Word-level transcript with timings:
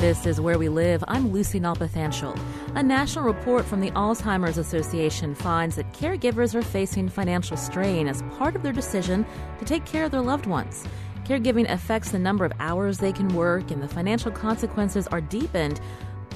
This 0.00 0.24
is 0.24 0.40
Where 0.40 0.58
We 0.58 0.70
Live. 0.70 1.04
I'm 1.08 1.30
Lucy 1.30 1.60
Nalpathanchel. 1.60 2.40
A 2.74 2.82
national 2.82 3.26
report 3.26 3.66
from 3.66 3.82
the 3.82 3.90
Alzheimer's 3.90 4.56
Association 4.56 5.34
finds 5.34 5.76
that 5.76 5.92
caregivers 5.92 6.54
are 6.54 6.62
facing 6.62 7.10
financial 7.10 7.58
strain 7.58 8.08
as 8.08 8.22
part 8.38 8.56
of 8.56 8.62
their 8.62 8.72
decision 8.72 9.26
to 9.58 9.66
take 9.66 9.84
care 9.84 10.06
of 10.06 10.10
their 10.10 10.22
loved 10.22 10.46
ones. 10.46 10.86
Caregiving 11.24 11.70
affects 11.70 12.12
the 12.12 12.18
number 12.18 12.46
of 12.46 12.52
hours 12.60 12.96
they 12.96 13.12
can 13.12 13.28
work, 13.28 13.70
and 13.70 13.82
the 13.82 13.88
financial 13.88 14.30
consequences 14.30 15.06
are 15.08 15.20
deepened 15.20 15.82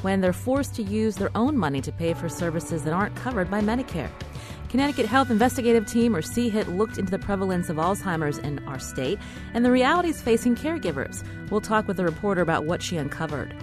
when 0.02 0.20
they're 0.20 0.34
forced 0.34 0.74
to 0.74 0.82
use 0.82 1.16
their 1.16 1.34
own 1.34 1.56
money 1.56 1.80
to 1.80 1.90
pay 1.90 2.12
for 2.12 2.28
services 2.28 2.84
that 2.84 2.92
aren't 2.92 3.16
covered 3.16 3.50
by 3.50 3.62
Medicare. 3.62 4.10
Connecticut 4.74 5.06
Health 5.06 5.30
Investigative 5.30 5.86
Team, 5.86 6.16
or 6.16 6.20
CHIT, 6.20 6.66
looked 6.66 6.98
into 6.98 7.12
the 7.12 7.18
prevalence 7.20 7.70
of 7.70 7.76
Alzheimer's 7.76 8.38
in 8.38 8.58
our 8.66 8.80
state 8.80 9.20
and 9.52 9.64
the 9.64 9.70
realities 9.70 10.20
facing 10.20 10.56
caregivers. 10.56 11.22
We'll 11.48 11.60
talk 11.60 11.86
with 11.86 12.00
a 12.00 12.04
reporter 12.04 12.40
about 12.40 12.64
what 12.64 12.82
she 12.82 12.96
uncovered. 12.96 13.54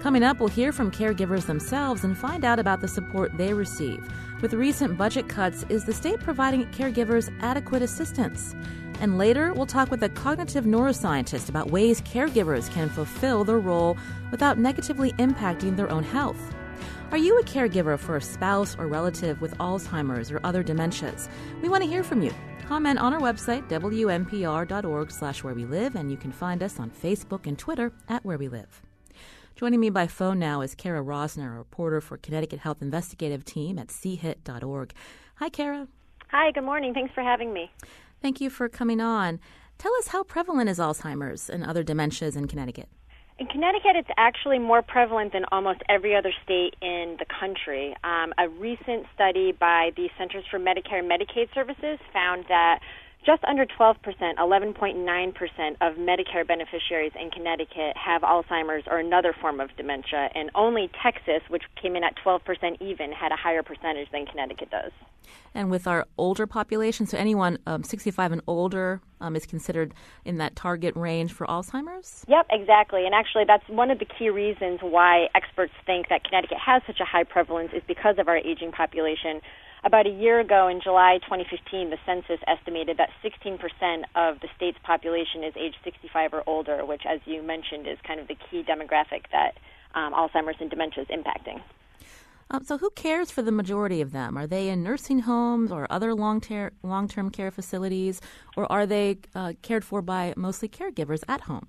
Coming 0.00 0.22
up, 0.22 0.38
we'll 0.38 0.48
hear 0.48 0.70
from 0.70 0.92
caregivers 0.92 1.46
themselves 1.46 2.04
and 2.04 2.16
find 2.16 2.44
out 2.44 2.60
about 2.60 2.82
the 2.82 2.86
support 2.86 3.36
they 3.36 3.52
receive. 3.52 4.08
With 4.42 4.54
recent 4.54 4.96
budget 4.96 5.28
cuts, 5.28 5.64
is 5.68 5.86
the 5.86 5.92
state 5.92 6.20
providing 6.20 6.64
caregivers 6.66 7.34
adequate 7.40 7.82
assistance? 7.82 8.54
And 9.00 9.18
later, 9.18 9.52
we'll 9.52 9.66
talk 9.66 9.90
with 9.90 10.04
a 10.04 10.08
cognitive 10.08 10.66
neuroscientist 10.66 11.48
about 11.48 11.72
ways 11.72 12.00
caregivers 12.02 12.70
can 12.70 12.88
fulfill 12.90 13.42
their 13.42 13.58
role 13.58 13.98
without 14.30 14.56
negatively 14.56 15.10
impacting 15.14 15.74
their 15.74 15.90
own 15.90 16.04
health. 16.04 16.54
Are 17.10 17.18
you 17.18 17.40
a 17.40 17.42
caregiver 17.42 17.98
for 17.98 18.16
a 18.16 18.20
spouse 18.20 18.76
or 18.78 18.86
relative 18.86 19.40
with 19.40 19.58
Alzheimer's 19.58 20.30
or 20.30 20.38
other 20.44 20.62
dementias? 20.62 21.28
We 21.60 21.68
want 21.68 21.82
to 21.82 21.90
hear 21.90 22.04
from 22.04 22.22
you. 22.22 22.32
Comment 22.68 23.00
on 23.00 23.12
our 23.12 23.18
website, 23.18 23.68
wnpr.org 23.68 25.10
slash 25.10 25.42
where 25.42 25.54
we 25.54 25.64
live, 25.64 25.96
and 25.96 26.08
you 26.08 26.16
can 26.16 26.30
find 26.30 26.62
us 26.62 26.78
on 26.78 26.88
Facebook 26.88 27.48
and 27.48 27.58
Twitter 27.58 27.92
at 28.08 28.24
where 28.24 28.38
we 28.38 28.46
live. 28.46 28.80
Joining 29.56 29.80
me 29.80 29.90
by 29.90 30.06
phone 30.06 30.38
now 30.38 30.60
is 30.60 30.76
Kara 30.76 31.02
Rosner, 31.02 31.52
a 31.52 31.58
reporter 31.58 32.00
for 32.00 32.16
Connecticut 32.16 32.60
Health 32.60 32.80
Investigative 32.80 33.44
Team 33.44 33.76
at 33.80 33.88
chit.org. 33.88 34.92
Hi, 35.34 35.48
Kara. 35.48 35.88
Hi, 36.28 36.52
good 36.52 36.62
morning. 36.62 36.94
Thanks 36.94 37.12
for 37.12 37.24
having 37.24 37.52
me. 37.52 37.72
Thank 38.22 38.40
you 38.40 38.48
for 38.48 38.68
coming 38.68 39.00
on. 39.00 39.40
Tell 39.78 39.92
us 39.96 40.06
how 40.06 40.22
prevalent 40.22 40.70
is 40.70 40.78
Alzheimer's 40.78 41.50
and 41.50 41.64
other 41.64 41.82
dementias 41.82 42.36
in 42.36 42.46
Connecticut? 42.46 42.88
In 43.40 43.46
Connecticut, 43.46 43.96
it's 43.96 44.10
actually 44.18 44.58
more 44.58 44.82
prevalent 44.82 45.32
than 45.32 45.46
almost 45.50 45.80
every 45.88 46.14
other 46.14 46.30
state 46.44 46.74
in 46.82 47.16
the 47.18 47.24
country. 47.24 47.96
Um, 48.04 48.34
a 48.36 48.50
recent 48.50 49.06
study 49.14 49.52
by 49.58 49.92
the 49.96 50.10
Centers 50.18 50.44
for 50.50 50.58
Medicare 50.58 50.98
and 50.98 51.10
Medicaid 51.10 51.48
Services 51.54 51.98
found 52.12 52.44
that 52.50 52.80
just 53.24 53.44
under 53.44 53.66
12%, 53.66 53.96
11.9% 54.36 55.76
of 55.80 55.96
Medicare 55.96 56.46
beneficiaries 56.46 57.12
in 57.20 57.30
Connecticut 57.30 57.96
have 57.96 58.22
Alzheimer's 58.22 58.84
or 58.90 58.98
another 58.98 59.34
form 59.40 59.60
of 59.60 59.68
dementia, 59.76 60.30
and 60.34 60.50
only 60.54 60.90
Texas, 61.02 61.42
which 61.48 61.62
came 61.80 61.96
in 61.96 62.04
at 62.04 62.14
12% 62.24 62.40
even, 62.80 63.12
had 63.12 63.32
a 63.32 63.36
higher 63.36 63.62
percentage 63.62 64.10
than 64.10 64.26
Connecticut 64.26 64.70
does. 64.70 64.92
And 65.54 65.70
with 65.70 65.86
our 65.86 66.06
older 66.16 66.46
population, 66.46 67.06
so 67.06 67.18
anyone 67.18 67.58
um, 67.66 67.82
65 67.82 68.32
and 68.32 68.42
older 68.46 69.00
um, 69.20 69.36
is 69.36 69.46
considered 69.46 69.92
in 70.24 70.38
that 70.38 70.56
target 70.56 70.96
range 70.96 71.32
for 71.32 71.46
Alzheimer's? 71.46 72.24
Yep, 72.28 72.46
exactly. 72.50 73.04
And 73.04 73.14
actually, 73.14 73.44
that's 73.46 73.68
one 73.68 73.90
of 73.90 73.98
the 73.98 74.06
key 74.06 74.30
reasons 74.30 74.80
why 74.80 75.26
experts 75.34 75.72
think 75.84 76.08
that 76.08 76.24
Connecticut 76.24 76.58
has 76.64 76.82
such 76.86 77.00
a 77.00 77.04
high 77.04 77.24
prevalence 77.24 77.72
is 77.74 77.82
because 77.86 78.16
of 78.18 78.28
our 78.28 78.38
aging 78.38 78.72
population. 78.72 79.40
About 79.82 80.06
a 80.06 80.10
year 80.10 80.40
ago, 80.40 80.68
in 80.68 80.80
July 80.82 81.18
2015, 81.24 81.88
the 81.88 81.96
census 82.04 82.38
estimated 82.46 82.98
that 82.98 83.08
16% 83.24 83.58
of 84.14 84.38
the 84.40 84.48
state's 84.54 84.78
population 84.82 85.42
is 85.42 85.54
age 85.56 85.74
65 85.84 86.34
or 86.34 86.42
older, 86.46 86.84
which, 86.84 87.02
as 87.08 87.20
you 87.24 87.42
mentioned, 87.42 87.86
is 87.86 87.96
kind 88.06 88.20
of 88.20 88.28
the 88.28 88.36
key 88.50 88.62
demographic 88.62 89.24
that 89.32 89.56
um, 89.94 90.12
Alzheimer's 90.12 90.56
and 90.60 90.68
dementia 90.68 91.04
is 91.04 91.08
impacting. 91.08 91.62
Um, 92.50 92.64
so, 92.64 92.76
who 92.76 92.90
cares 92.90 93.30
for 93.30 93.40
the 93.40 93.52
majority 93.52 94.02
of 94.02 94.12
them? 94.12 94.36
Are 94.36 94.46
they 94.46 94.68
in 94.68 94.82
nursing 94.82 95.20
homes 95.20 95.72
or 95.72 95.86
other 95.88 96.14
long 96.14 96.40
ter- 96.40 96.72
long-term 96.82 97.30
care 97.30 97.50
facilities, 97.50 98.20
or 98.56 98.70
are 98.70 98.86
they 98.86 99.18
uh, 99.34 99.54
cared 99.62 99.84
for 99.84 100.02
by 100.02 100.34
mostly 100.36 100.68
caregivers 100.68 101.22
at 101.28 101.42
home? 101.42 101.68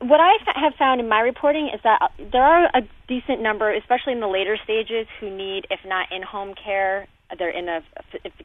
What 0.00 0.20
I 0.20 0.32
have 0.54 0.74
found 0.78 1.00
in 1.00 1.08
my 1.08 1.20
reporting 1.20 1.70
is 1.74 1.80
that 1.82 2.00
uh, 2.00 2.08
there 2.32 2.42
are 2.42 2.70
a 2.74 2.82
decent 3.08 3.42
number, 3.42 3.74
especially 3.74 4.12
in 4.12 4.20
the 4.20 4.28
later 4.28 4.56
stages, 4.62 5.06
who 5.20 5.34
need, 5.34 5.66
if 5.70 5.80
not 5.84 6.10
in-home 6.12 6.54
care, 6.54 7.06
they're 7.38 7.50
in 7.50 7.68
a 7.68 7.80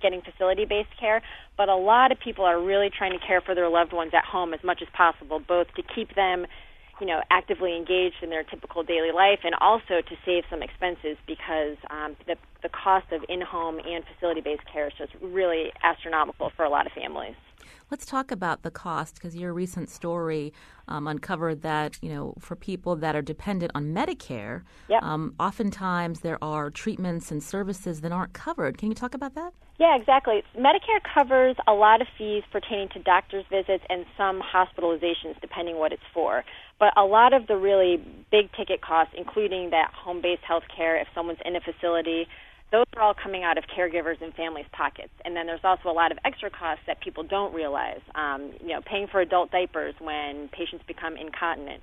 getting 0.02 0.22
facility 0.22 0.66
based 0.66 0.90
care, 1.00 1.22
but 1.58 1.70
a 1.70 1.76
lot 1.76 2.12
of 2.12 2.20
people 2.20 2.46
are 2.46 2.62
really 2.62 2.90
trying 2.90 3.12
to 3.12 3.26
care 3.26 3.42
for 3.42 3.56
their 3.56 3.70
loved 3.70 3.94
ones 3.94 4.12
at 4.16 4.26
home 4.26 4.54
as 4.54 4.60
much 4.64 4.82
as 4.82 4.88
possible, 4.96 5.40
both 5.40 5.68
to 5.76 5.84
keep 5.96 6.16
them, 6.16 6.46
you 7.00 7.08
know, 7.08 7.22
actively 7.32 7.76
engaged 7.76 8.16
in 8.22 8.30
their 8.30 8.44
typical 8.44 8.84
daily 8.84 9.12
life, 9.12 9.40
and 9.44 9.56
also 9.62 10.02
to 10.02 10.16
save 10.26 10.44
some 10.50 10.62
expenses 10.62 11.18
because 11.28 11.78
um, 11.90 12.16
the 12.28 12.36
the 12.62 12.70
cost 12.70 13.06
of 13.12 13.24
in 13.30 13.42
home 13.42 13.80
and 13.80 14.04
facility 14.14 14.42
based 14.42 14.64
care 14.72 14.88
is 14.88 14.94
just 14.98 15.14
really 15.22 15.72
astronomical 15.84 16.52
for 16.56 16.66
a 16.66 16.70
lot 16.70 16.86
of 16.86 16.92
families. 16.94 17.36
Let's 17.92 18.06
talk 18.06 18.30
about 18.30 18.62
the 18.62 18.70
cost 18.70 19.16
because 19.16 19.36
your 19.36 19.52
recent 19.52 19.90
story 19.90 20.54
um, 20.88 21.08
uncovered 21.08 21.64
that 21.64 21.98
you 22.02 22.10
know 22.10 22.36
for 22.40 22.56
people 22.56 22.96
that 22.98 23.16
are 23.16 23.22
dependent 23.22 23.72
on 23.74 23.94
Medicare, 23.94 24.62
yep. 24.88 25.02
um, 25.02 25.34
oftentimes 25.40 26.20
there 26.20 26.38
are 26.44 26.70
treatments 26.70 27.32
and 27.32 27.42
services 27.42 28.02
that 28.02 28.12
aren't 28.12 28.34
covered. 28.34 28.78
Can 28.78 28.90
you 28.90 28.96
talk 28.96 29.16
about 29.16 29.34
that? 29.34 29.54
Yeah, 29.80 29.96
exactly. 29.96 30.44
Medicare 30.58 31.02
covers 31.02 31.56
a 31.66 31.72
lot 31.72 32.02
of 32.02 32.08
fees 32.18 32.44
pertaining 32.52 32.90
to 32.90 33.00
doctor's 33.00 33.46
visits 33.50 33.84
and 33.90 34.06
some 34.18 34.42
hospitalizations, 34.42 35.40
depending 35.42 35.78
what 35.78 35.94
it's 35.94 36.04
for. 36.14 36.44
But 36.80 36.94
a 36.98 37.06
lot 37.06 37.34
of 37.34 37.48
the 37.48 37.56
really 37.56 37.98
big 38.30 38.52
ticket 38.52 38.82
costs, 38.82 39.14
including 39.18 39.70
that 39.70 39.92
home-based 39.94 40.44
health 40.44 40.64
care, 40.76 41.00
if 41.00 41.08
someone's 41.16 41.40
in 41.46 41.56
a 41.56 41.62
facility, 41.62 42.28
those 42.72 42.86
are 42.96 43.02
all 43.02 43.16
coming 43.16 43.44
out 43.44 43.58
of 43.58 43.64
caregivers 43.66 44.22
and 44.22 44.34
families' 44.34 44.66
pockets. 44.72 45.14
And 45.26 45.36
then 45.36 45.48
there's 45.48 45.64
also 45.64 45.90
a 45.90 45.96
lot 45.96 46.12
of 46.12 46.20
extra 46.24 46.50
costs 46.50 46.84
that 46.88 47.02
people 47.02 47.24
don't 47.24 47.54
realize. 47.54 48.02
Um, 48.14 48.54
you 48.62 48.70
know, 48.70 48.82
paying 48.86 49.08
for 49.08 49.22
adult 49.22 49.52
diapers 49.52 49.96
when 50.00 50.50
patients 50.50 50.84
become 50.88 51.18
incontinent, 51.18 51.82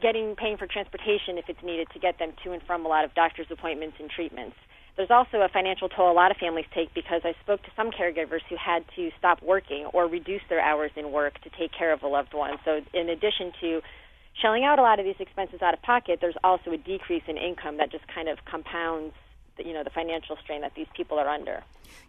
getting 0.00 0.36
paying 0.36 0.56
for 0.56 0.66
transportation 0.66 1.38
if 1.38 1.46
it's 1.48 1.62
needed 1.62 1.88
to 1.94 1.98
get 1.98 2.18
them 2.18 2.32
to 2.44 2.52
and 2.52 2.62
from 2.62 2.84
a 2.84 2.88
lot 2.88 3.04
of 3.04 3.14
doctor's 3.14 3.46
appointments 3.50 3.96
and 3.98 4.10
treatments. 4.10 4.56
There's 4.96 5.10
also 5.10 5.38
a 5.38 5.48
financial 5.48 5.88
toll 5.88 6.12
a 6.12 6.14
lot 6.14 6.30
of 6.30 6.36
families 6.36 6.66
take 6.72 6.94
because 6.94 7.22
I 7.24 7.34
spoke 7.42 7.62
to 7.62 7.70
some 7.74 7.90
caregivers 7.90 8.46
who 8.48 8.56
had 8.56 8.84
to 8.94 9.10
stop 9.18 9.42
working 9.42 9.86
or 9.92 10.06
reduce 10.06 10.42
their 10.48 10.60
hours 10.60 10.92
in 10.96 11.10
work 11.10 11.40
to 11.42 11.50
take 11.58 11.72
care 11.76 11.92
of 11.92 12.02
a 12.04 12.06
loved 12.06 12.32
one. 12.32 12.58
So, 12.64 12.80
in 12.92 13.08
addition 13.08 13.52
to 13.60 13.80
shelling 14.40 14.64
out 14.64 14.78
a 14.78 14.82
lot 14.82 15.00
of 15.00 15.04
these 15.04 15.18
expenses 15.18 15.62
out 15.62 15.74
of 15.74 15.82
pocket, 15.82 16.18
there's 16.20 16.36
also 16.44 16.70
a 16.70 16.76
decrease 16.76 17.24
in 17.26 17.36
income 17.36 17.78
that 17.78 17.90
just 17.90 18.06
kind 18.06 18.28
of 18.28 18.38
compounds 18.44 19.14
you 19.58 19.72
know 19.72 19.84
the 19.84 19.90
financial 19.90 20.36
strain 20.42 20.60
that 20.62 20.74
these 20.74 20.86
people 20.94 21.18
are 21.18 21.28
under. 21.28 21.62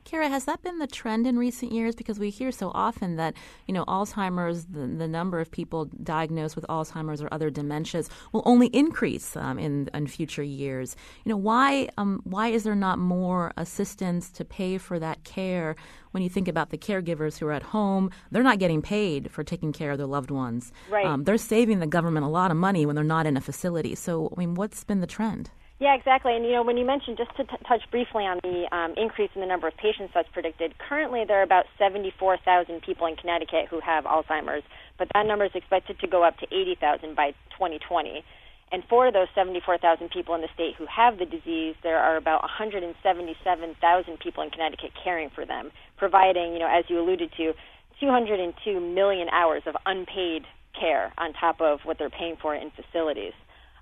Kara, 0.03 0.29
has 0.29 0.45
that 0.45 0.61
been 0.61 0.79
the 0.79 0.87
trend 0.87 1.27
in 1.27 1.37
recent 1.37 1.71
years? 1.71 1.95
Because 1.95 2.19
we 2.19 2.29
hear 2.29 2.51
so 2.51 2.71
often 2.73 3.15
that 3.17 3.33
you 3.67 3.73
know 3.73 3.85
Alzheimer's, 3.85 4.65
the, 4.65 4.87
the 4.87 5.07
number 5.07 5.39
of 5.39 5.51
people 5.51 5.85
diagnosed 6.03 6.55
with 6.55 6.65
Alzheimer's 6.67 7.21
or 7.21 7.27
other 7.31 7.51
dementias 7.51 8.09
will 8.31 8.43
only 8.45 8.67
increase 8.67 9.35
um, 9.35 9.59
in 9.59 9.89
in 9.93 10.07
future 10.07 10.43
years. 10.43 10.95
You 11.23 11.31
know 11.31 11.37
why 11.37 11.89
um, 11.97 12.21
why 12.23 12.47
is 12.47 12.63
there 12.63 12.75
not 12.75 12.99
more 12.99 13.51
assistance 13.57 14.29
to 14.31 14.45
pay 14.45 14.77
for 14.77 14.99
that 14.99 15.23
care? 15.23 15.75
When 16.11 16.23
you 16.23 16.29
think 16.29 16.47
about 16.47 16.69
the 16.69 16.77
caregivers 16.77 17.37
who 17.37 17.47
are 17.47 17.51
at 17.51 17.63
home, 17.63 18.09
they're 18.31 18.41
not 18.41 18.57
getting 18.57 18.81
paid 18.81 19.29
for 19.31 19.43
taking 19.43 19.73
care 19.73 19.91
of 19.91 19.97
their 19.97 20.07
loved 20.07 20.31
ones. 20.31 20.71
Right. 20.89 21.05
Um, 21.05 21.25
they're 21.25 21.37
saving 21.37 21.79
the 21.79 21.87
government 21.87 22.25
a 22.25 22.29
lot 22.29 22.51
of 22.51 22.57
money 22.57 22.85
when 22.85 22.95
they're 22.95 23.03
not 23.03 23.25
in 23.25 23.35
a 23.35 23.41
facility. 23.41 23.95
So, 23.95 24.31
I 24.33 24.39
mean, 24.39 24.53
what's 24.53 24.85
been 24.85 25.01
the 25.01 25.07
trend? 25.07 25.49
Yeah, 25.79 25.93
exactly. 25.95 26.35
And 26.35 26.45
you 26.45 26.53
know, 26.53 26.63
when 26.63 26.77
you 26.77 26.85
mentioned 26.85 27.17
just 27.17 27.35
to 27.35 27.43
t- 27.43 27.63
touch 27.67 27.81
briefly 27.91 28.23
on 28.23 28.39
the 28.43 28.63
um, 28.71 28.93
increase 28.95 29.29
in 29.35 29.41
the 29.41 29.47
number 29.47 29.67
of 29.67 29.75
patients 29.75 30.11
that's 30.13 30.29
predicted, 30.31 30.73
currently 30.79 31.25
there 31.27 31.39
are 31.39 31.43
about 31.43 31.65
74,000 31.77 32.81
people 32.81 33.07
in 33.07 33.17
Connecticut 33.17 33.67
who 33.69 33.81
have 33.81 34.05
Alzheimer's, 34.05 34.63
but 34.97 35.09
that 35.13 35.25
number 35.25 35.43
is 35.43 35.51
expected 35.53 35.99
to 35.99 36.07
go 36.07 36.23
up 36.23 36.37
to 36.39 36.47
80,000 36.47 37.13
by 37.15 37.31
2020. 37.59 38.23
And 38.71 38.83
for 38.89 39.11
those 39.11 39.27
74,000 39.35 40.09
people 40.11 40.33
in 40.35 40.41
the 40.41 40.47
state 40.53 40.75
who 40.77 40.85
have 40.87 41.19
the 41.19 41.25
disease, 41.25 41.75
there 41.83 41.99
are 41.99 42.15
about 42.15 42.41
177,000 42.41 44.19
people 44.19 44.43
in 44.43 44.49
Connecticut 44.51 44.91
caring 45.03 45.29
for 45.29 45.45
them, 45.45 45.71
providing, 45.97 46.53
you 46.53 46.59
know, 46.59 46.71
as 46.71 46.85
you 46.87 46.99
alluded 46.99 47.31
to, 47.35 47.53
202 47.99 48.79
million 48.79 49.27
hours 49.29 49.63
of 49.67 49.75
unpaid 49.85 50.43
care 50.79 51.11
on 51.17 51.33
top 51.33 51.59
of 51.59 51.79
what 51.83 51.97
they're 51.99 52.09
paying 52.09 52.37
for 52.41 52.55
in 52.55 52.71
facilities 52.71 53.33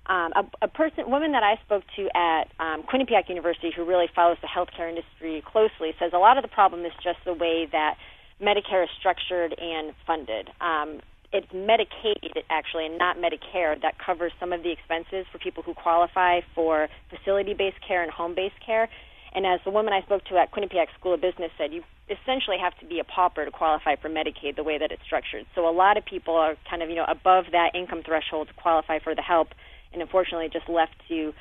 um, 0.06 0.32
a, 0.36 0.44
a 0.62 0.68
person, 0.68 1.10
woman 1.10 1.32
that 1.32 1.42
I 1.42 1.56
spoke 1.64 1.84
to 1.96 2.08
at 2.16 2.44
um, 2.60 2.82
Quinnipiac 2.82 3.28
University, 3.28 3.70
who 3.74 3.84
really 3.84 4.08
follows 4.14 4.36
the 4.42 4.48
healthcare 4.48 4.88
industry 4.88 5.42
closely, 5.46 5.94
says 5.98 6.12
a 6.12 6.18
lot 6.18 6.36
of 6.36 6.42
the 6.42 6.48
problem 6.48 6.84
is 6.84 6.92
just 7.02 7.18
the 7.24 7.32
way 7.32 7.66
that 7.72 7.96
Medicare 8.40 8.84
is 8.84 8.90
structured 8.98 9.54
and 9.58 9.94
funded. 10.06 10.50
Um, 10.60 11.00
it's 11.32 11.50
Medicaid, 11.52 12.42
actually, 12.50 12.86
and 12.86 12.98
not 12.98 13.16
Medicare, 13.16 13.80
that 13.82 13.94
covers 13.98 14.32
some 14.38 14.52
of 14.52 14.62
the 14.62 14.70
expenses 14.70 15.26
for 15.32 15.38
people 15.38 15.62
who 15.62 15.74
qualify 15.74 16.40
for 16.54 16.88
facility-based 17.10 17.80
care 17.86 18.02
and 18.02 18.12
home-based 18.12 18.60
care. 18.64 18.88
And 19.34 19.44
as 19.44 19.58
the 19.64 19.70
woman 19.70 19.92
I 19.92 20.02
spoke 20.02 20.24
to 20.26 20.36
at 20.36 20.52
Quinnipiac 20.52 20.86
School 20.98 21.14
of 21.14 21.20
Business 21.20 21.50
said, 21.58 21.72
you 21.72 21.82
essentially 22.08 22.58
have 22.60 22.78
to 22.78 22.86
be 22.86 23.00
a 23.00 23.04
pauper 23.04 23.44
to 23.44 23.50
qualify 23.50 23.96
for 23.96 24.08
Medicaid 24.08 24.54
the 24.54 24.62
way 24.62 24.78
that 24.78 24.92
it's 24.92 25.02
structured. 25.04 25.46
So 25.56 25.68
a 25.68 25.74
lot 25.74 25.96
of 25.96 26.04
people 26.04 26.34
are 26.36 26.54
kind 26.70 26.82
of, 26.82 26.88
you 26.88 26.94
know, 26.94 27.06
above 27.08 27.46
that 27.50 27.74
income 27.74 28.02
threshold 28.04 28.48
to 28.48 28.54
qualify 28.54 29.00
for 29.00 29.14
the 29.14 29.22
help 29.22 29.48
and 29.94 30.02
unfortunately 30.02 30.50
just 30.52 30.68
left 30.68 30.94
to 31.08 31.32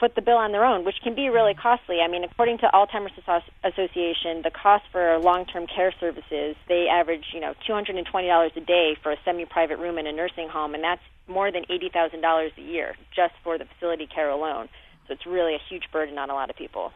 foot 0.00 0.14
the 0.16 0.22
bill 0.22 0.36
on 0.36 0.50
their 0.50 0.64
own, 0.64 0.84
which 0.84 0.96
can 1.02 1.14
be 1.14 1.28
really 1.28 1.54
costly. 1.54 2.00
I 2.00 2.08
mean, 2.08 2.24
according 2.24 2.58
to 2.58 2.70
Alzheimer's 2.74 3.16
Association, 3.62 4.42
the 4.42 4.50
cost 4.50 4.84
for 4.90 5.18
long-term 5.18 5.66
care 5.68 5.94
services 6.00 6.56
they 6.68 6.88
average, 6.90 7.26
you 7.32 7.40
know, 7.40 7.54
two 7.66 7.72
hundred 7.72 7.96
and 7.96 8.06
twenty 8.06 8.28
dollars 8.28 8.52
a 8.56 8.60
day 8.60 8.96
for 9.02 9.12
a 9.12 9.16
semi-private 9.24 9.78
room 9.78 9.96
in 9.98 10.06
a 10.06 10.12
nursing 10.12 10.48
home, 10.48 10.74
and 10.74 10.82
that's 10.82 11.02
more 11.28 11.50
than 11.52 11.64
eighty 11.70 11.88
thousand 11.88 12.20
dollars 12.20 12.52
a 12.58 12.60
year 12.60 12.96
just 13.14 13.34
for 13.42 13.56
the 13.56 13.64
facility 13.64 14.06
care 14.06 14.28
alone. 14.28 14.68
So 15.06 15.14
it's 15.14 15.26
really 15.26 15.54
a 15.54 15.60
huge 15.68 15.84
burden 15.92 16.18
on 16.18 16.28
a 16.28 16.34
lot 16.34 16.50
of 16.50 16.56
people. 16.56 16.92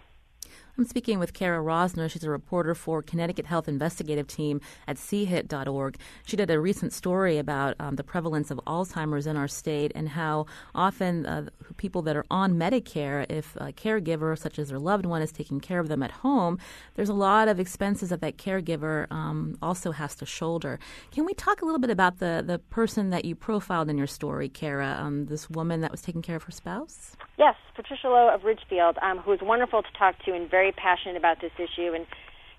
I'm 0.78 0.84
speaking 0.84 1.18
with 1.18 1.32
Kara 1.32 1.60
Rosner. 1.60 2.08
She's 2.08 2.22
a 2.22 2.30
reporter 2.30 2.72
for 2.72 3.02
Connecticut 3.02 3.46
Health 3.46 3.66
Investigative 3.66 4.28
Team 4.28 4.60
at 4.86 4.96
chit.org. 4.96 5.98
She 6.24 6.36
did 6.36 6.52
a 6.52 6.60
recent 6.60 6.92
story 6.92 7.36
about 7.36 7.74
um, 7.80 7.96
the 7.96 8.04
prevalence 8.04 8.52
of 8.52 8.60
Alzheimer's 8.64 9.26
in 9.26 9.36
our 9.36 9.48
state 9.48 9.90
and 9.96 10.10
how 10.10 10.46
often 10.76 11.26
uh, 11.26 11.48
people 11.78 12.02
that 12.02 12.14
are 12.14 12.24
on 12.30 12.54
Medicare, 12.54 13.26
if 13.28 13.56
a 13.56 13.72
caregiver, 13.72 14.38
such 14.38 14.56
as 14.56 14.68
their 14.68 14.78
loved 14.78 15.04
one, 15.04 15.20
is 15.20 15.32
taking 15.32 15.58
care 15.58 15.80
of 15.80 15.88
them 15.88 16.00
at 16.00 16.12
home, 16.12 16.60
there's 16.94 17.08
a 17.08 17.14
lot 17.14 17.48
of 17.48 17.58
expenses 17.58 18.10
that 18.10 18.20
that 18.20 18.36
caregiver 18.38 19.10
um, 19.10 19.58
also 19.60 19.90
has 19.90 20.14
to 20.14 20.26
shoulder. 20.26 20.78
Can 21.10 21.24
we 21.24 21.34
talk 21.34 21.60
a 21.60 21.64
little 21.64 21.80
bit 21.80 21.90
about 21.90 22.20
the, 22.20 22.44
the 22.46 22.60
person 22.60 23.10
that 23.10 23.24
you 23.24 23.34
profiled 23.34 23.90
in 23.90 23.98
your 23.98 24.06
story, 24.06 24.48
Kara, 24.48 24.96
um, 25.00 25.26
this 25.26 25.50
woman 25.50 25.80
that 25.80 25.90
was 25.90 26.02
taking 26.02 26.22
care 26.22 26.36
of 26.36 26.44
her 26.44 26.52
spouse? 26.52 27.16
Yes, 27.36 27.54
Patricia 27.74 28.08
Lowe 28.08 28.34
of 28.34 28.42
Ridgefield, 28.42 28.98
um, 29.00 29.18
who 29.18 29.32
is 29.32 29.40
wonderful 29.40 29.82
to 29.82 29.88
talk 29.96 30.18
to 30.24 30.34
and 30.34 30.50
very 30.50 30.67
passionate 30.72 31.16
about 31.16 31.40
this 31.40 31.52
issue. 31.58 31.94
And 31.94 32.06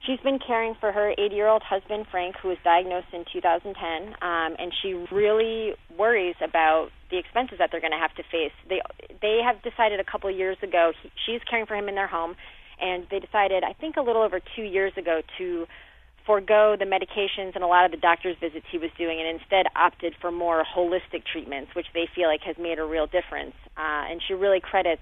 she's 0.05 0.19
been 0.19 0.39
caring 0.39 0.75
for 0.79 0.91
her 0.91 1.11
80 1.17 1.35
year 1.35 1.47
old 1.47 1.63
husband, 1.63 2.05
Frank, 2.11 2.35
who 2.41 2.49
was 2.49 2.57
diagnosed 2.63 3.07
in 3.13 3.25
2010. 3.31 4.15
Um, 4.21 4.55
and 4.57 4.73
she 4.81 4.93
really 5.11 5.73
worries 5.97 6.35
about 6.41 6.89
the 7.11 7.17
expenses 7.17 7.57
that 7.59 7.69
they're 7.71 7.81
going 7.81 7.93
to 7.93 7.99
have 7.99 8.13
to 8.15 8.23
face. 8.23 8.53
They, 8.67 8.81
they 9.21 9.39
have 9.43 9.61
decided 9.61 9.99
a 9.99 10.03
couple 10.03 10.29
years 10.31 10.57
ago, 10.61 10.93
he, 11.01 11.11
she's 11.25 11.41
caring 11.49 11.65
for 11.65 11.75
him 11.75 11.89
in 11.89 11.95
their 11.95 12.07
home. 12.07 12.35
And 12.81 13.05
they 13.11 13.19
decided, 13.19 13.63
I 13.63 13.73
think 13.73 13.97
a 13.97 14.01
little 14.01 14.21
over 14.21 14.39
two 14.55 14.63
years 14.63 14.93
ago, 14.95 15.21
to 15.37 15.67
forego 16.25 16.75
the 16.77 16.85
medications 16.85 17.55
and 17.55 17.63
a 17.63 17.67
lot 17.67 17.85
of 17.85 17.91
the 17.91 17.97
doctor's 17.97 18.37
visits 18.39 18.65
he 18.71 18.77
was 18.77 18.91
doing 18.97 19.19
and 19.19 19.39
instead 19.39 19.65
opted 19.75 20.13
for 20.21 20.31
more 20.31 20.63
holistic 20.63 21.23
treatments, 21.25 21.73
which 21.75 21.87
they 21.93 22.07
feel 22.15 22.27
like 22.27 22.41
has 22.41 22.55
made 22.59 22.77
a 22.77 22.85
real 22.85 23.07
difference. 23.07 23.55
Uh, 23.75 24.05
and 24.07 24.21
she 24.27 24.33
really 24.33 24.59
credits 24.61 25.01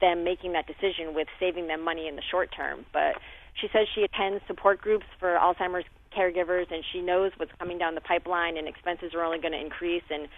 them 0.00 0.24
making 0.24 0.52
that 0.52 0.66
decision 0.66 1.14
with 1.14 1.28
saving 1.40 1.66
them 1.66 1.82
money 1.82 2.08
in 2.08 2.16
the 2.16 2.22
short 2.30 2.50
term. 2.54 2.84
But 2.92 3.16
she 3.54 3.68
says 3.72 3.86
she 3.94 4.02
attends 4.02 4.42
support 4.46 4.80
groups 4.80 5.06
for 5.18 5.36
Alzheimer's 5.36 5.86
caregivers 6.16 6.70
and 6.72 6.84
she 6.92 7.00
knows 7.00 7.32
what's 7.36 7.52
coming 7.58 7.78
down 7.78 7.94
the 7.94 8.00
pipeline 8.00 8.56
and 8.56 8.66
expenses 8.66 9.12
are 9.14 9.22
only 9.22 9.38
going 9.38 9.52
to 9.52 9.60
increase 9.60 10.04
and 10.10 10.28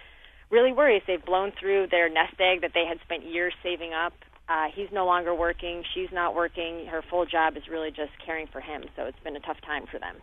really 0.49 0.73
worries 0.73 1.01
they've 1.07 1.23
blown 1.23 1.53
through 1.57 1.87
their 1.87 2.09
nest 2.09 2.35
egg 2.39 2.61
that 2.61 2.71
they 2.73 2.85
had 2.85 2.99
spent 3.05 3.23
years 3.23 3.53
saving 3.63 3.93
up 3.93 4.13
uh, 4.51 4.65
he's 4.73 4.89
no 4.91 5.05
longer 5.05 5.33
working. 5.33 5.83
She's 5.93 6.09
not 6.11 6.35
working. 6.35 6.85
Her 6.87 7.01
full 7.09 7.25
job 7.25 7.55
is 7.55 7.69
really 7.69 7.89
just 7.89 8.11
caring 8.25 8.47
for 8.47 8.59
him. 8.59 8.83
So 8.97 9.03
it's 9.03 9.19
been 9.23 9.37
a 9.37 9.39
tough 9.39 9.61
time 9.61 9.85
for 9.89 9.97
them. 9.97 10.17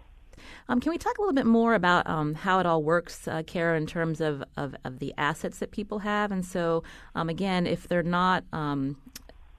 Um, 0.68 0.80
can 0.80 0.90
we 0.90 0.98
talk 0.98 1.16
a 1.16 1.20
little 1.20 1.34
bit 1.34 1.46
more 1.46 1.74
about 1.74 2.06
um, 2.06 2.34
how 2.34 2.60
it 2.60 2.66
all 2.66 2.82
works, 2.82 3.26
uh, 3.26 3.42
Kara, 3.46 3.76
in 3.76 3.86
terms 3.86 4.20
of, 4.20 4.44
of, 4.56 4.76
of, 4.84 4.98
the 4.98 5.14
assets 5.16 5.58
that 5.58 5.72
people 5.72 6.00
have? 6.00 6.30
And 6.30 6.44
so, 6.44 6.84
um, 7.14 7.28
again, 7.28 7.66
if 7.66 7.88
they're 7.88 8.02
not 8.02 8.44
um, 8.52 8.96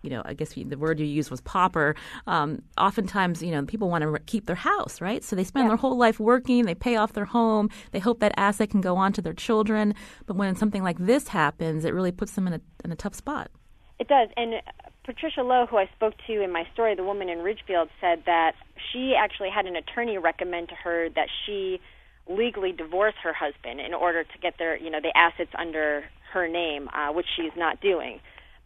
you 0.02 0.10
know, 0.10 0.22
I 0.26 0.34
guess 0.34 0.54
the 0.54 0.76
word 0.76 1.00
you 1.00 1.06
used 1.06 1.30
was 1.30 1.42
pauper. 1.42 1.96
Um, 2.28 2.62
oftentimes, 2.78 3.44
you 3.44 3.52
know, 3.52 3.64
people 3.66 3.90
want 3.90 4.04
to 4.04 4.20
keep 4.26 4.46
their 4.46 4.56
house, 4.56 5.02
right? 5.02 5.24
So 5.24 5.36
they 5.36 5.44
spend 5.44 5.66
yeah. 5.66 5.70
their 5.70 5.78
whole 5.78 5.98
life 5.98 6.20
working, 6.20 6.66
they 6.66 6.76
pay 6.76 6.96
off 6.96 7.14
their 7.14 7.26
home, 7.26 7.70
they 7.92 8.00
hope 8.00 8.20
that 8.20 8.34
asset 8.38 8.70
can 8.70 8.82
go 8.82 8.96
on 8.96 9.14
to 9.14 9.22
their 9.22 9.34
children. 9.34 9.94
But 10.26 10.36
when 10.36 10.56
something 10.56 10.84
like 10.84 10.98
this 11.00 11.28
happens, 11.30 11.86
it 11.86 11.94
really 11.94 12.12
puts 12.12 12.34
them 12.34 12.48
in 12.48 12.54
a, 12.54 12.62
in 12.84 12.92
a 12.92 12.96
tough 12.96 13.16
spot. 13.16 13.52
It 14.00 14.08
does. 14.08 14.30
And 14.38 14.62
Patricia 15.04 15.42
Lowe, 15.42 15.66
who 15.66 15.78
I 15.78 15.90
spoke 15.96 16.14
to 16.28 16.42
in 16.42 16.52
my 16.52 16.66
story, 16.74 16.96
the 16.96 17.04
woman 17.04 17.28
in 17.30 17.40
Ridgefield, 17.40 17.90
said 18.00 18.24
that 18.26 18.54
she 18.92 19.16
actually 19.20 19.50
had 19.50 19.66
an 19.66 19.76
attorney 19.76 20.18
recommend 20.18 20.70
to 20.70 20.76
her 20.76 21.10
that 21.16 21.28
she 21.46 21.82
legally 22.30 22.72
divorce 22.72 23.16
her 23.24 23.34
husband 23.34 23.80
in 23.80 23.94
order 23.94 24.24
to 24.24 24.38
get 24.42 24.58
their, 24.58 24.78
you 24.78 24.90
know, 24.90 25.02
the 25.02 25.12
assets 25.18 25.50
under 25.58 26.06
her 26.32 26.48
name, 26.48 26.88
uh, 26.90 27.12
which 27.12 27.26
she's 27.36 27.52
not 27.58 27.82
doing. 27.82 28.20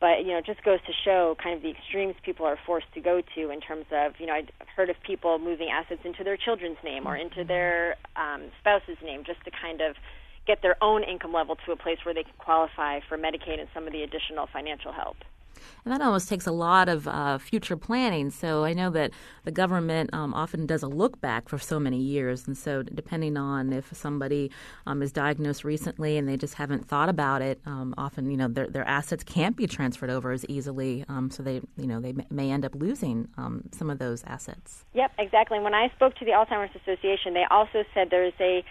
But 0.04 0.26
you 0.26 0.34
know, 0.34 0.40
it 0.40 0.46
just 0.46 0.62
goes 0.66 0.80
to 0.86 0.92
show 1.06 1.38
kind 1.42 1.56
of 1.56 1.62
the 1.64 1.70
extremes 1.70 2.16
people 2.26 2.46
are 2.46 2.60
forced 2.66 2.92
to 2.94 3.00
go 3.00 3.22
to 3.36 3.50
in 3.52 3.62
terms 3.62 3.86
of, 3.90 4.12
you 4.20 4.26
know, 4.26 4.34
I've 4.34 4.50
heard 4.76 4.90
of 4.90 4.98
people 5.02 5.40
moving 5.40 5.70
assets 5.72 6.02
into 6.04 6.26
their 6.26 6.36
children's 6.36 6.76
name 6.84 7.08
or 7.08 7.16
into 7.16 7.46
their 7.46 7.96
um, 8.18 8.52
spouse's 8.60 8.98
name 9.02 9.24
just 9.26 9.40
to 9.46 9.52
kind 9.52 9.80
of 9.80 9.96
get 10.46 10.62
their 10.62 10.76
own 10.84 11.04
income 11.04 11.32
level 11.32 11.56
to 11.66 11.72
a 11.72 11.78
place 11.78 12.00
where 12.04 12.14
they 12.14 12.24
can 12.24 12.36
qualify 12.38 13.00
for 13.08 13.18
Medicaid 13.18 13.62
and 13.62 13.70
some 13.74 13.88
of 13.88 13.94
the 13.94 14.04
additional 14.04 14.46
financial 14.52 14.92
help. 14.92 15.16
And 15.86 15.94
that 15.94 16.02
almost 16.02 16.30
takes 16.30 16.48
a 16.48 16.52
lot 16.52 16.90
of 16.90 17.08
uh, 17.08 17.38
future 17.38 17.76
planning. 17.76 18.30
So 18.30 18.64
I 18.64 18.74
know 18.74 18.90
that 18.92 19.12
the 19.44 19.52
government 19.52 20.14
um, 20.14 20.34
often 20.34 20.66
does 20.66 20.84
a 20.84 20.88
look 20.88 21.20
back 21.20 21.50
for 21.50 21.58
so 21.58 21.80
many 21.80 21.98
years. 21.98 22.48
And 22.48 22.58
so, 22.58 22.84
depending 22.84 23.38
on 23.38 23.74
if 23.74 23.90
somebody 23.94 24.52
um, 24.86 25.02
is 25.02 25.12
diagnosed 25.12 25.64
recently 25.64 26.18
and 26.18 26.28
they 26.28 26.38
just 26.38 26.56
haven't 26.56 26.88
thought 26.88 27.10
about 27.10 27.42
it, 27.42 27.60
um, 27.66 27.94
often 27.98 28.30
you 28.32 28.38
know 28.38 28.48
their, 28.48 28.68
their 28.68 28.88
assets 28.88 29.24
can't 29.24 29.56
be 29.56 29.68
transferred 29.68 30.10
over 30.10 30.32
as 30.32 30.46
easily. 30.48 31.06
Um, 31.10 31.30
so 31.30 31.44
they 31.44 31.62
you 31.78 31.88
know 31.88 32.00
they 32.00 32.14
may 32.30 32.52
end 32.52 32.66
up 32.66 32.76
losing 32.76 33.28
um, 33.38 33.64
some 33.72 33.90
of 33.90 34.00
those 34.00 34.24
assets. 34.26 34.86
Yep, 34.94 35.12
exactly. 35.20 35.60
When 35.60 35.74
I 35.74 35.90
spoke 35.96 36.16
to 36.16 36.26
the 36.26 36.32
Alzheimer's 36.32 36.76
Association, 36.76 37.34
they 37.34 37.46
also 37.50 37.84
said 37.94 38.10
there 38.10 38.26
is 38.26 38.34
a 38.40 38.64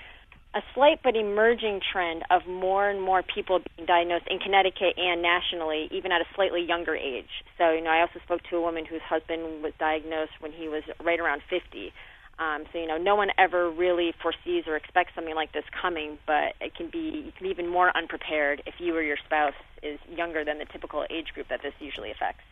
a 0.55 0.61
slight 0.75 1.01
but 1.03 1.17
emerging 1.17 1.81
trend 1.93 2.25
of 2.31 2.47
more 2.47 2.89
and 2.89 3.01
more 3.01 3.23
people 3.23 3.61
being 3.77 3.87
diagnosed 3.87 4.27
in 4.29 4.39
Connecticut 4.39 4.95
and 4.99 5.23
nationally, 5.23 5.89
even 5.91 6.13
at 6.13 6.21
a 6.21 6.27
slightly 6.35 6.63
younger 6.63 6.95
age. 6.95 7.29
So, 7.57 7.71
you 7.71 7.81
know, 7.81 7.91
I 7.91 8.01
also 8.01 8.21
spoke 8.23 8.43
to 8.51 8.57
a 8.57 8.61
woman 8.61 8.85
whose 8.85 9.01
husband 9.01 9.63
was 9.63 9.73
diagnosed 9.79 10.33
when 10.41 10.53
he 10.53 10.69
was 10.69 10.83
right 11.03 11.19
around 11.19 11.43
50. 11.49 11.93
Um, 12.39 12.65
so, 12.73 12.79
you 12.79 12.87
know, 12.87 12.99
no 12.99 13.15
one 13.15 13.29
ever 13.39 13.71
really 13.71 14.13
foresees 14.21 14.65
or 14.67 14.77
expects 14.77 15.15
something 15.15 15.35
like 15.35 15.53
this 15.53 15.65
coming, 15.81 16.19
but 16.27 16.55
it 16.61 16.75
can 16.75 16.91
be 16.91 17.25
you 17.27 17.33
can 17.37 17.45
be 17.45 17.51
even 17.51 17.69
more 17.69 17.97
unprepared 17.97 18.63
if 18.67 18.75
you 18.79 18.95
or 18.97 19.03
your 19.03 19.19
spouse 19.25 19.55
is 19.83 19.99
younger 20.09 20.45
than 20.45 20.59
the 20.59 20.65
typical 20.67 21.05
age 21.09 21.29
group 21.35 21.49
that 21.49 21.63
this 21.63 21.75
usually 21.79 22.11
affects. 22.11 22.43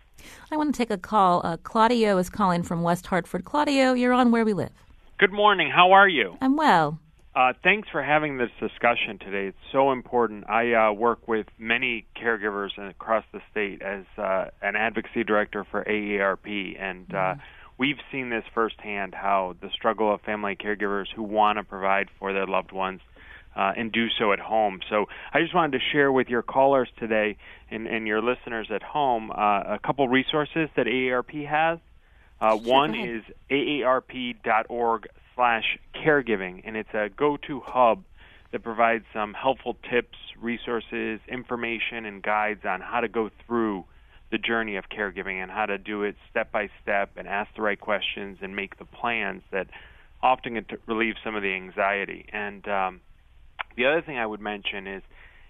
I 0.50 0.56
want 0.56 0.74
to 0.74 0.78
take 0.78 0.90
a 0.90 0.98
call. 0.98 1.40
Uh, 1.44 1.56
Claudio 1.58 2.18
is 2.18 2.28
calling 2.28 2.62
from 2.62 2.82
West 2.82 3.06
Hartford. 3.06 3.44
Claudio, 3.44 3.94
you're 3.94 4.12
on 4.12 4.30
Where 4.30 4.44
We 4.44 4.52
Live. 4.52 4.72
Good 5.18 5.32
morning. 5.32 5.70
How 5.70 5.92
are 5.92 6.08
you? 6.08 6.36
I'm 6.40 6.56
well. 6.56 6.98
Uh, 7.34 7.52
thanks 7.62 7.88
for 7.90 8.02
having 8.02 8.38
this 8.38 8.50
discussion 8.58 9.18
today. 9.18 9.46
It's 9.46 9.70
so 9.70 9.92
important. 9.92 10.50
I 10.50 10.72
uh, 10.72 10.92
work 10.92 11.28
with 11.28 11.46
many 11.58 12.04
caregivers 12.20 12.70
across 12.76 13.24
the 13.32 13.40
state 13.52 13.82
as 13.82 14.04
uh, 14.18 14.46
an 14.60 14.74
advocacy 14.74 15.22
director 15.22 15.64
for 15.70 15.84
AARP, 15.84 16.80
and 16.80 17.06
uh, 17.10 17.14
mm-hmm. 17.14 17.40
we've 17.78 18.00
seen 18.10 18.30
this 18.30 18.42
firsthand 18.52 19.14
how 19.14 19.54
the 19.60 19.70
struggle 19.70 20.12
of 20.12 20.22
family 20.22 20.56
caregivers 20.56 21.06
who 21.14 21.22
want 21.22 21.58
to 21.58 21.62
provide 21.62 22.08
for 22.18 22.32
their 22.32 22.48
loved 22.48 22.72
ones 22.72 23.00
uh, 23.54 23.74
and 23.76 23.92
do 23.92 24.08
so 24.18 24.32
at 24.32 24.40
home. 24.40 24.80
So 24.90 25.06
I 25.32 25.40
just 25.40 25.54
wanted 25.54 25.78
to 25.78 25.84
share 25.92 26.10
with 26.10 26.28
your 26.28 26.42
callers 26.42 26.88
today 26.98 27.36
and, 27.70 27.86
and 27.86 28.08
your 28.08 28.20
listeners 28.20 28.68
at 28.74 28.82
home 28.82 29.30
uh, 29.30 29.74
a 29.74 29.78
couple 29.84 30.08
resources 30.08 30.68
that 30.76 30.86
AARP 30.86 31.46
has. 31.46 31.78
Uh, 32.40 32.56
one 32.56 32.96
is 32.96 33.22
aarp.org 33.50 35.08
slash 35.40 35.78
caregiving, 35.94 36.60
and 36.66 36.76
it's 36.76 36.92
a 36.92 37.08
go-to 37.16 37.62
hub 37.64 38.04
that 38.52 38.62
provides 38.62 39.04
some 39.14 39.32
helpful 39.32 39.74
tips, 39.90 40.18
resources, 40.38 41.18
information, 41.28 42.04
and 42.04 42.22
guides 42.22 42.60
on 42.66 42.82
how 42.82 43.00
to 43.00 43.08
go 43.08 43.30
through 43.46 43.82
the 44.30 44.36
journey 44.36 44.76
of 44.76 44.84
caregiving 44.94 45.42
and 45.42 45.50
how 45.50 45.64
to 45.64 45.78
do 45.78 46.02
it 46.02 46.14
step 46.30 46.52
by 46.52 46.68
step 46.82 47.12
and 47.16 47.26
ask 47.26 47.48
the 47.56 47.62
right 47.62 47.80
questions 47.80 48.36
and 48.42 48.54
make 48.54 48.78
the 48.78 48.84
plans 48.84 49.40
that 49.50 49.66
often 50.22 50.62
relieve 50.86 51.14
some 51.24 51.34
of 51.34 51.42
the 51.42 51.54
anxiety. 51.54 52.26
And 52.30 52.68
um, 52.68 53.00
the 53.78 53.86
other 53.86 54.02
thing 54.02 54.18
I 54.18 54.26
would 54.26 54.42
mention 54.42 54.86
is, 54.86 55.02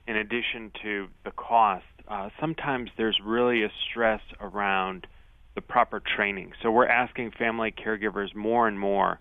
in 0.06 0.14
addition 0.14 0.70
to 0.84 1.08
the 1.24 1.32
cost, 1.32 1.84
uh, 2.06 2.28
sometimes 2.38 2.90
there's 2.96 3.18
really 3.24 3.64
a 3.64 3.72
stress 3.90 4.22
around 4.40 5.08
the 5.56 5.60
proper 5.60 6.00
training. 6.00 6.52
So 6.62 6.70
we're 6.70 6.86
asking 6.86 7.32
family 7.32 7.72
caregivers 7.72 8.36
more 8.36 8.68
and 8.68 8.78
more 8.78 9.18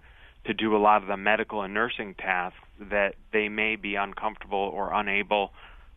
to 0.49 0.53
do 0.55 0.75
a 0.75 0.81
lot 0.81 1.03
of 1.03 1.07
the 1.07 1.15
medical 1.15 1.61
and 1.61 1.75
nursing 1.75 2.15
tasks 2.15 2.57
that 2.79 3.13
they 3.31 3.49
may 3.49 3.75
be 3.75 3.93
uncomfortable 3.93 4.57
or 4.73 4.91
unable 4.91 5.51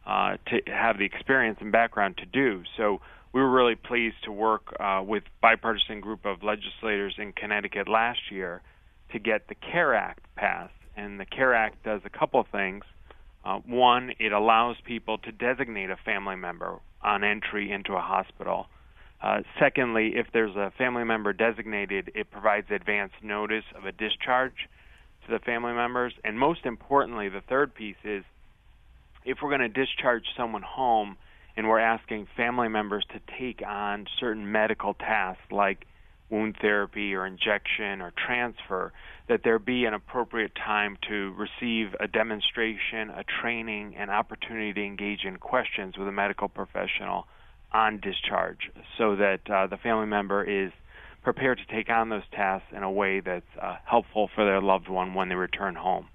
uh, 0.06 0.37
to 0.47 0.61
have 0.66 0.99
the 0.99 1.06
experience 1.06 1.56
and 1.62 1.73
background 1.73 2.18
to 2.18 2.26
do. 2.26 2.62
So 2.76 3.00
we 3.32 3.40
were 3.40 3.50
really 3.50 3.76
pleased 3.76 4.16
to 4.25 4.30
work 4.30 4.76
uh, 4.78 5.02
with 5.02 5.23
bipartisan 5.40 6.02
group 6.02 6.26
of 6.26 6.42
legislators 6.42 7.14
in 7.16 7.32
Connecticut 7.32 7.88
last 7.88 8.30
year 8.30 8.61
to 9.12 9.18
get 9.18 9.49
the 9.49 9.54
CARE 9.54 9.94
Act 9.94 10.23
passed. 10.37 10.75
And 10.99 11.18
the 11.18 11.25
CARE 11.25 11.54
Act 11.54 11.82
does 11.82 12.02
a 12.04 12.11
couple 12.11 12.47
things. 12.52 12.85
Uh, 13.47 13.61
one, 13.61 14.12
it 14.18 14.32
allows 14.32 14.76
people 14.85 15.16
to 15.16 15.32
designate 15.32 15.88
a 15.88 15.97
family 15.97 16.37
member 16.37 16.78
on 17.00 17.25
entry 17.25 17.73
into 17.73 17.94
a 17.94 18.00
hospital. 18.00 18.66
Uh, 19.23 19.43
secondly, 19.61 20.12
if 20.17 20.26
there's 20.33 20.57
a 20.57 20.73
family 20.76 21.05
member 21.05 21.33
designated, 21.33 22.11
it 22.14 22.31
provides 22.31 22.67
advance 22.71 23.12
notice 23.23 23.64
of 23.76 23.85
a 23.85 23.93
discharge 23.93 24.69
to 25.25 25.33
the 25.33 25.38
family 25.38 25.73
members. 25.73 26.12
And 26.25 26.38
most 26.38 26.67
importantly, 26.67 27.29
the 27.29 27.41
third 27.41 27.75
piece 27.75 27.97
is 28.02 28.25
if 29.25 29.38
we're 29.41 29.57
going 29.57 29.61
to 29.61 29.69
discharge 29.69 30.25
someone 30.37 30.62
home, 30.62 31.17
and 31.57 31.69
we're 31.69 31.79
asking 31.79 32.26
family 32.37 32.69
members 32.69 33.05
to 33.12 33.21
take 33.38 33.62
on 33.67 34.07
certain 34.19 34.50
medical 34.50 34.95
tasks 34.95 35.43
like 35.50 35.87
wound 36.31 36.57
therapy 36.61 37.14
or 37.14 37.26
injection 37.26 38.00
or 38.00 38.11
transfer, 38.26 38.91
that 39.29 39.43
there 39.45 39.59
be 39.59 39.85
an 39.85 39.93
appropriate 39.93 40.52
time 40.55 40.97
to 41.09 41.35
receive 41.35 41.95
a 42.00 42.09
demonstration, 42.09 43.11
a 43.11 43.23
training, 43.41 43.95
an 43.97 44.09
opportunity 44.09 44.73
to 44.73 44.83
engage 44.83 45.25
in 45.25 45.37
questions 45.37 45.99
with 45.99 46.09
a 46.09 46.12
medical 46.12 46.49
professional 46.49 47.26
on 47.73 48.00
discharge 48.00 48.71
so 48.99 49.17
that 49.17 49.41
uh, 49.50 49.67
the 49.67 49.76
family 49.76 50.07
member 50.07 50.45
is 50.45 50.73
prepared 51.23 51.59
to 51.59 51.75
take 51.75 51.88
on 51.88 52.09
those 52.09 52.23
tasks 52.33 52.67
in 52.75 52.83
a 52.83 52.91
way 52.91 53.21
that's 53.21 53.47
uh, 53.61 53.76
helpful 53.85 54.29
for 54.35 54.45
their 54.45 54.61
loved 54.61 54.88
one 54.88 55.14
when 55.14 55.29
they 55.29 55.35
return 55.35 55.75
home. 55.75 56.09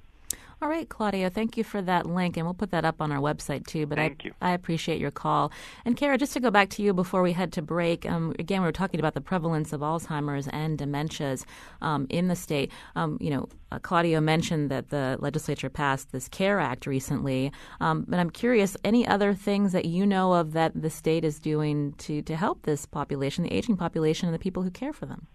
All 0.60 0.70
right, 0.70 0.90
Claudio, 0.90 1.30
thank 1.30 1.56
you 1.56 1.64
for 1.64 1.84
that 1.84 2.08
link, 2.08 2.36
and 2.36 2.44
we'll 2.44 2.56
put 2.56 2.72
that 2.72 2.84
up 2.84 3.00
on 3.00 3.12
our 3.12 3.20
website 3.20 3.68
too. 3.68 3.86
But 3.86 4.00
thank 4.00 4.22
I, 4.24 4.26
you. 4.26 4.34
I 4.42 4.52
appreciate 4.54 5.00
your 5.00 5.12
call. 5.12 5.52
And 5.86 5.96
Kara, 5.96 6.18
just 6.18 6.34
to 6.34 6.40
go 6.40 6.50
back 6.50 6.70
to 6.72 6.82
you 6.82 6.96
before 6.96 7.22
we 7.22 7.34
head 7.34 7.54
to 7.54 7.62
break, 7.62 8.10
um, 8.10 8.34
again, 8.40 8.62
we 8.62 8.66
were 8.66 8.72
talking 8.72 9.00
about 9.00 9.14
the 9.14 9.22
prevalence 9.22 9.72
of 9.72 9.82
Alzheimer's 9.82 10.48
and 10.48 10.76
dementias 10.80 11.46
um, 11.84 12.08
in 12.10 12.28
the 12.28 12.36
state. 12.36 12.72
Um, 12.96 13.20
you 13.22 13.30
know, 13.30 13.48
uh, 13.72 13.78
Claudio 13.78 14.20
mentioned 14.20 14.72
that 14.72 14.90
the 14.90 15.18
legislature 15.20 15.70
passed 15.70 16.12
this 16.12 16.28
CARE 16.28 16.60
Act 16.60 16.88
recently, 16.88 17.52
um, 17.80 18.06
but 18.08 18.20
I'm 18.20 18.32
curious, 18.32 18.76
any 18.84 19.08
other 19.08 19.36
things 19.36 19.74
that 19.74 19.86
you 19.86 20.08
know 20.08 20.34
of 20.34 20.54
that 20.54 20.72
the 20.82 20.90
state 20.90 21.24
is 21.24 21.40
doing 21.40 21.94
to, 22.00 22.24
to 22.24 22.36
help 22.36 22.64
this 22.64 22.88
population, 22.88 23.44
the 23.44 23.54
aging 23.54 23.78
population, 23.78 24.28
and 24.28 24.34
the 24.34 24.40
people 24.40 24.64
who 24.64 24.72
care 24.72 24.92
for 24.94 25.06
them? 25.06 25.28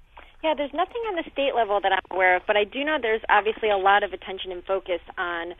Yeah, 0.42 0.54
there's 0.56 0.74
nothing 0.74 1.02
on 1.06 1.14
the 1.14 1.22
state 1.30 1.54
level 1.54 1.80
that 1.80 1.92
I'm 1.92 2.02
aware 2.10 2.36
of, 2.36 2.42
but 2.46 2.56
I 2.56 2.64
do 2.64 2.82
know 2.84 2.98
there's 3.00 3.22
obviously 3.30 3.70
a 3.70 3.76
lot 3.76 4.02
of 4.02 4.12
attention 4.12 4.50
and 4.50 4.64
focus 4.64 5.00
on 5.16 5.54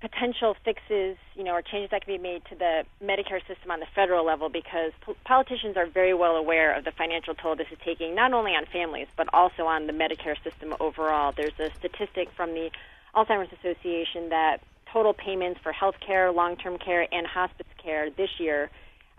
potential 0.00 0.54
fixes, 0.64 1.18
you 1.34 1.42
know, 1.42 1.50
or 1.50 1.62
changes 1.62 1.90
that 1.90 2.04
can 2.06 2.14
be 2.14 2.22
made 2.22 2.42
to 2.46 2.54
the 2.54 2.84
Medicare 3.02 3.42
system 3.50 3.72
on 3.72 3.80
the 3.80 3.90
federal 3.96 4.24
level 4.24 4.48
because 4.48 4.92
po- 5.02 5.16
politicians 5.26 5.76
are 5.76 5.90
very 5.90 6.14
well 6.14 6.36
aware 6.36 6.70
of 6.78 6.84
the 6.84 6.92
financial 6.96 7.34
toll 7.34 7.56
this 7.56 7.66
is 7.72 7.78
taking 7.84 8.14
not 8.14 8.32
only 8.32 8.52
on 8.52 8.64
families 8.72 9.08
but 9.16 9.26
also 9.34 9.64
on 9.64 9.88
the 9.88 9.92
Medicare 9.92 10.38
system 10.44 10.74
overall. 10.78 11.32
There's 11.36 11.58
a 11.58 11.70
statistic 11.82 12.28
from 12.36 12.50
the 12.50 12.70
Alzheimer's 13.16 13.50
Association 13.58 14.28
that 14.30 14.58
total 14.92 15.12
payments 15.12 15.58
for 15.64 15.72
health 15.72 15.96
care, 16.06 16.30
long-term 16.30 16.78
care, 16.78 17.06
and 17.10 17.26
hospice 17.26 17.66
care 17.82 18.08
this 18.10 18.30
year 18.38 18.70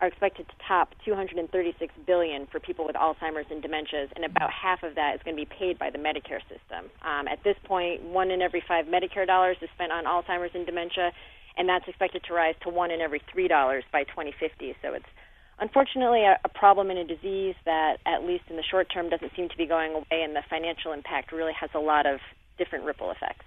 are 0.02 0.08
expected 0.08 0.48
to 0.48 0.54
top 0.66 0.94
236 1.04 1.94
billion 2.08 2.48
for 2.48 2.60
people 2.60 2.86
with 2.86 2.96
Alzheimer's 2.96 3.48
and 3.52 3.62
dementias, 3.62 4.08
and 4.16 4.24
about 4.24 4.50
half 4.52 4.84
of 4.84 4.96
that 4.96 5.16
is 5.16 5.22
going 5.24 5.36
to 5.36 5.42
be 5.42 5.50
paid 5.50 5.78
by 5.78 5.90
the 5.90 5.98
Medicare 5.98 6.42
system. 6.48 6.90
Um, 7.04 7.28
at 7.28 7.44
this 7.44 7.58
point, 7.66 8.04
one 8.04 8.32
in 8.32 8.42
every 8.42 8.64
five 8.66 8.86
Medicare 8.86 9.28
dollars 9.28 9.58
is 9.62 9.70
spent 9.76 9.92
on 9.92 10.06
Alzheimer's 10.06 10.52
and 10.54 10.66
dementia, 10.66 11.12
and 11.58 11.68
that's 11.68 11.88
expected 11.88 12.24
to 12.28 12.34
rise 12.34 12.56
to 12.64 12.70
one 12.70 12.92
in 12.92 13.02
every 13.02 13.22
three 13.32 13.48
dollars 13.48 13.84
by 13.92 14.04
2050. 14.06 14.76
So 14.82 14.94
it's 14.94 15.06
unfortunately 15.60 16.24
a, 16.24 16.40
a 16.46 16.50
problem 16.50 16.90
and 16.90 17.00
a 17.00 17.06
disease 17.06 17.56
that, 17.66 17.98
at 18.06 18.24
least 18.24 18.46
in 18.50 18.56
the 18.56 18.64
short 18.64 18.88
term, 18.94 19.10
doesn't 19.10 19.32
seem 19.36 19.50
to 19.50 19.58
be 19.58 19.66
going 19.66 19.92
away, 19.94 20.24
and 20.24 20.36
the 20.36 20.44
financial 20.50 20.94
impact 20.94 21.34
really 21.34 21.54
has 21.60 21.70
a 21.76 21.80
lot 21.80 22.06
of 22.06 22.20
different 22.58 22.86
ripple 22.86 23.12
effects. 23.12 23.46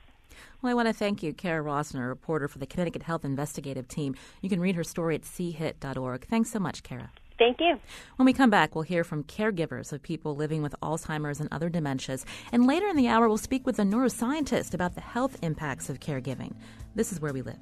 Well, 0.63 0.71
I 0.71 0.75
want 0.75 0.87
to 0.87 0.95
thank 0.95 1.25
you, 1.25 1.33
Kara 1.33 1.61
Rosner, 1.61 2.07
reporter 2.09 2.47
for 2.47 2.61
the 2.61 2.67
Connecticut 2.67 3.03
Health 3.03 3.25
Investigative 3.25 3.89
Team. 3.89 4.15
You 4.43 4.49
can 4.49 4.61
read 4.61 4.77
her 4.77 4.85
story 4.85 5.17
at 5.17 5.23
chit.org. 5.25 6.27
Thanks 6.29 6.53
so 6.53 6.61
much, 6.61 6.85
Kara. 6.85 7.11
Thank 7.37 7.61
you. 7.61 7.81
When 8.15 8.27
we 8.27 8.33
come 8.33 8.49
back, 8.51 8.77
we'll 8.77 8.83
hear 8.83 9.03
from 9.03 9.25
caregivers 9.25 9.93
of 9.93 10.03
people 10.03 10.37
living 10.37 10.63
with 10.63 10.77
Alzheimer's 10.81 11.41
and 11.41 11.49
other 11.51 11.69
dementias. 11.69 12.25
And 12.53 12.65
later 12.65 12.87
in 12.87 12.97
the 12.97 13.09
hour, 13.09 13.27
we'll 13.27 13.39
speak 13.39 13.67
with 13.67 13.81
a 13.81 13.83
neuroscientist 13.83 14.73
about 14.73 14.95
the 14.95 15.01
health 15.01 15.37
impacts 15.43 15.91
of 15.91 15.99
caregiving. 15.99 16.55
This 16.95 17.11
is 17.11 17.21
where 17.21 17.33
we 17.33 17.43
live. 17.43 17.59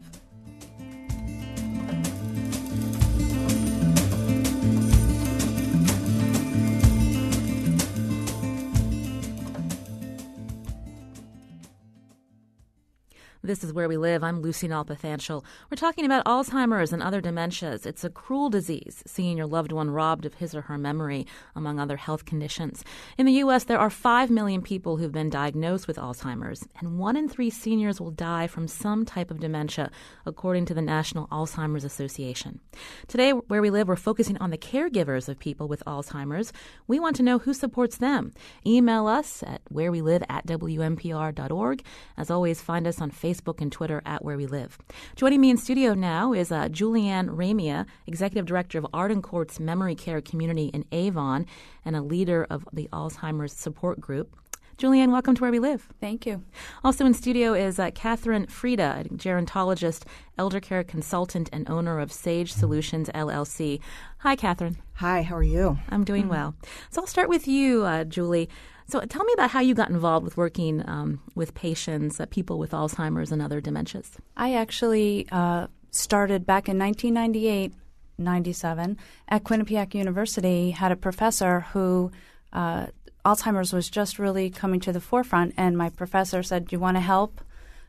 This 13.50 13.64
is 13.64 13.73
Where 13.73 13.88
We 13.88 13.97
Live. 13.97 14.23
I'm 14.23 14.42
Lucy 14.42 14.69
Nalpathanchel. 14.69 15.42
We're 15.69 15.75
talking 15.75 16.04
about 16.04 16.25
Alzheimer's 16.25 16.92
and 16.92 17.02
other 17.02 17.21
dementias. 17.21 17.85
It's 17.85 18.04
a 18.04 18.09
cruel 18.09 18.49
disease, 18.49 19.02
seeing 19.09 19.37
your 19.37 19.49
loved 19.49 19.73
one 19.73 19.90
robbed 19.90 20.25
of 20.25 20.35
his 20.35 20.54
or 20.54 20.61
her 20.61 20.78
memory, 20.78 21.26
among 21.57 21.80
other 21.80 21.97
health 21.97 22.25
conditions. 22.25 22.85
In 23.19 23.26
the 23.26 23.33
U.S., 23.33 23.64
there 23.64 23.80
are 23.80 23.90
5 23.90 24.30
million 24.30 24.62
people 24.62 24.99
who've 24.99 25.11
been 25.11 25.30
diagnosed 25.30 25.88
with 25.88 25.97
Alzheimer's, 25.97 26.69
and 26.78 27.00
one 27.00 27.16
in 27.16 27.28
three 27.28 27.50
seniors 27.50 28.00
will 28.00 28.12
die 28.12 28.47
from 28.47 28.69
some 28.69 29.04
type 29.04 29.33
of 29.33 29.40
dementia, 29.40 29.90
according 30.25 30.66
to 30.66 30.75
the 30.75 30.80
National 30.80 31.26
Alzheimer's 31.26 31.83
Association. 31.83 32.61
Today, 33.09 33.33
Where 33.33 33.62
We 33.62 33.71
Live, 33.71 33.88
we're 33.88 33.97
focusing 33.97 34.37
on 34.37 34.50
the 34.50 34.59
caregivers 34.59 35.28
of 35.28 35.40
people 35.40 35.66
with 35.66 35.83
Alzheimer's. 35.88 36.52
We 36.87 37.00
want 37.00 37.16
to 37.16 37.25
know 37.25 37.40
who 37.40 37.52
supports 37.52 37.97
them. 37.97 38.33
Email 38.64 39.09
us 39.09 39.42
at 39.42 39.61
wherewelive 39.73 40.23
at 40.28 40.47
wnpr.org. 40.47 41.83
As 42.16 42.30
always, 42.30 42.61
find 42.61 42.87
us 42.87 43.00
on 43.00 43.11
Facebook 43.11 43.39
Facebook 43.40 43.61
and 43.61 43.73
Twitter 43.73 44.02
at 44.04 44.25
Where 44.25 44.37
We 44.37 44.47
Live. 44.47 44.78
Joining 45.16 45.40
me 45.40 45.50
in 45.50 45.56
studio 45.56 45.94
now 45.94 46.32
is 46.32 46.52
uh, 46.52 46.68
Julianne 46.68 47.28
Ramia, 47.28 47.87
Executive 48.06 48.47
Director 48.47 48.78
of 48.78 48.87
Arden 48.92 49.23
Courts 49.23 49.59
Memory 49.59 49.94
Care 49.94 50.20
Community 50.20 50.66
in 50.66 50.85
Avon 50.92 51.47
and 51.85 51.97
a 51.97 52.02
leader 52.02 52.47
of 52.50 52.68
the 52.73 52.88
Alzheimer's 52.92 53.52
Support 53.52 54.00
Group. 54.00 54.37
Julianne, 54.76 55.12
welcome 55.12 55.35
to 55.35 55.42
Where 55.42 55.50
We 55.50 55.59
Live. 55.59 55.88
Thank 56.00 56.25
you. 56.25 56.42
Also 56.82 57.04
in 57.04 57.12
studio 57.12 57.52
is 57.52 57.78
uh, 57.78 57.90
Catherine 57.90 58.47
Frieda, 58.47 59.04
gerontologist, 59.12 60.04
elder 60.38 60.59
care 60.59 60.82
consultant, 60.82 61.50
and 61.52 61.68
owner 61.68 62.00
of 62.00 62.11
Sage 62.11 62.50
Solutions 62.50 63.11
LLC. 63.14 63.80
Hi, 64.18 64.37
Catherine. 64.37 64.78
Hi, 64.94 65.20
how 65.23 65.37
are 65.37 65.42
you? 65.42 65.78
I'm 65.90 66.04
doing 66.04 66.23
mm-hmm. 66.23 66.30
well. 66.30 66.54
So 66.90 67.02
I'll 67.02 67.06
start 67.06 67.28
with 67.28 67.47
you, 67.47 67.85
uh, 67.85 68.04
Julie. 68.04 68.49
So 68.90 68.99
tell 69.02 69.23
me 69.23 69.32
about 69.35 69.50
how 69.50 69.61
you 69.61 69.75
got 69.75 69.90
involved 69.90 70.25
with 70.25 70.37
working 70.37 70.82
um, 70.88 71.20
with 71.37 71.54
patients, 71.54 72.18
uh, 72.18 72.26
people 72.26 72.59
with 72.59 72.73
Alzheimer's 72.73 73.30
and 73.30 73.40
other 73.40 73.61
dementias. 73.61 74.16
I 74.37 74.54
actually 74.54 75.28
uh, 75.30 75.68
started 75.92 76.44
back 76.44 76.68
in 76.68 76.76
1998, 76.76 77.73
97 78.18 78.97
at 79.28 79.44
Quinnipiac 79.44 79.94
University. 79.94 80.73
Had 80.73 80.90
a 80.90 80.97
professor 80.97 81.61
who 81.73 82.11
uh, 82.52 82.87
Alzheimer's 83.25 83.73
was 83.73 83.88
just 83.88 84.18
really 84.18 84.50
coming 84.50 84.80
to 84.80 84.92
the 84.92 85.00
forefront, 85.00 85.54
and 85.56 85.78
my 85.78 85.88
professor 85.88 86.42
said, 86.42 86.66
"Do 86.66 86.75
you 86.75 86.80
want 86.80 86.97
to 86.97 87.00
help?" 87.00 87.40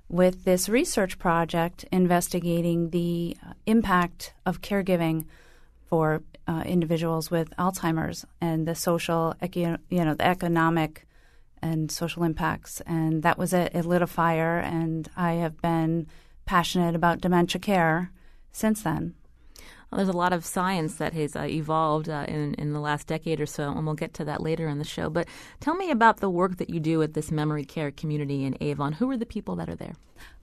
With 0.08 0.44
this 0.44 0.70
research 0.70 1.18
project 1.18 1.84
investigating 1.92 2.92
the 2.92 3.38
uh, 3.44 3.54
impact 3.66 4.34
of 4.46 4.62
caregiving 4.62 5.26
for 5.92 6.24
uh, 6.48 6.64
individuals 6.66 7.30
with 7.30 7.54
Alzheimer's 7.60 8.26
and 8.40 8.66
the 8.66 8.74
social, 8.74 9.36
you 9.54 9.78
know, 9.92 10.14
the 10.16 10.26
economic 10.26 11.06
and 11.62 11.92
social 11.92 12.24
impacts. 12.24 12.82
And 12.88 13.24
that 13.24 13.38
was 13.38 13.52
it. 13.54 13.76
It 13.76 13.86
lit 13.86 14.02
a 14.02 14.08
fire, 14.08 14.58
and 14.58 15.10
I 15.18 15.34
have 15.34 15.62
been 15.62 16.08
passionate 16.46 16.96
about 16.96 17.20
dementia 17.20 17.60
care 17.60 18.12
since 18.54 18.82
then. 18.82 19.16
There's 19.94 20.08
a 20.08 20.14
lot 20.14 20.32
of 20.32 20.46
science 20.46 20.96
that 20.96 21.14
has 21.14 21.36
uh, 21.36 21.44
evolved 21.44 22.08
uh, 22.08 22.26
in 22.28 22.54
in 22.54 22.72
the 22.72 22.80
last 22.80 23.08
decade 23.08 23.42
or 23.42 23.46
so, 23.46 23.72
and 23.72 23.86
we'll 23.86 23.96
get 23.96 24.14
to 24.16 24.26
that 24.26 24.42
later 24.42 24.70
in 24.70 24.78
the 24.80 24.86
show. 24.86 25.10
But 25.10 25.28
tell 25.60 25.76
me 25.76 25.92
about 25.92 26.18
the 26.18 26.30
work 26.30 26.58
that 26.58 26.70
you 26.70 26.80
do 26.80 27.02
at 27.02 27.14
this 27.14 27.30
memory 27.30 27.66
care 27.66 27.92
community 27.92 28.46
in 28.46 28.58
Avon. 28.62 28.94
Who 28.94 29.12
are 29.12 29.18
the 29.18 29.26
people 29.26 29.58
that 29.58 29.70
are 29.70 29.76
there? 29.76 29.96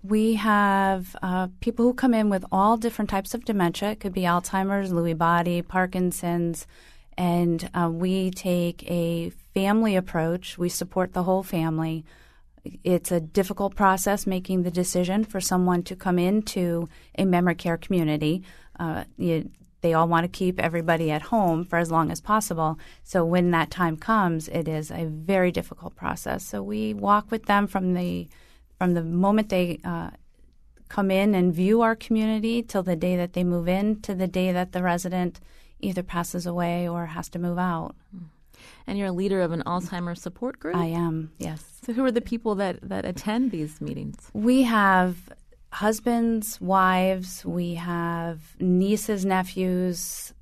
We 0.03 0.35
have 0.35 1.17
uh, 1.23 1.49
people 1.61 1.87
who 1.87 1.95
come 1.95 2.13
in 2.13 2.29
with 2.29 2.45
all 2.53 2.77
different 2.77 3.09
types 3.09 3.33
of 3.33 3.47
dementia. 3.47 3.93
It 3.93 4.01
could 4.01 4.13
be 4.13 4.23
Alzheimer's, 4.23 4.93
Lewy 4.93 5.17
body, 5.17 5.63
Parkinson's, 5.63 6.67
and 7.17 7.71
uh, 7.73 7.89
we 7.91 8.31
take 8.31 8.89
a 8.91 9.31
family 9.55 9.97
approach. 9.97 10.59
We 10.59 10.69
support 10.69 11.15
the 11.15 11.23
whole 11.23 11.43
family 11.43 12.05
it's 12.85 13.11
a 13.11 13.21
difficult 13.21 13.75
process 13.75 14.27
making 14.27 14.63
the 14.63 14.71
decision 14.71 15.25
for 15.25 15.41
someone 15.41 15.83
to 15.85 15.97
come 15.97 16.19
into 16.19 16.89
a 17.17 17.25
memory 17.25 17.55
care 17.55 17.77
community 17.77 18.43
uh, 18.79 19.05
you, 19.17 19.51
they 19.81 19.95
all 19.95 20.09
want 20.09 20.25
to 20.25 20.29
keep 20.29 20.59
everybody 20.59 21.11
at 21.11 21.23
home 21.23 21.65
for 21.65 21.79
as 21.79 21.91
long 21.91 22.11
as 22.11 22.21
possible. 22.21 22.79
So 23.05 23.25
when 23.25 23.51
that 23.53 23.71
time 23.71 23.97
comes, 23.97 24.49
it 24.49 24.67
is 24.69 24.91
a 24.91 25.05
very 25.07 25.53
difficult 25.53 25.95
process. 25.95 26.45
So 26.45 26.63
we 26.63 26.95
walk 26.95 27.31
with 27.31 27.47
them 27.47 27.67
from 27.67 27.95
the 27.95 28.29
from 28.79 28.95
the 28.95 29.03
moment 29.03 29.49
they 29.49 29.81
uh, 29.85 30.11
come 30.89 31.11
in 31.11 31.35
and 31.35 31.53
view 31.53 31.83
our 31.83 31.97
community 31.97 32.63
till 32.63 32.83
the 32.83 32.95
day 32.95 33.17
that 33.17 33.33
they 33.33 33.43
move 33.43 33.69
in 33.69 34.01
to 34.03 34.15
the 34.15 34.29
day 34.29 34.53
that 34.53 34.73
the 34.73 34.83
resident 34.83 35.41
either 35.81 36.03
passes 36.03 36.47
away 36.47 36.89
or 36.89 37.07
has 37.07 37.29
to 37.31 37.39
move 37.39 37.59
out. 37.59 37.95
And 38.87 38.99
you're 38.99 39.09
a 39.09 39.13
leader 39.13 39.41
of 39.41 39.53
an 39.53 39.63
Alzheimer's 39.65 40.23
support 40.23 40.59
group? 40.59 40.77
I 40.77 40.87
am, 40.87 41.33
yes. 41.39 41.65
So 41.85 41.93
who 41.93 42.05
are 42.05 42.11
the 42.11 42.21
people 42.21 42.55
that, 42.57 42.79
that 42.83 43.05
attend 43.05 43.51
these 43.51 43.81
meetings? 43.81 44.31
We 44.33 44.63
have 44.63 45.17
husbands, 45.71 46.61
wives, 46.61 47.45
we 47.45 47.75
have 47.75 48.41
nieces, 48.59 49.25
nephews, 49.25 50.33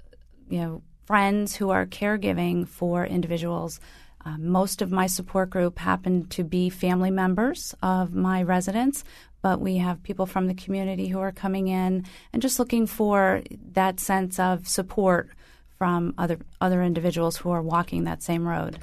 you 0.48 0.60
know, 0.60 0.82
friends 1.04 1.56
who 1.56 1.70
are 1.70 1.86
caregiving 1.86 2.66
for 2.66 3.04
individuals. 3.04 3.80
Uh, 4.24 4.36
most 4.38 4.82
of 4.82 4.90
my 4.90 5.06
support 5.06 5.50
group 5.50 5.78
happen 5.78 6.26
to 6.26 6.42
be 6.42 6.68
family 6.68 7.10
members 7.10 7.74
of 7.82 8.12
my 8.12 8.42
residents, 8.42 9.04
but 9.40 9.60
we 9.60 9.76
have 9.76 10.02
people 10.02 10.26
from 10.26 10.48
the 10.48 10.54
community 10.54 11.06
who 11.06 11.20
are 11.20 11.32
coming 11.32 11.68
in 11.68 12.04
and 12.32 12.42
just 12.42 12.58
looking 12.58 12.86
for 12.86 13.42
that 13.72 14.00
sense 14.00 14.40
of 14.40 14.66
support 14.66 15.30
from 15.78 16.14
other 16.18 16.38
other 16.60 16.82
individuals 16.82 17.36
who 17.36 17.50
are 17.50 17.62
walking 17.62 18.04
that 18.04 18.22
same 18.22 18.46
road. 18.46 18.78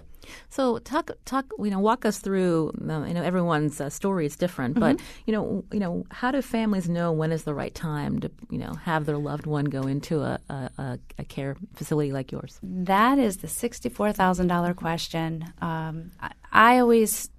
So 0.50 0.80
talk 0.80 1.12
talk 1.26 1.46
you 1.60 1.70
know 1.70 1.80
walk 1.80 2.06
us 2.06 2.20
through 2.20 2.72
you 2.80 2.86
know 2.86 3.24
everyone's 3.24 3.80
uh, 3.80 3.90
story 3.90 4.26
is 4.26 4.36
different, 4.36 4.76
mm-hmm. 4.76 4.96
but 4.96 5.02
you 5.26 5.34
know 5.34 5.64
you 5.72 5.80
know 5.80 6.06
how 6.12 6.32
do 6.32 6.42
families 6.42 6.90
know 6.90 7.12
when 7.12 7.32
is 7.32 7.44
the 7.44 7.54
right 7.54 7.74
time 7.74 8.20
to 8.20 8.32
you 8.50 8.58
know 8.58 8.74
have 8.84 9.06
their 9.06 9.18
loved 9.18 9.46
one 9.46 9.66
go 9.66 9.84
into 9.84 10.22
a, 10.22 10.40
a, 10.50 11.00
a 11.18 11.24
care 11.26 11.56
facility 11.76 12.12
like 12.12 12.32
yours? 12.32 12.60
That 12.64 13.20
is 13.20 13.38
the 13.38 13.48
sixty 13.48 13.90
four 13.90 14.12
thousand 14.12 14.48
dollar 14.48 14.74
question. 14.74 15.46
Um, 15.62 16.12
I, 16.20 16.32
I 16.52 16.80
always 16.80 17.30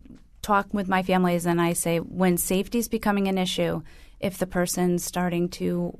talk 0.43 0.73
with 0.73 0.88
my 0.88 1.03
families 1.03 1.47
and 1.47 1.61
I 1.61 1.73
say 1.73 1.99
when 1.99 2.37
safety 2.37 2.79
is 2.79 2.88
becoming 2.88 3.29
an 3.29 3.38
issue, 3.38 3.83
if 4.21 4.38
the 4.38 4.47
person's 4.47 5.03
starting 5.03 5.49
to 5.50 5.97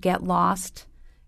get 0.00 0.24
lost, 0.24 0.86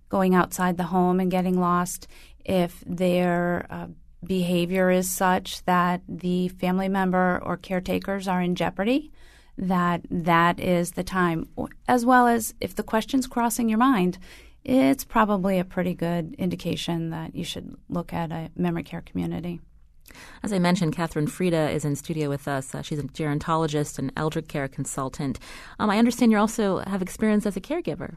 going 0.08 0.34
outside 0.34 0.76
the 0.76 0.84
home 0.84 1.20
and 1.20 1.30
getting 1.30 1.60
lost, 1.60 2.08
if 2.44 2.82
they're 2.86 3.66
uh, 3.70 3.86
behavior 4.24 4.90
is 4.90 5.10
such 5.10 5.64
that 5.64 6.02
the 6.08 6.48
family 6.48 6.88
member 6.88 7.40
or 7.42 7.56
caretakers 7.56 8.28
are 8.28 8.42
in 8.42 8.54
jeopardy, 8.54 9.12
that 9.58 10.02
that 10.10 10.60
is 10.60 10.92
the 10.92 11.04
time. 11.04 11.48
As 11.88 12.04
well 12.04 12.26
as 12.26 12.54
if 12.60 12.74
the 12.74 12.82
question's 12.82 13.26
crossing 13.26 13.68
your 13.68 13.78
mind, 13.78 14.18
it's 14.64 15.04
probably 15.04 15.58
a 15.58 15.64
pretty 15.64 15.94
good 15.94 16.34
indication 16.38 17.10
that 17.10 17.34
you 17.34 17.44
should 17.44 17.76
look 17.88 18.12
at 18.12 18.32
a 18.32 18.50
memory 18.56 18.82
care 18.82 19.00
community. 19.00 19.60
As 20.42 20.52
I 20.52 20.58
mentioned, 20.58 20.94
Catherine 20.94 21.26
Frieda 21.26 21.70
is 21.70 21.84
in 21.84 21.96
studio 21.96 22.28
with 22.28 22.46
us. 22.48 22.74
Uh, 22.74 22.82
she's 22.82 22.98
a 22.98 23.04
gerontologist 23.04 23.98
and 23.98 24.12
elder 24.16 24.42
care 24.42 24.68
consultant. 24.68 25.38
Um, 25.78 25.90
I 25.90 25.98
understand 25.98 26.32
you 26.32 26.38
also 26.38 26.78
have 26.78 27.02
experience 27.02 27.46
as 27.46 27.56
a 27.56 27.60
caregiver. 27.60 28.16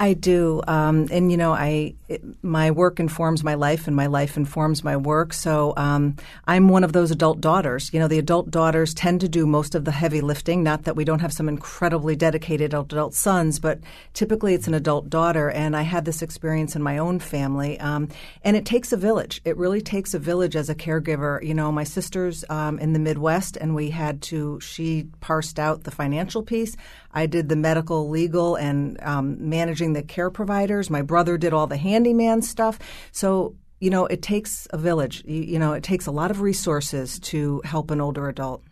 I 0.00 0.14
do, 0.14 0.62
um, 0.68 1.08
and 1.10 1.30
you 1.30 1.36
know, 1.36 1.52
I 1.52 1.94
it, 2.06 2.22
my 2.42 2.70
work 2.70 3.00
informs 3.00 3.42
my 3.42 3.54
life, 3.54 3.88
and 3.88 3.96
my 3.96 4.06
life 4.06 4.36
informs 4.36 4.84
my 4.84 4.96
work. 4.96 5.32
So 5.32 5.74
um, 5.76 6.14
I'm 6.46 6.68
one 6.68 6.84
of 6.84 6.92
those 6.92 7.10
adult 7.10 7.40
daughters. 7.40 7.92
You 7.92 7.98
know, 7.98 8.06
the 8.06 8.20
adult 8.20 8.48
daughters 8.50 8.94
tend 8.94 9.20
to 9.22 9.28
do 9.28 9.44
most 9.44 9.74
of 9.74 9.84
the 9.84 9.90
heavy 9.90 10.20
lifting. 10.20 10.62
Not 10.62 10.84
that 10.84 10.94
we 10.94 11.04
don't 11.04 11.18
have 11.18 11.32
some 11.32 11.48
incredibly 11.48 12.14
dedicated 12.14 12.74
adult 12.74 13.14
sons, 13.14 13.58
but 13.58 13.80
typically 14.14 14.54
it's 14.54 14.68
an 14.68 14.74
adult 14.74 15.10
daughter. 15.10 15.50
And 15.50 15.76
I 15.76 15.82
had 15.82 16.04
this 16.04 16.22
experience 16.22 16.76
in 16.76 16.82
my 16.82 16.98
own 16.98 17.18
family, 17.18 17.80
um, 17.80 18.08
and 18.44 18.56
it 18.56 18.64
takes 18.64 18.92
a 18.92 18.96
village. 18.96 19.40
It 19.44 19.56
really 19.56 19.80
takes 19.80 20.14
a 20.14 20.20
village 20.20 20.54
as 20.54 20.70
a 20.70 20.76
caregiver. 20.76 21.42
You 21.42 21.54
know, 21.54 21.72
my 21.72 21.84
sister's 21.84 22.44
um, 22.48 22.78
in 22.78 22.92
the 22.92 23.00
Midwest, 23.00 23.56
and 23.56 23.74
we 23.74 23.90
had 23.90 24.22
to. 24.22 24.60
She 24.60 25.08
parsed 25.18 25.58
out 25.58 25.82
the 25.82 25.90
financial 25.90 26.44
piece. 26.44 26.76
I 27.18 27.26
did 27.26 27.48
the 27.48 27.56
medical, 27.56 28.08
legal, 28.08 28.54
and 28.54 28.96
um, 29.02 29.48
managing 29.48 29.92
the 29.92 30.04
care 30.04 30.30
providers. 30.30 30.88
My 30.88 31.02
brother 31.02 31.36
did 31.36 31.52
all 31.52 31.66
the 31.66 31.76
handyman 31.76 32.42
stuff. 32.42 32.78
So, 33.10 33.56
you 33.80 33.90
know, 33.90 34.06
it 34.06 34.22
takes 34.22 34.68
a 34.70 34.78
village. 34.78 35.24
You, 35.26 35.42
you 35.42 35.58
know, 35.58 35.72
it 35.72 35.82
takes 35.82 36.06
a 36.06 36.12
lot 36.12 36.30
of 36.30 36.40
resources 36.40 37.18
to 37.30 37.60
help 37.64 37.90
an 37.90 38.00
older 38.00 38.28
adult. 38.28 38.62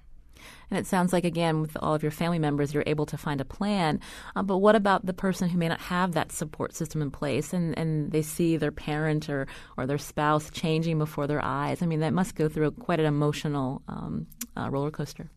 And 0.70 0.78
it 0.78 0.86
sounds 0.86 1.12
like, 1.12 1.24
again, 1.24 1.60
with 1.60 1.76
all 1.80 1.94
of 1.94 2.02
your 2.02 2.12
family 2.12 2.38
members, 2.38 2.72
you're 2.72 2.84
able 2.86 3.06
to 3.06 3.16
find 3.16 3.40
a 3.40 3.44
plan. 3.44 4.00
Uh, 4.36 4.44
but 4.44 4.58
what 4.58 4.76
about 4.76 5.06
the 5.06 5.12
person 5.12 5.48
who 5.48 5.58
may 5.58 5.68
not 5.68 5.80
have 5.80 6.12
that 6.12 6.30
support 6.30 6.72
system 6.72 7.02
in 7.02 7.10
place 7.10 7.52
and, 7.52 7.76
and 7.76 8.12
they 8.12 8.22
see 8.22 8.56
their 8.56 8.72
parent 8.72 9.28
or, 9.28 9.48
or 9.76 9.86
their 9.86 9.98
spouse 9.98 10.50
changing 10.50 10.98
before 10.98 11.26
their 11.26 11.44
eyes? 11.44 11.82
I 11.82 11.86
mean, 11.86 12.00
that 12.00 12.12
must 12.12 12.36
go 12.36 12.48
through 12.48 12.70
quite 12.72 13.00
an 13.00 13.06
emotional 13.06 13.82
um, 13.88 14.26
uh, 14.56 14.70
roller 14.70 14.92
coaster. 14.92 15.30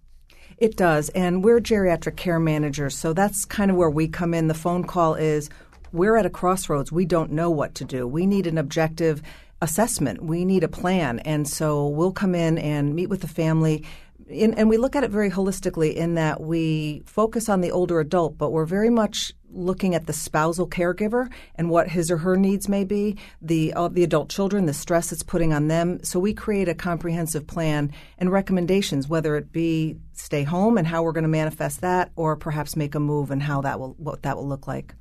It 0.59 0.75
does. 0.75 1.07
And 1.09 1.43
we're 1.43 1.61
geriatric 1.61 2.17
care 2.17 2.39
managers, 2.39 2.97
so 2.97 3.13
that's 3.13 3.45
kind 3.45 3.71
of 3.71 3.77
where 3.77 3.89
we 3.89 4.09
come 4.09 4.33
in. 4.33 4.47
The 4.47 4.53
phone 4.53 4.83
call 4.83 5.15
is 5.15 5.49
we're 5.93 6.17
at 6.17 6.25
a 6.25 6.29
crossroads. 6.29 6.91
We 6.91 7.05
don't 7.05 7.31
know 7.31 7.49
what 7.49 7.75
to 7.75 7.85
do. 7.85 8.05
We 8.05 8.25
need 8.25 8.45
an 8.45 8.57
objective 8.57 9.21
assessment. 9.62 10.21
We 10.21 10.43
need 10.43 10.63
a 10.63 10.67
plan. 10.67 11.19
And 11.19 11.47
so 11.47 11.88
we'll 11.88 12.12
come 12.12 12.36
in 12.36 12.57
and 12.57 12.93
meet 12.93 13.07
with 13.07 13.21
the 13.21 13.27
family, 13.27 13.86
in, 14.27 14.53
and 14.55 14.69
we 14.69 14.77
look 14.77 14.95
at 14.95 15.03
it 15.03 15.12
very 15.12 15.31
holistically 15.31 15.93
in 15.93 16.15
that 16.15 16.41
we 16.41 17.03
focus 17.05 17.47
on 17.49 17.62
the 17.62 17.71
older 17.71 17.99
adult, 17.99 18.38
but 18.38 18.51
we're 18.51 18.65
very 18.65 18.89
much 18.89 19.34
looking 19.51 19.95
at 19.95 20.07
the 20.07 20.13
spousal 20.13 20.67
caregiver 20.67 21.29
and 21.55 21.69
what 21.69 21.89
his 21.89 22.12
or 22.12 22.17
her 22.17 22.35
needs 22.35 22.69
may 22.69 22.83
be, 22.83 23.17
the 23.41 23.73
uh, 23.73 23.88
the 23.88 24.03
adult 24.03 24.29
children, 24.29 24.65
the 24.65 24.73
stress 24.73 25.12
it's 25.12 25.23
putting 25.23 25.53
on 25.53 25.67
them. 25.67 26.03
So 26.03 26.19
we 26.19 26.33
create 26.33 26.69
a 26.69 26.75
comprehensive 26.75 27.47
plan 27.47 27.91
and 28.17 28.31
recommendations, 28.31 29.07
whether 29.07 29.35
it 29.35 29.51
be 29.51 29.97
stay 30.13 30.43
home 30.43 30.77
and 30.77 30.88
how 30.88 31.03
we're 31.03 31.13
going 31.13 31.23
to 31.23 31.29
manifest 31.29 31.81
that, 31.81 32.12
or 32.15 32.35
perhaps 32.35 32.75
make 32.75 32.95
a 32.95 32.99
move 32.99 33.31
and 33.31 33.43
how 33.43 33.62
that 33.62 33.79
will 33.79 33.95
what 33.97 34.23
that 34.23 34.38
will 34.38 34.47
look 34.47 34.67
like. 34.67 34.93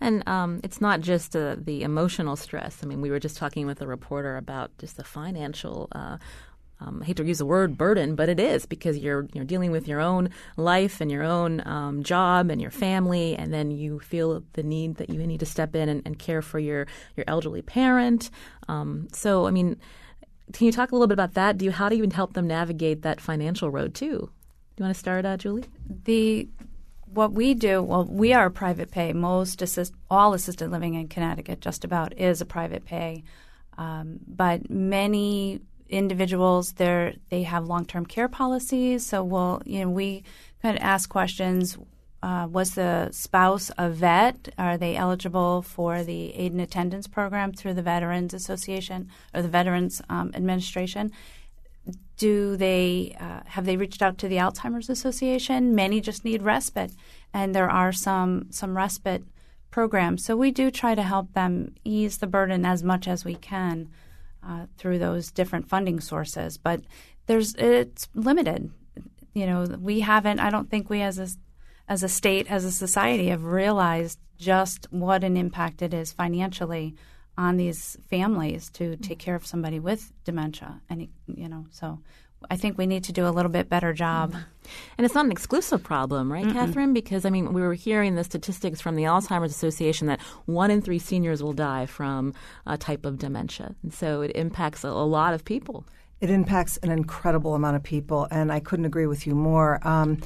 And 0.00 0.26
um, 0.28 0.60
it's 0.62 0.80
not 0.80 1.00
just 1.00 1.34
uh, 1.34 1.56
the 1.58 1.82
emotional 1.82 2.36
stress. 2.36 2.80
I 2.82 2.86
mean, 2.86 3.00
we 3.00 3.10
were 3.10 3.18
just 3.18 3.36
talking 3.36 3.66
with 3.66 3.82
a 3.82 3.86
reporter 3.86 4.36
about 4.36 4.70
just 4.78 4.96
the 4.96 5.04
financial 5.04 5.88
uh, 5.92 6.18
um, 6.80 7.00
I 7.02 7.06
hate 7.06 7.16
to 7.16 7.24
use 7.24 7.38
the 7.38 7.46
word 7.46 7.76
burden, 7.76 8.14
but 8.14 8.28
it 8.28 8.38
is 8.38 8.64
because 8.64 8.98
you're 8.98 9.26
you're 9.32 9.44
dealing 9.44 9.72
with 9.72 9.88
your 9.88 10.00
own 10.00 10.30
life 10.56 11.00
and 11.00 11.10
your 11.10 11.24
own 11.24 11.66
um, 11.66 12.02
job 12.02 12.50
and 12.50 12.60
your 12.60 12.70
family, 12.70 13.34
and 13.34 13.52
then 13.52 13.70
you 13.70 13.98
feel 13.98 14.44
the 14.52 14.62
need 14.62 14.96
that 14.96 15.10
you 15.10 15.26
need 15.26 15.40
to 15.40 15.46
step 15.46 15.74
in 15.74 15.88
and, 15.88 16.02
and 16.04 16.18
care 16.18 16.42
for 16.42 16.58
your 16.58 16.86
your 17.16 17.24
elderly 17.26 17.62
parent. 17.62 18.30
Um, 18.68 19.08
so, 19.12 19.46
I 19.46 19.50
mean, 19.50 19.76
can 20.52 20.66
you 20.66 20.72
talk 20.72 20.92
a 20.92 20.94
little 20.94 21.08
bit 21.08 21.14
about 21.14 21.34
that? 21.34 21.58
Do 21.58 21.64
you 21.64 21.72
how 21.72 21.88
do 21.88 21.96
you 21.96 22.08
help 22.12 22.34
them 22.34 22.46
navigate 22.46 23.02
that 23.02 23.20
financial 23.20 23.70
road 23.70 23.94
too? 23.94 24.30
Do 24.76 24.82
you 24.82 24.84
want 24.84 24.94
to 24.94 24.98
start, 25.00 25.26
uh, 25.26 25.36
Julie? 25.36 25.64
The 26.04 26.48
what 27.12 27.32
we 27.32 27.54
do, 27.54 27.82
well, 27.82 28.04
we 28.04 28.32
are 28.32 28.50
private 28.50 28.90
pay. 28.90 29.12
Most 29.12 29.62
assist, 29.62 29.94
all 30.10 30.34
assisted 30.34 30.70
living 30.70 30.94
in 30.94 31.08
Connecticut, 31.08 31.60
just 31.60 31.84
about, 31.84 32.16
is 32.18 32.40
a 32.40 32.46
private 32.46 32.84
pay. 32.84 33.24
Um, 33.78 34.18
but 34.26 34.68
many 34.68 35.60
individuals 35.88 36.72
they 36.72 37.18
they 37.30 37.42
have 37.42 37.66
long 37.66 37.84
term 37.84 38.06
care 38.06 38.28
policies. 38.28 39.06
So 39.06 39.24
we'll 39.24 39.62
you 39.64 39.80
know 39.80 39.90
we 39.90 40.24
kind 40.62 40.76
of 40.76 40.82
ask 40.82 41.08
questions. 41.08 41.78
Uh, 42.20 42.48
was 42.50 42.74
the 42.74 43.08
spouse 43.12 43.70
a 43.78 43.88
vet? 43.88 44.48
Are 44.58 44.76
they 44.76 44.96
eligible 44.96 45.62
for 45.62 46.02
the 46.02 46.34
aid 46.34 46.50
and 46.50 46.60
attendance 46.60 47.06
program 47.06 47.52
through 47.52 47.74
the 47.74 47.82
Veterans 47.82 48.34
Association 48.34 49.08
or 49.32 49.40
the 49.40 49.48
Veterans 49.48 50.02
um, 50.08 50.32
Administration? 50.34 51.12
Do 52.16 52.56
they 52.56 53.16
uh, 53.20 53.42
have 53.46 53.66
they 53.66 53.76
reached 53.76 54.02
out 54.02 54.18
to 54.18 54.28
the 54.28 54.36
Alzheimer's 54.36 54.90
Association? 54.90 55.76
Many 55.76 56.00
just 56.00 56.24
need 56.24 56.42
respite, 56.42 56.90
and 57.32 57.54
there 57.54 57.70
are 57.70 57.92
some 57.92 58.48
some 58.50 58.76
respite 58.76 59.22
programs. 59.70 60.24
So 60.24 60.36
we 60.36 60.50
do 60.50 60.72
try 60.72 60.96
to 60.96 61.02
help 61.02 61.34
them 61.34 61.74
ease 61.84 62.18
the 62.18 62.26
burden 62.26 62.66
as 62.66 62.82
much 62.82 63.06
as 63.06 63.24
we 63.24 63.36
can 63.36 63.88
uh, 64.48 64.66
through 64.76 64.98
those 64.98 65.30
different 65.30 65.68
funding 65.68 66.00
sources. 66.00 66.56
But 66.56 66.80
there's 67.26 67.54
it's 67.54 68.08
limited. 68.14 68.70
You 69.34 69.46
know, 69.46 69.64
we 69.80 70.00
haven't. 70.00 70.40
I 70.40 70.50
don't 70.50 70.70
think 70.70 70.88
we 70.88 71.02
as 71.02 71.18
a 71.18 71.28
as 71.86 72.02
a 72.02 72.08
state, 72.08 72.50
as 72.50 72.64
a 72.64 72.72
society, 72.72 73.28
have 73.28 73.44
realized 73.44 74.18
just 74.36 74.86
what 74.90 75.24
an 75.24 75.36
impact 75.36 75.82
it 75.82 75.92
is 75.92 76.12
financially 76.12 76.94
on 77.36 77.56
these 77.56 77.96
families 78.10 78.68
to 78.70 78.96
take 78.96 79.18
care 79.18 79.34
of 79.34 79.46
somebody 79.46 79.78
with 79.78 80.12
dementia. 80.24 80.80
And 80.88 81.08
you 81.26 81.48
know, 81.48 81.66
so 81.70 82.00
I 82.50 82.56
think 82.56 82.78
we 82.78 82.86
need 82.86 83.04
to 83.04 83.12
do 83.12 83.26
a 83.26 83.30
little 83.30 83.50
bit 83.50 83.68
better 83.68 83.92
job. 83.92 84.34
And 84.96 85.04
it's 85.04 85.14
not 85.14 85.24
an 85.24 85.32
exclusive 85.32 85.82
problem, 85.82 86.30
right, 86.32 86.44
Mm-mm. 86.44 86.52
Catherine? 86.52 86.92
Because, 86.92 87.24
I 87.24 87.30
mean, 87.30 87.52
we 87.52 87.62
were 87.62 87.74
hearing 87.74 88.14
the 88.14 88.24
statistics 88.24 88.80
from 88.80 88.96
the 88.96 89.04
Alzheimer's 89.04 89.50
Association 89.50 90.06
that 90.08 90.20
one 90.46 90.70
in 90.70 90.82
three 90.82 90.98
seniors 90.98 91.42
will 91.42 91.52
die 91.52 91.86
from 91.86 92.34
a 92.66 92.76
type 92.76 93.04
of 93.04 93.18
dementia. 93.18 93.74
And 93.82 93.92
so 93.92 94.20
it 94.20 94.32
impacts 94.34 94.84
a, 94.84 94.88
a 94.88 95.06
lot 95.06 95.34
of 95.34 95.44
people. 95.44 95.84
It 96.20 96.30
impacts 96.30 96.76
an 96.78 96.90
incredible 96.90 97.54
amount 97.54 97.76
of 97.76 97.82
people, 97.82 98.26
and 98.30 98.52
I 98.52 98.60
couldn't 98.60 98.86
agree 98.86 99.06
with 99.06 99.26
you 99.26 99.34
more. 99.34 99.78
Um, 99.86 100.18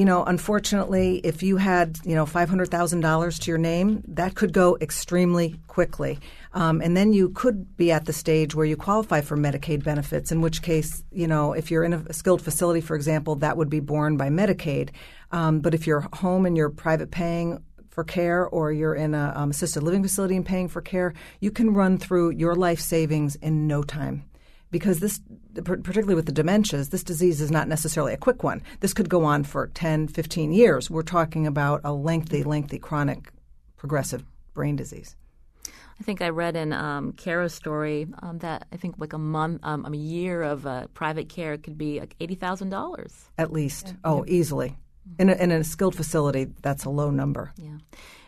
you 0.00 0.06
know, 0.06 0.24
unfortunately, 0.24 1.18
if 1.24 1.42
you 1.42 1.58
had, 1.58 1.98
you 2.06 2.14
know, 2.14 2.24
$500,000 2.24 3.38
to 3.38 3.50
your 3.50 3.58
name, 3.58 4.02
that 4.08 4.34
could 4.34 4.54
go 4.54 4.78
extremely 4.80 5.56
quickly. 5.66 6.18
Um, 6.54 6.80
and 6.80 6.96
then 6.96 7.12
you 7.12 7.28
could 7.28 7.76
be 7.76 7.92
at 7.92 8.06
the 8.06 8.14
stage 8.14 8.54
where 8.54 8.64
you 8.64 8.78
qualify 8.78 9.20
for 9.20 9.36
Medicaid 9.36 9.84
benefits, 9.84 10.32
in 10.32 10.40
which 10.40 10.62
case, 10.62 11.04
you 11.12 11.26
know, 11.26 11.52
if 11.52 11.70
you're 11.70 11.84
in 11.84 11.92
a 11.92 12.14
skilled 12.14 12.40
facility, 12.40 12.80
for 12.80 12.96
example, 12.96 13.34
that 13.36 13.58
would 13.58 13.68
be 13.68 13.80
borne 13.80 14.16
by 14.16 14.30
Medicaid. 14.30 14.88
Um, 15.32 15.60
but 15.60 15.74
if 15.74 15.86
you're 15.86 16.08
home 16.14 16.46
and 16.46 16.56
you're 16.56 16.70
private 16.70 17.10
paying 17.10 17.62
for 17.90 18.02
care 18.02 18.46
or 18.46 18.72
you're 18.72 18.94
in 18.94 19.14
a 19.14 19.34
um, 19.36 19.50
assisted 19.50 19.82
living 19.82 20.02
facility 20.02 20.34
and 20.34 20.46
paying 20.46 20.68
for 20.68 20.80
care, 20.80 21.12
you 21.40 21.50
can 21.50 21.74
run 21.74 21.98
through 21.98 22.30
your 22.30 22.54
life 22.54 22.80
savings 22.80 23.36
in 23.36 23.66
no 23.66 23.82
time 23.82 24.24
because 24.70 25.00
this 25.00 25.20
particularly 25.64 26.14
with 26.14 26.26
the 26.26 26.32
dementias 26.32 26.90
this 26.90 27.02
disease 27.02 27.40
is 27.40 27.50
not 27.50 27.68
necessarily 27.68 28.12
a 28.12 28.16
quick 28.16 28.42
one 28.42 28.62
this 28.80 28.92
could 28.92 29.08
go 29.08 29.24
on 29.24 29.44
for 29.44 29.68
10 29.68 30.08
15 30.08 30.52
years 30.52 30.90
we're 30.90 31.02
talking 31.02 31.46
about 31.46 31.80
a 31.84 31.92
lengthy 31.92 32.42
lengthy 32.42 32.78
chronic 32.78 33.32
progressive 33.76 34.24
brain 34.54 34.76
disease 34.76 35.16
I 36.00 36.02
think 36.02 36.22
I 36.22 36.30
read 36.30 36.56
in 36.56 36.72
um, 36.72 37.12
Kara's 37.12 37.52
story 37.52 38.06
um, 38.22 38.38
that 38.38 38.66
I 38.72 38.78
think 38.78 38.94
like 38.98 39.12
a 39.12 39.18
month, 39.18 39.60
um, 39.62 39.84
a 39.84 39.94
year 39.94 40.42
of 40.42 40.66
uh, 40.66 40.86
private 40.94 41.28
care 41.28 41.58
could 41.58 41.76
be 41.76 42.00
like 42.00 42.16
eighty 42.20 42.34
thousand 42.34 42.70
dollars 42.70 43.28
at 43.36 43.52
least. 43.52 43.88
Yeah. 43.88 43.94
Oh, 44.04 44.24
yeah. 44.24 44.32
easily, 44.32 44.78
In 45.18 45.28
a, 45.28 45.34
in 45.34 45.52
a 45.52 45.62
skilled 45.62 45.94
facility, 45.94 46.46
that's 46.62 46.86
a 46.86 46.90
low 46.90 47.10
number. 47.10 47.52
Yeah. 47.58 47.76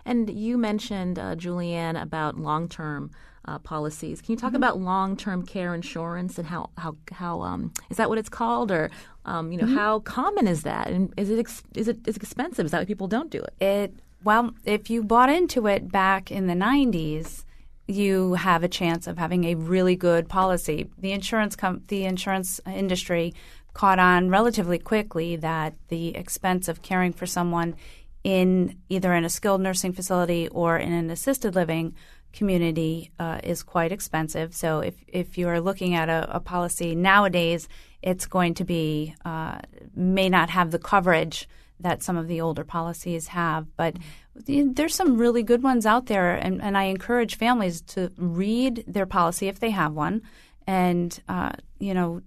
And 0.04 0.28
you 0.28 0.58
mentioned, 0.58 1.18
uh, 1.18 1.34
Julianne, 1.34 2.00
about 2.00 2.36
long 2.36 2.68
term 2.68 3.10
uh, 3.44 3.58
policies. 3.58 4.20
Can 4.20 4.32
you 4.32 4.36
talk 4.36 4.48
mm-hmm. 4.48 4.56
about 4.56 4.78
long 4.78 5.16
term 5.16 5.44
care 5.44 5.74
insurance 5.74 6.38
and 6.38 6.46
how, 6.46 6.70
how, 6.78 6.96
how 7.10 7.42
um, 7.42 7.72
is 7.90 7.96
that 7.96 8.08
what 8.08 8.18
it's 8.18 8.28
called? 8.28 8.70
Or, 8.70 8.90
um, 9.24 9.52
you 9.52 9.58
know, 9.58 9.64
mm-hmm. 9.64 9.76
how 9.76 10.00
common 10.00 10.46
is 10.46 10.62
that? 10.62 10.88
And 10.88 11.12
is 11.16 11.30
it, 11.30 11.38
ex- 11.38 11.62
is 11.74 11.88
it 11.88 11.98
is 12.06 12.16
it 12.16 12.22
expensive? 12.22 12.64
Is 12.66 12.72
that 12.72 12.78
why 12.78 12.84
people 12.84 13.08
don't 13.08 13.30
do 13.30 13.42
it? 13.42 13.54
It 13.64 13.94
Well, 14.22 14.54
if 14.64 14.90
you 14.90 15.02
bought 15.02 15.30
into 15.30 15.66
it 15.66 15.90
back 15.90 16.30
in 16.30 16.46
the 16.46 16.54
90s, 16.54 17.44
you 17.88 18.34
have 18.34 18.62
a 18.62 18.68
chance 18.68 19.06
of 19.06 19.18
having 19.18 19.44
a 19.44 19.54
really 19.54 19.96
good 19.96 20.28
policy. 20.28 20.88
The 20.98 21.12
insurance 21.12 21.56
com- 21.56 21.82
the 21.88 22.04
insurance 22.04 22.60
industry 22.66 23.34
caught 23.74 23.98
on 23.98 24.28
relatively 24.28 24.78
quickly 24.78 25.36
that 25.36 25.74
the 25.88 26.14
expense 26.14 26.68
of 26.68 26.82
caring 26.82 27.12
for 27.12 27.26
someone 27.26 27.74
in 28.22 28.78
either 28.88 29.12
in 29.14 29.24
a 29.24 29.28
skilled 29.28 29.60
nursing 29.60 29.92
facility 29.92 30.48
or 30.48 30.76
in 30.76 30.92
an 30.92 31.10
assisted 31.10 31.54
living 31.54 31.94
community 32.32 33.10
uh, 33.18 33.40
is 33.42 33.62
quite 33.62 33.92
expensive. 33.92 34.54
So 34.54 34.80
if 34.80 34.94
if 35.08 35.38
you 35.38 35.48
are 35.48 35.60
looking 35.60 35.94
at 35.94 36.08
a, 36.08 36.28
a 36.36 36.40
policy 36.40 36.94
nowadays, 36.94 37.68
it's 38.02 38.26
going 38.26 38.54
to 38.54 38.64
be 38.64 39.14
uh, 39.24 39.58
may 39.94 40.28
not 40.28 40.50
have 40.50 40.70
the 40.70 40.78
coverage 40.78 41.48
that 41.80 42.02
some 42.02 42.16
of 42.16 42.28
the 42.28 42.40
older 42.40 42.64
policies 42.64 43.28
have, 43.28 43.66
but 43.76 43.96
there's 44.34 44.94
some 44.94 45.18
really 45.18 45.42
good 45.42 45.62
ones 45.62 45.84
out 45.84 46.06
there, 46.06 46.34
and, 46.34 46.62
and 46.62 46.78
I 46.78 46.84
encourage 46.84 47.36
families 47.36 47.80
to 47.82 48.10
read 48.16 48.84
their 48.86 49.06
policy 49.06 49.48
if 49.48 49.58
they 49.58 49.70
have 49.70 49.92
one, 49.92 50.22
and 50.66 51.20
uh, 51.28 51.52
you 51.78 51.92
know 51.94 52.22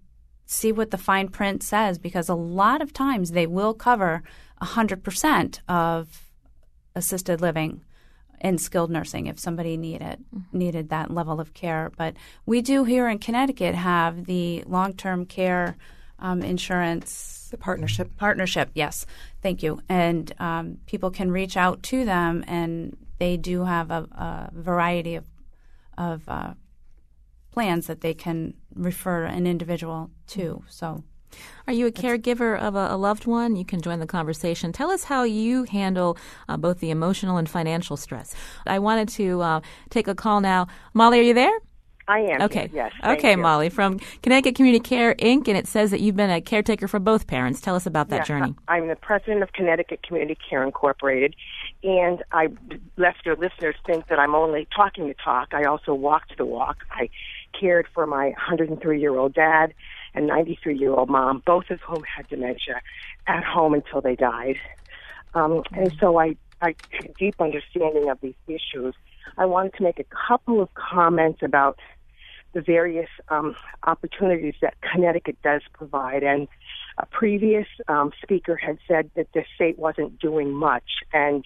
see 0.45 0.71
what 0.71 0.91
the 0.91 0.97
fine 0.97 1.27
print 1.27 1.63
says 1.63 1.97
because 1.97 2.29
a 2.29 2.35
lot 2.35 2.81
of 2.81 2.93
times 2.93 3.31
they 3.31 3.47
will 3.47 3.73
cover 3.73 4.21
100% 4.61 5.59
of 5.67 6.31
assisted 6.95 7.41
living 7.41 7.83
and 8.41 8.59
skilled 8.59 8.91
nursing 8.91 9.27
if 9.27 9.39
somebody 9.39 9.77
needed 9.77 10.23
mm-hmm. 10.33 10.57
needed 10.57 10.89
that 10.89 11.11
level 11.11 11.39
of 11.39 11.53
care. 11.53 11.91
But 11.97 12.15
we 12.45 12.61
do 12.61 12.83
here 12.83 13.07
in 13.07 13.19
Connecticut 13.19 13.75
have 13.75 14.25
the 14.25 14.63
long 14.65 14.93
term 14.93 15.25
care 15.25 15.77
um, 16.19 16.41
insurance 16.41 17.49
the 17.51 17.57
partnership 17.57 18.15
partnership. 18.17 18.69
Yes, 18.73 19.05
thank 19.41 19.63
you. 19.63 19.81
And 19.87 20.33
um, 20.39 20.77
people 20.85 21.11
can 21.11 21.31
reach 21.31 21.55
out 21.57 21.83
to 21.83 22.05
them, 22.05 22.43
and 22.47 22.97
they 23.19 23.37
do 23.37 23.63
have 23.63 23.91
a, 23.91 24.07
a 24.11 24.49
variety 24.53 25.15
of 25.15 25.25
of 25.97 26.27
uh, 26.27 26.53
plans 27.51 27.87
that 27.87 28.01
they 28.01 28.13
can 28.13 28.53
refer 28.73 29.23
an 29.23 29.47
individual 29.47 30.11
to. 30.27 30.63
So. 30.67 31.03
Are 31.67 31.73
you 31.73 31.87
a 31.87 31.91
caregiver 31.91 32.59
of 32.59 32.75
a, 32.75 32.89
a, 32.91 32.97
loved 32.97 33.25
one? 33.25 33.55
You 33.55 33.65
can 33.65 33.81
join 33.81 33.99
the 33.99 34.07
conversation. 34.07 34.71
Tell 34.71 34.91
us 34.91 35.05
how 35.05 35.23
you 35.23 35.63
handle 35.63 36.17
uh, 36.47 36.57
both 36.57 36.79
the 36.79 36.91
emotional 36.91 37.37
and 37.37 37.49
financial 37.49 37.97
stress. 37.97 38.35
I 38.67 38.79
wanted 38.79 39.09
to 39.09 39.41
uh, 39.41 39.61
take 39.89 40.07
a 40.07 40.15
call 40.15 40.41
now. 40.41 40.67
Molly, 40.93 41.19
are 41.19 41.23
you 41.23 41.33
there? 41.33 41.59
I 42.07 42.19
am. 42.19 42.41
Okay. 42.43 42.69
Yes. 42.71 42.91
Okay. 43.03 43.35
Molly, 43.35 43.69
from 43.69 43.99
Connecticut 44.21 44.55
Community 44.55 44.81
Care 44.81 45.15
Inc., 45.15 45.47
and 45.47 45.57
it 45.57 45.67
says 45.67 45.91
that 45.91 46.01
you've 46.01 46.15
been 46.15 46.29
a 46.29 46.39
caretaker 46.39 46.87
for 46.87 46.99
both 46.99 47.25
parents. 47.25 47.59
Tell 47.59 47.75
us 47.75 47.87
about 47.87 48.09
that 48.09 48.17
yes, 48.17 48.27
journey. 48.27 48.55
I'm 48.67 48.87
the 48.87 48.95
president 48.95 49.41
of 49.41 49.53
Connecticut 49.53 50.03
Community 50.03 50.37
Care 50.47 50.63
Incorporated, 50.63 51.35
and 51.83 52.23
I 52.31 52.49
left 52.97 53.25
your 53.25 53.35
listeners 53.35 53.75
think 53.87 54.07
that 54.09 54.19
I'm 54.19 54.35
only 54.35 54.67
talking 54.75 55.07
the 55.07 55.15
talk. 55.15 55.53
I 55.53 55.63
also 55.63 55.95
walked 55.95 56.37
the 56.37 56.45
walk. 56.45 56.77
I 56.91 57.09
cared 57.59 57.87
for 57.93 58.05
my 58.05 58.25
103 58.25 58.99
year 58.99 59.17
old 59.17 59.33
dad 59.33 59.73
and 60.15 60.27
93 60.27 60.77
year 60.77 60.93
old 60.93 61.09
mom, 61.09 61.43
both 61.45 61.65
of 61.69 61.79
whom 61.81 62.03
had 62.03 62.27
dementia, 62.27 62.81
at 63.27 63.43
home 63.43 63.73
until 63.73 64.01
they 64.01 64.15
died. 64.15 64.55
Um, 65.33 65.63
and 65.73 65.91
so 65.99 66.19
I, 66.19 66.35
I 66.61 66.75
deep 67.19 67.35
understanding 67.39 68.09
of 68.09 68.19
these 68.21 68.35
issues. 68.47 68.95
I 69.37 69.45
wanted 69.45 69.73
to 69.75 69.83
make 69.83 69.99
a 69.99 70.05
couple 70.27 70.61
of 70.61 70.69
comments 70.73 71.39
about 71.43 71.77
the 72.53 72.61
various 72.61 73.09
um, 73.27 73.55
opportunities 73.83 74.55
that 74.61 74.75
Connecticut 74.81 75.37
does 75.43 75.61
provide. 75.73 76.23
And 76.23 76.47
a 76.97 77.05
previous 77.05 77.67
um, 77.89 78.11
speaker 78.23 78.55
had 78.55 78.77
said 78.87 79.11
that 79.15 79.27
the 79.33 79.43
state 79.55 79.77
wasn't 79.77 80.19
doing 80.19 80.53
much. 80.53 80.89
And 81.11 81.45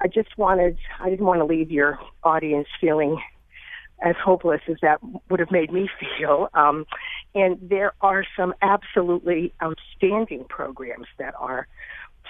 I 0.00 0.06
just 0.06 0.38
wanted, 0.38 0.78
I 1.00 1.10
didn't 1.10 1.26
want 1.26 1.40
to 1.40 1.44
leave 1.44 1.72
your 1.72 1.98
audience 2.22 2.68
feeling 2.80 3.20
as 4.02 4.16
hopeless 4.22 4.60
as 4.68 4.76
that 4.82 4.98
would 5.30 5.40
have 5.40 5.50
made 5.50 5.72
me 5.72 5.88
feel. 5.98 6.48
Um, 6.54 6.86
and 7.34 7.58
there 7.62 7.92
are 8.00 8.24
some 8.36 8.54
absolutely 8.60 9.52
outstanding 9.62 10.44
programs 10.48 11.06
that 11.18 11.34
are 11.38 11.66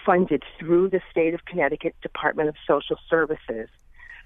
funded 0.05 0.43
through 0.59 0.91
the 0.91 1.01
state 1.11 1.35
of 1.35 1.45
Connecticut 1.45 1.95
Department 2.03 2.49
of 2.49 2.57
Social 2.67 2.97
Services. 3.09 3.69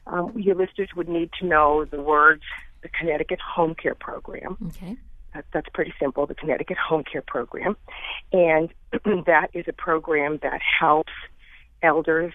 Um, 0.07 0.33
your 0.37 0.55
listeners 0.55 0.90
would 0.96 1.09
need 1.09 1.31
to 1.40 1.46
know 1.46 1.85
the 1.85 2.03
words 2.03 2.42
the 2.83 2.88
Connecticut 2.88 3.40
Home 3.40 3.74
Care 3.74 3.94
Program. 3.94 4.57
Okay. 4.68 4.96
That, 5.35 5.44
that's 5.53 5.68
pretty 5.74 5.92
simple, 6.01 6.27
the 6.27 6.35
Connecticut 6.35 6.79
Home 6.79 7.05
Care 7.05 7.22
Program. 7.22 7.77
And 8.33 8.72
that 9.27 9.51
is 9.53 9.66
a 9.68 9.72
program 9.72 10.38
that 10.42 10.61
helps 10.81 11.12
elders 11.83 12.33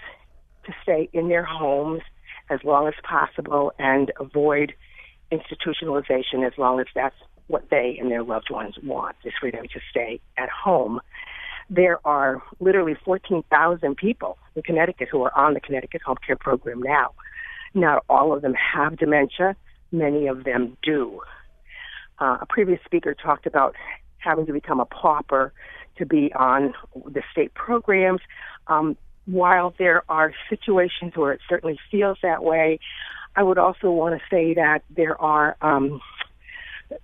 to 0.66 0.74
stay 0.84 1.10
in 1.14 1.30
their 1.30 1.44
homes 1.44 2.02
as 2.50 2.60
long 2.64 2.88
as 2.88 2.94
possible 3.04 3.74
and 3.80 4.12
avoid 4.20 4.74
institutionalization 5.32 6.46
as 6.46 6.54
long 6.58 6.80
as 6.80 6.88
that's 6.94 7.16
what 7.48 7.70
they 7.70 7.98
and 8.00 8.10
their 8.12 8.24
loved 8.24 8.50
ones 8.50 8.76
want, 8.84 9.16
is 9.24 9.34
for 9.40 9.52
them 9.52 9.66
to 9.74 9.80
stay 9.90 10.20
at 10.38 10.50
home. 10.50 11.00
There 11.70 12.00
are 12.06 12.42
literally 12.60 12.96
14,000 13.06 13.96
people 13.96 14.38
in 14.56 14.62
Connecticut 14.64 15.10
who 15.12 15.24
are 15.24 15.36
on 15.38 15.54
the 15.54 15.60
Connecticut 15.60 16.02
Home 16.04 16.18
Care 16.26 16.36
Program 16.36 16.82
now. 16.82 17.12
Not 17.74 18.04
all 18.10 18.34
of 18.34 18.42
them 18.42 18.54
have 18.54 18.98
dementia, 18.98 19.56
many 19.92 20.28
of 20.28 20.44
them 20.44 20.78
do. 20.84 21.22
Uh, 22.20 22.38
a 22.42 22.46
previous 22.46 22.80
speaker 22.86 23.14
talked 23.14 23.46
about 23.46 23.76
having 24.18 24.46
to 24.46 24.54
become 24.54 24.80
a 24.80 24.86
pauper 24.86 25.54
to 25.98 26.06
be 26.06 26.32
on 26.34 26.74
the 27.06 27.22
state 27.32 27.54
programs. 27.54 28.22
Um, 28.68 28.98
while 29.26 29.74
there 29.78 30.04
are 30.10 30.34
situations 30.50 31.14
where 31.16 31.32
it 31.32 31.42
certainly 31.48 31.80
feels 31.90 32.18
that 32.24 32.44
way, 32.44 32.80
I 33.36 33.44
would 33.44 33.58
also 33.58 33.92
want 33.92 34.20
to 34.20 34.26
say 34.30 34.54
that 34.56 34.84
there 34.90 35.20
are, 35.20 35.56
um, 35.62 36.02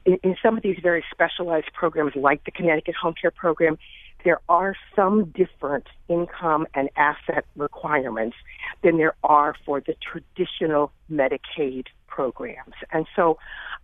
in, 0.06 0.20
in 0.24 0.36
some 0.44 0.58
of 0.58 0.64
these 0.64 0.78
very 0.82 1.04
specialized 1.12 1.74
programs 1.74 2.16
like 2.16 2.44
the 2.44 2.52
Connecticut 2.52 2.96
Home 2.96 3.16
Care 3.20 3.32
Program, 3.32 3.78
there 4.24 4.40
are 4.50 4.76
some 4.96 5.26
different 5.26 5.88
income 6.08 6.68
and 6.74 6.90
asset 6.98 7.46
requirements 7.56 8.36
than 8.84 8.98
there 8.98 9.16
are 9.24 9.56
for 9.66 9.80
the 9.80 9.96
traditional 10.02 10.92
Medicaid 11.12 11.86
programs. 12.08 12.74
And 12.92 13.06
so 13.16 13.38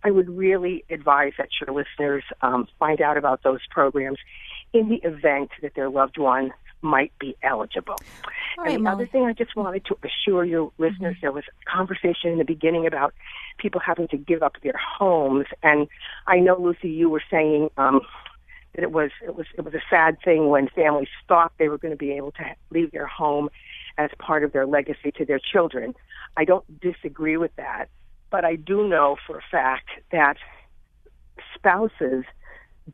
I 0.04 0.10
would 0.10 0.28
really 0.28 0.84
advise 0.90 1.32
that 1.38 1.48
your 1.60 1.74
listeners 1.74 2.22
um, 2.42 2.68
find 2.78 3.00
out 3.00 3.16
about 3.16 3.42
those 3.42 3.60
programs 3.70 4.18
in 4.72 4.88
the 4.88 4.96
event 4.96 5.50
that 5.62 5.74
their 5.74 5.88
loved 5.88 6.18
one 6.18 6.52
might 6.82 7.12
be 7.18 7.36
eligible. 7.42 7.96
Right, 8.58 8.68
and 8.68 8.76
the 8.76 8.80
Molly. 8.80 8.94
other 8.94 9.06
thing 9.06 9.24
I 9.24 9.32
just 9.32 9.56
wanted 9.56 9.84
to 9.86 9.98
assure 10.04 10.44
your 10.44 10.72
listeners, 10.78 11.16
mm-hmm. 11.16 11.20
there 11.22 11.32
was 11.32 11.44
a 11.48 11.70
conversation 11.70 12.30
in 12.30 12.38
the 12.38 12.44
beginning 12.44 12.86
about 12.86 13.14
people 13.58 13.80
having 13.80 14.08
to 14.08 14.16
give 14.16 14.42
up 14.42 14.54
their 14.62 14.78
homes, 14.78 15.46
and 15.62 15.88
I 16.26 16.38
know 16.38 16.56
Lucy, 16.58 16.90
you 16.90 17.08
were 17.10 17.22
saying 17.30 17.70
um, 17.76 18.00
that 18.74 18.82
it 18.82 18.92
was 18.92 19.10
it 19.24 19.34
was 19.34 19.46
it 19.56 19.62
was 19.62 19.74
a 19.74 19.82
sad 19.90 20.18
thing 20.24 20.48
when 20.48 20.68
families 20.68 21.08
thought 21.26 21.52
they 21.58 21.68
were 21.68 21.78
going 21.78 21.92
to 21.92 21.98
be 21.98 22.12
able 22.12 22.32
to 22.32 22.44
leave 22.70 22.92
their 22.92 23.06
home 23.06 23.48
as 23.98 24.10
part 24.18 24.44
of 24.44 24.52
their 24.52 24.66
legacy 24.66 25.10
to 25.16 25.24
their 25.24 25.40
children. 25.40 25.94
I 26.36 26.44
don't 26.44 26.80
disagree 26.80 27.38
with 27.38 27.54
that, 27.56 27.86
but 28.30 28.44
I 28.44 28.56
do 28.56 28.86
know 28.86 29.16
for 29.26 29.38
a 29.38 29.42
fact 29.50 29.88
that 30.12 30.36
spouses 31.54 32.24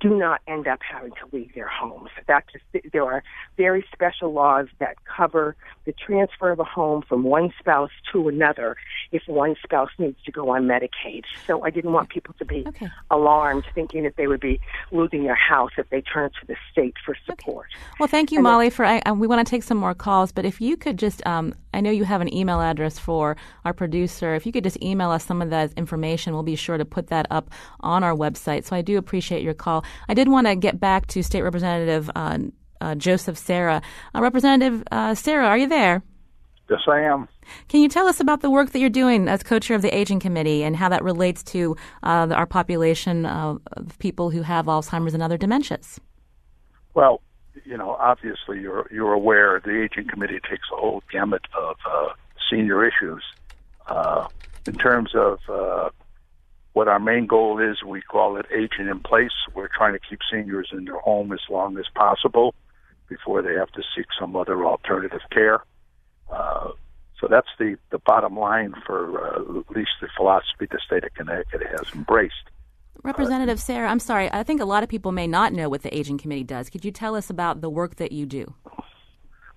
do 0.01 0.17
not 0.17 0.41
end 0.47 0.67
up 0.67 0.81
having 0.83 1.13
to 1.13 1.37
leave 1.37 1.55
their 1.55 1.69
homes. 1.69 2.11
That 2.27 2.45
just, 2.51 2.93
there 2.93 3.05
are 3.05 3.23
very 3.57 3.85
special 3.93 4.33
laws 4.33 4.67
that 4.79 4.97
cover 5.05 5.55
the 5.85 5.93
transfer 5.93 6.51
of 6.51 6.61
a 6.61 6.65
home 6.65 7.03
from 7.07 7.25
one 7.25 7.53
spouse 7.59 7.91
to 8.13 8.29
another 8.29 8.77
if 9.11 9.23
one 9.27 9.55
spouse 9.63 9.91
needs 9.99 10.17
to 10.25 10.33
go 10.33 10.51
on 10.51 10.65
Medicaid. 10.65 11.25
So 11.47 11.63
I 11.63 11.71
didn't 11.71 11.93
want 11.93 12.09
people 12.09 12.35
to 12.39 12.45
be 12.45 12.65
okay. 12.69 12.89
alarmed 13.11 13.65
thinking 13.75 14.05
that 14.05 14.17
they 14.17 14.27
would 14.27 14.41
be 14.41 14.61
losing 14.91 15.25
their 15.25 15.35
house 15.35 15.73
if 15.77 15.89
they 15.91 16.01
turn 16.01 16.31
to 16.41 16.47
the 16.47 16.57
state 16.71 16.95
for 17.05 17.15
support. 17.27 17.69
Okay. 17.75 17.87
Well, 18.01 18.09
thank 18.09 18.33
you, 18.33 18.39
and 18.39 18.45
Molly. 18.45 18.71
For 18.71 18.85
I, 18.85 19.03
we 19.13 19.27
want 19.27 19.47
to 19.47 19.51
take 19.51 19.63
some 19.63 19.77
more 19.77 19.95
calls, 19.95 20.33
but 20.33 20.45
if 20.45 20.61
you 20.61 20.77
could 20.77 20.99
just, 20.99 21.25
um, 21.27 21.55
I 21.73 21.81
know 21.81 21.91
you 21.91 22.05
have 22.05 22.21
an 22.21 22.33
email 22.35 22.61
address 22.61 22.99
for 22.99 23.37
our 23.65 23.73
producer. 23.73 24.35
If 24.35 24.47
you 24.47 24.53
could 24.53 24.65
just 24.65 24.83
email 24.83 25.11
us 25.11 25.25
some 25.25 25.43
of 25.43 25.51
that 25.51 25.73
information, 25.75 26.33
we'll 26.33 26.43
be 26.43 26.57
sure 26.57 26.79
to 26.79 26.85
put 26.85 27.09
that 27.09 27.27
up 27.31 27.51
on 27.81 28.05
our 28.05 28.15
website. 28.15 28.65
So 28.65 28.77
I 28.77 28.83
do 28.83 28.99
appreciate 28.99 29.43
your 29.43 29.55
call. 29.55 29.85
I 30.09 30.15
did 30.15 30.29
want 30.29 30.47
to 30.47 30.57
get 30.57 30.81
back 30.81 31.07
to 31.09 31.23
State 31.23 31.43
Representative 31.43 32.11
uh, 32.15 32.39
uh, 32.81 32.95
Joseph 32.97 33.39
Serra. 33.39 33.83
Uh, 34.15 34.21
Representative 34.21 34.83
uh, 34.91 35.15
Serra, 35.15 35.47
are 35.47 35.59
you 35.59 35.69
there? 35.69 36.03
Yes, 36.71 36.81
I 36.89 37.01
am. 37.01 37.29
Can 37.69 37.81
you 37.81 37.89
tell 37.89 38.07
us 38.07 38.21
about 38.21 38.41
the 38.41 38.51
work 38.51 38.71
that 38.71 38.79
you're 38.79 38.89
doing 38.89 39.29
as 39.29 39.43
co-chair 39.43 39.77
of 39.77 39.83
the 39.83 39.95
Aging 39.95 40.21
Committee 40.21 40.63
and 40.63 40.77
how 40.77 40.89
that 40.89 41.03
relates 41.03 41.43
to 41.45 41.77
uh, 42.03 42.29
our 42.31 42.47
population 42.47 43.27
of 43.27 43.61
people 43.99 44.31
who 44.31 44.43
have 44.43 44.67
Alzheimer's 44.67 45.13
and 45.13 45.23
other 45.23 45.37
dementias? 45.37 45.99
Well, 46.95 47.21
you 47.65 47.77
know, 47.77 47.91
obviously 47.91 48.61
you're 48.61 48.87
you're 48.91 49.13
aware 49.13 49.61
the 49.65 49.83
aging 49.83 50.09
committee 50.09 50.41
takes 50.49 50.69
a 50.73 50.77
whole 50.77 51.03
gamut 51.11 51.43
of 51.59 51.77
uh, 51.91 52.09
senior 52.51 52.85
issues. 52.85 53.23
Uh, 53.87 54.29
in 54.67 54.77
terms 54.77 55.11
of 55.15 55.39
uh, 55.49 55.91
what 56.73 56.89
our 56.89 57.01
main 57.01 57.27
goal 57.27 57.59
is, 57.59 57.83
we 57.83 58.01
call 58.01 58.37
it 58.37 58.47
aging 58.53 58.89
in 58.89 59.01
place. 59.01 59.33
We're 59.55 59.69
trying 59.69 59.95
to 59.95 59.99
keep 59.99 60.21
seniors 60.31 60.69
in 60.73 60.85
their 60.85 60.99
home 60.99 61.33
as 61.33 61.41
long 61.51 61.79
as 61.79 61.87
possible 61.95 62.55
before 63.09 63.43
they 63.43 63.55
have 63.55 63.71
to 63.73 63.83
seek 63.95 64.07
some 64.19 64.37
other 64.37 64.65
alternative 64.65 65.21
care. 65.31 65.65
Uh, 66.31 66.71
so 67.21 67.29
that's 67.29 67.49
the, 67.59 67.77
the 67.91 67.99
bottom 67.99 68.39
line 68.39 68.75
for 68.87 69.37
uh, 69.37 69.61
at 69.61 69.77
least 69.77 69.91
the 70.01 70.09
philosophy 70.17 70.67
the 70.71 70.81
state 70.85 71.05
of 71.05 71.13
Connecticut 71.15 71.63
has 71.71 71.95
embraced. 71.95 72.51
Representative 73.03 73.61
Serra, 73.61 73.89
I'm 73.89 73.99
sorry. 73.99 74.31
I 74.33 74.45
think 74.45 74.61
a 74.61 74.65
lot 74.65 74.83
of 74.83 74.89
people 74.89 75.11
may 75.11 75.27
not 75.27 75.53
know 75.53 75.69
what 75.69 75.83
the 75.83 75.97
Aging 75.97 76.19
Committee 76.19 76.45
does. 76.45 76.71
Could 76.71 76.85
you 76.85 76.93
tell 76.93 77.17
us 77.17 77.31
about 77.31 77.61
the 77.61 77.69
work 77.69 77.97
that 77.97 78.13
you 78.13 78.27
do? 78.27 78.55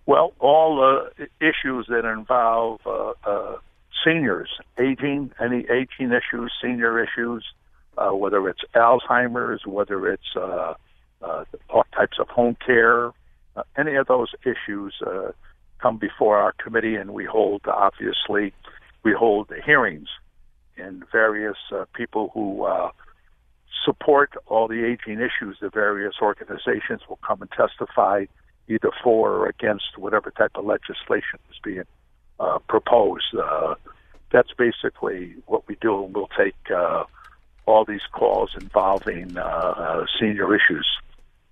Well, 0.07 0.33
all 0.39 0.83
uh, 0.83 1.25
issues 1.39 1.87
that 1.89 2.05
involve 2.05 2.81
uh, 2.85 3.13
uh, 3.23 3.57
seniors, 4.05 4.49
aging, 4.79 5.31
any 5.39 5.65
aging 5.69 6.11
issues, 6.11 6.51
senior 6.61 7.03
issues, 7.03 7.45
uh, 7.97 8.11
whether 8.11 8.47
it's 8.49 8.61
Alzheimer's, 8.75 9.65
whether 9.65 10.11
it's 10.11 10.35
uh, 10.35 10.73
uh, 11.21 11.45
all 11.69 11.85
types 11.95 12.17
of 12.19 12.27
home 12.29 12.57
care, 12.65 13.11
any 13.77 13.95
of 13.95 14.07
those 14.07 14.29
issues 14.43 14.93
come 15.81 15.97
before 15.97 16.37
our 16.37 16.51
committee, 16.53 16.95
and 16.95 17.11
we 17.11 17.25
hold 17.25 17.61
obviously 17.67 18.53
we 19.03 19.13
hold 19.13 19.51
hearings, 19.65 20.09
and 20.77 21.03
various 21.11 21.57
people 21.93 22.31
who 22.33 22.65
support 23.83 24.33
all 24.47 24.67
the 24.67 24.83
aging 24.85 25.19
issues. 25.19 25.57
The 25.59 25.69
various 25.69 26.15
organizations 26.21 27.01
will 27.09 27.19
come 27.27 27.41
and 27.41 27.51
testify 27.51 28.25
either 28.67 28.91
for 29.03 29.31
or 29.31 29.47
against 29.47 29.97
whatever 29.97 30.31
type 30.31 30.51
of 30.55 30.65
legislation 30.65 31.39
is 31.51 31.57
being 31.63 31.83
uh, 32.39 32.59
proposed. 32.67 33.35
Uh, 33.35 33.75
that's 34.31 34.51
basically 34.57 35.35
what 35.45 35.67
we 35.67 35.75
do, 35.81 36.05
and 36.05 36.15
we'll 36.15 36.29
take 36.37 36.55
uh, 36.75 37.03
all 37.65 37.85
these 37.85 38.05
calls 38.11 38.51
involving 38.59 39.37
uh, 39.37 39.41
uh, 39.41 40.05
senior 40.19 40.55
issues. 40.55 40.87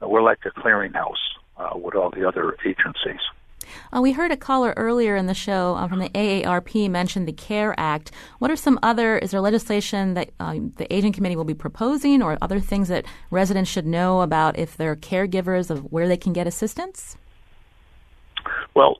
We're 0.01 0.21
like 0.21 0.39
a 0.45 0.49
clearinghouse 0.49 1.23
uh, 1.57 1.77
with 1.77 1.95
all 1.95 2.09
the 2.09 2.27
other 2.27 2.57
agencies. 2.65 3.21
Uh, 3.91 4.01
we 4.01 4.11
heard 4.11 4.31
a 4.31 4.37
caller 4.37 4.73
earlier 4.77 5.15
in 5.15 5.25
the 5.25 5.33
show 5.33 5.75
uh, 5.75 5.87
from 5.87 5.99
the 5.99 6.09
AARP 6.09 6.89
mention 6.89 7.25
the 7.25 7.33
CARE 7.33 7.75
Act. 7.77 8.11
What 8.39 8.51
are 8.51 8.55
some 8.55 8.79
other, 8.83 9.17
is 9.17 9.31
there 9.31 9.41
legislation 9.41 10.13
that 10.13 10.31
um, 10.39 10.71
the 10.77 10.91
Aging 10.93 11.13
Committee 11.13 11.35
will 11.35 11.43
be 11.43 11.53
proposing 11.53 12.21
or 12.21 12.37
other 12.41 12.59
things 12.59 12.87
that 12.89 13.05
residents 13.31 13.69
should 13.69 13.85
know 13.85 14.21
about 14.21 14.57
if 14.57 14.77
they're 14.77 14.95
caregivers 14.95 15.69
of 15.69 15.91
where 15.91 16.07
they 16.07 16.17
can 16.17 16.33
get 16.33 16.47
assistance? 16.47 17.17
Well, 18.73 18.99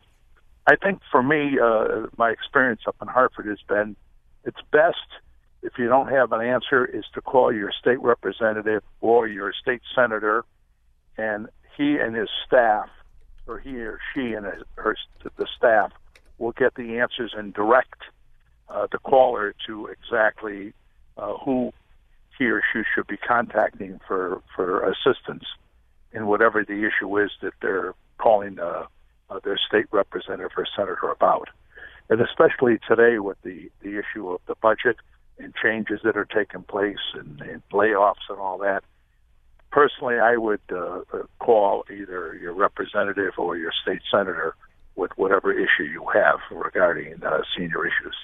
I 0.67 0.75
think 0.75 1.01
for 1.11 1.21
me, 1.21 1.57
uh, 1.61 2.07
my 2.17 2.29
experience 2.29 2.81
up 2.87 2.95
in 3.01 3.07
Hartford 3.07 3.47
has 3.47 3.59
been 3.67 3.95
it's 4.45 4.59
best 4.71 4.97
if 5.63 5.73
you 5.77 5.87
don't 5.87 6.09
have 6.09 6.31
an 6.33 6.41
answer 6.41 6.85
is 6.85 7.05
to 7.13 7.21
call 7.21 7.53
your 7.53 7.71
state 7.71 8.01
representative 8.01 8.83
or 8.99 9.27
your 9.27 9.53
state 9.53 9.81
senator, 9.95 10.43
and 11.17 11.47
he 11.77 11.97
and 11.97 12.15
his 12.15 12.29
staff, 12.45 12.89
or 13.47 13.59
he 13.59 13.77
or 13.81 13.99
she 14.13 14.33
and 14.33 14.45
her, 14.75 14.95
the 15.37 15.47
staff, 15.57 15.91
will 16.37 16.53
get 16.53 16.75
the 16.75 16.99
answers 16.99 17.33
and 17.35 17.53
direct 17.53 18.01
uh, 18.69 18.87
the 18.91 18.97
caller 18.99 19.53
to 19.67 19.87
exactly 19.87 20.73
uh, 21.17 21.33
who 21.37 21.71
he 22.37 22.45
or 22.45 22.61
she 22.73 22.81
should 22.95 23.07
be 23.07 23.17
contacting 23.17 23.99
for 24.07 24.41
for 24.55 24.89
assistance 24.89 25.43
in 26.11 26.27
whatever 26.27 26.63
the 26.63 26.87
issue 26.87 27.17
is 27.19 27.31
that 27.41 27.53
they're 27.61 27.93
calling. 28.17 28.59
Uh, 28.59 28.85
uh, 29.33 29.39
their 29.43 29.57
state 29.67 29.85
representative 29.91 30.51
or 30.57 30.65
senator 30.75 31.09
about. 31.09 31.49
And 32.09 32.21
especially 32.21 32.79
today 32.87 33.19
with 33.19 33.41
the, 33.43 33.69
the 33.81 33.97
issue 33.99 34.29
of 34.29 34.41
the 34.47 34.55
budget 34.61 34.97
and 35.39 35.53
changes 35.55 36.01
that 36.03 36.17
are 36.17 36.25
taking 36.25 36.63
place 36.63 36.97
and, 37.13 37.41
and 37.41 37.61
layoffs 37.71 38.29
and 38.29 38.39
all 38.39 38.57
that, 38.59 38.83
personally, 39.73 40.19
I 40.19 40.37
would 40.37 40.61
uh, 40.71 41.01
call 41.39 41.83
either 41.91 42.35
your 42.35 42.53
representative 42.53 43.33
or 43.37 43.57
your 43.57 43.71
state 43.81 44.01
senator 44.09 44.55
with 44.95 45.11
whatever 45.17 45.51
issue 45.51 45.83
you 45.83 46.05
have 46.13 46.39
regarding 46.51 47.21
uh, 47.23 47.41
senior 47.57 47.85
issues. 47.85 48.15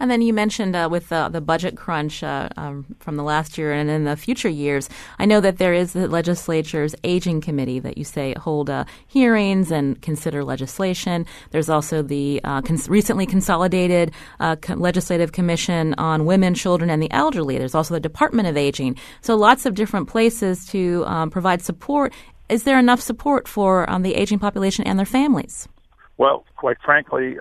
And 0.00 0.10
then 0.10 0.22
you 0.22 0.32
mentioned 0.32 0.74
uh, 0.74 0.88
with 0.90 1.10
the, 1.10 1.28
the 1.28 1.42
budget 1.42 1.76
crunch 1.76 2.22
uh, 2.22 2.48
um, 2.56 2.86
from 3.00 3.16
the 3.16 3.22
last 3.22 3.58
year 3.58 3.72
and 3.72 3.90
in 3.90 4.04
the 4.04 4.16
future 4.16 4.48
years, 4.48 4.88
I 5.18 5.26
know 5.26 5.40
that 5.40 5.58
there 5.58 5.74
is 5.74 5.92
the 5.92 6.08
legislature's 6.08 6.94
aging 7.04 7.42
committee 7.42 7.78
that 7.80 7.98
you 7.98 8.04
say 8.04 8.34
hold 8.38 8.70
uh, 8.70 8.86
hearings 9.08 9.70
and 9.70 10.00
consider 10.00 10.42
legislation. 10.42 11.26
There's 11.50 11.68
also 11.68 12.00
the 12.00 12.40
uh, 12.44 12.62
cons- 12.62 12.88
recently 12.88 13.26
consolidated 13.26 14.12
uh, 14.40 14.56
co- 14.56 14.74
legislative 14.74 15.32
commission 15.32 15.94
on 15.98 16.24
women, 16.24 16.54
children, 16.54 16.88
and 16.88 17.02
the 17.02 17.12
elderly. 17.12 17.58
There's 17.58 17.74
also 17.74 17.92
the 17.92 18.00
Department 18.00 18.48
of 18.48 18.56
Aging. 18.56 18.96
So 19.20 19.36
lots 19.36 19.66
of 19.66 19.74
different 19.74 20.08
places 20.08 20.66
to 20.68 21.04
um, 21.06 21.30
provide 21.30 21.60
support. 21.60 22.14
Is 22.48 22.64
there 22.64 22.78
enough 22.78 23.00
support 23.00 23.46
for 23.46 23.88
um, 23.90 24.02
the 24.02 24.14
aging 24.14 24.38
population 24.38 24.86
and 24.86 24.98
their 24.98 25.06
families? 25.06 25.68
Well, 26.16 26.44
quite 26.56 26.78
frankly, 26.84 27.38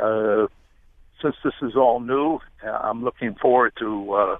since 1.21 1.35
this 1.43 1.53
is 1.61 1.75
all 1.75 1.99
new, 1.99 2.39
uh, 2.65 2.69
I'm 2.69 3.03
looking 3.03 3.35
forward 3.35 3.73
to 3.79 4.13
uh, 4.13 4.37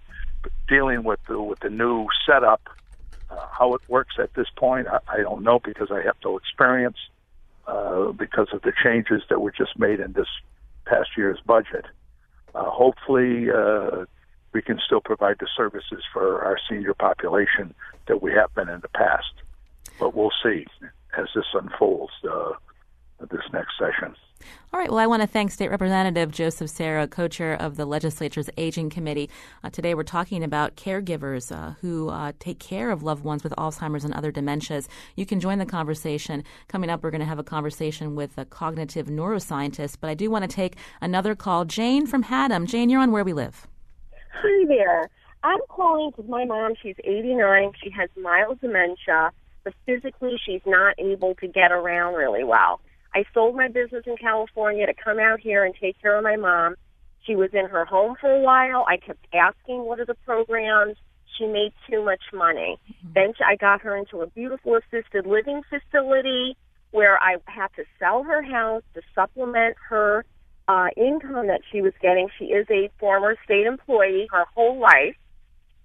dealing 0.67 1.03
with 1.03 1.19
the, 1.27 1.41
with 1.41 1.59
the 1.59 1.69
new 1.69 2.07
setup. 2.25 2.61
Uh, 3.29 3.45
how 3.51 3.75
it 3.75 3.81
works 3.87 4.15
at 4.17 4.33
this 4.33 4.47
point, 4.55 4.87
I, 4.87 4.99
I 5.07 5.17
don't 5.17 5.43
know 5.43 5.59
because 5.59 5.91
I 5.91 6.01
have 6.01 6.15
no 6.23 6.37
experience 6.37 6.97
uh, 7.67 8.11
because 8.11 8.47
of 8.53 8.61
the 8.63 8.73
changes 8.83 9.21
that 9.29 9.39
were 9.39 9.51
just 9.51 9.77
made 9.77 9.99
in 9.99 10.13
this 10.13 10.27
past 10.85 11.09
year's 11.15 11.39
budget. 11.45 11.85
Uh, 12.55 12.63
hopefully, 12.63 13.51
uh, 13.51 14.05
we 14.53 14.61
can 14.61 14.79
still 14.83 15.01
provide 15.01 15.37
the 15.39 15.47
services 15.55 16.03
for 16.11 16.43
our 16.43 16.57
senior 16.67 16.95
population 16.95 17.75
that 18.07 18.21
we 18.23 18.31
have 18.33 18.53
been 18.55 18.69
in 18.69 18.79
the 18.79 18.89
past. 18.89 19.33
But 19.99 20.15
we'll 20.15 20.31
see 20.41 20.65
as 21.15 21.27
this 21.35 21.45
unfolds 21.53 22.13
uh, 22.27 22.53
this 23.27 23.41
next 23.53 23.73
session. 23.77 24.15
All 24.71 24.79
right. 24.79 24.89
Well, 24.89 24.99
I 24.99 25.07
want 25.07 25.21
to 25.21 25.27
thank 25.27 25.51
State 25.51 25.69
Representative 25.69 26.31
Joseph 26.31 26.69
Serra, 26.69 27.07
co-chair 27.07 27.55
of 27.55 27.75
the 27.75 27.85
legislature's 27.85 28.49
Aging 28.55 28.89
Committee. 28.89 29.29
Uh, 29.63 29.69
today, 29.69 29.93
we're 29.93 30.03
talking 30.03 30.43
about 30.43 30.75
caregivers 30.75 31.51
uh, 31.51 31.71
who 31.81 32.09
uh, 32.09 32.31
take 32.39 32.59
care 32.59 32.91
of 32.91 33.03
loved 33.03 33.23
ones 33.23 33.43
with 33.43 33.53
Alzheimer's 33.57 34.05
and 34.05 34.13
other 34.13 34.31
dementias. 34.31 34.87
You 35.15 35.25
can 35.25 35.39
join 35.39 35.57
the 35.57 35.65
conversation. 35.65 36.43
Coming 36.67 36.89
up, 36.89 37.03
we're 37.03 37.11
going 37.11 37.19
to 37.19 37.27
have 37.27 37.39
a 37.39 37.43
conversation 37.43 38.15
with 38.15 38.37
a 38.37 38.45
cognitive 38.45 39.07
neuroscientist. 39.07 39.97
But 39.99 40.09
I 40.09 40.13
do 40.13 40.29
want 40.29 40.49
to 40.49 40.55
take 40.55 40.77
another 41.01 41.35
call. 41.35 41.65
Jane 41.65 42.05
from 42.05 42.23
Haddam. 42.23 42.65
Jane, 42.65 42.89
you're 42.89 43.01
on 43.01 43.11
Where 43.11 43.23
We 43.23 43.33
Live. 43.33 43.67
Hi 44.33 44.65
there. 44.67 45.09
I'm 45.43 45.59
calling 45.69 46.11
because 46.11 46.29
my 46.29 46.45
mom, 46.45 46.73
she's 46.81 46.95
89. 47.03 47.71
She 47.81 47.89
has 47.91 48.09
mild 48.21 48.61
dementia, 48.61 49.31
but 49.63 49.73
physically 49.85 50.39
she's 50.45 50.61
not 50.65 50.95
able 50.97 51.35
to 51.35 51.47
get 51.47 51.71
around 51.71 52.13
really 52.13 52.43
well. 52.43 52.81
I 53.13 53.25
sold 53.33 53.55
my 53.55 53.67
business 53.67 54.03
in 54.05 54.17
California 54.17 54.85
to 54.85 54.93
come 54.93 55.19
out 55.19 55.39
here 55.39 55.63
and 55.65 55.73
take 55.79 55.99
care 56.01 56.17
of 56.17 56.23
my 56.23 56.35
mom. 56.35 56.75
She 57.25 57.35
was 57.35 57.49
in 57.53 57.67
her 57.67 57.85
home 57.85 58.15
for 58.19 58.31
a 58.31 58.39
while. 58.39 58.85
I 58.87 58.97
kept 58.97 59.25
asking, 59.33 59.85
what 59.85 59.99
are 59.99 60.05
the 60.05 60.15
programs? 60.25 60.95
She 61.37 61.45
made 61.45 61.73
too 61.89 62.03
much 62.03 62.21
money. 62.33 62.79
Mm-hmm. 62.89 63.13
Then 63.13 63.33
I 63.45 63.55
got 63.55 63.81
her 63.81 63.95
into 63.95 64.21
a 64.21 64.27
beautiful 64.27 64.77
assisted 64.77 65.25
living 65.25 65.61
facility 65.69 66.57
where 66.91 67.17
I 67.21 67.37
had 67.45 67.67
to 67.75 67.83
sell 67.99 68.23
her 68.23 68.41
house 68.41 68.83
to 68.95 69.01
supplement 69.13 69.75
her 69.89 70.25
uh, 70.67 70.87
income 70.97 71.47
that 71.47 71.61
she 71.71 71.81
was 71.81 71.93
getting. 72.01 72.29
She 72.37 72.45
is 72.45 72.67
a 72.69 72.89
former 72.99 73.35
state 73.43 73.65
employee 73.65 74.27
her 74.31 74.45
whole 74.55 74.79
life. 74.79 75.15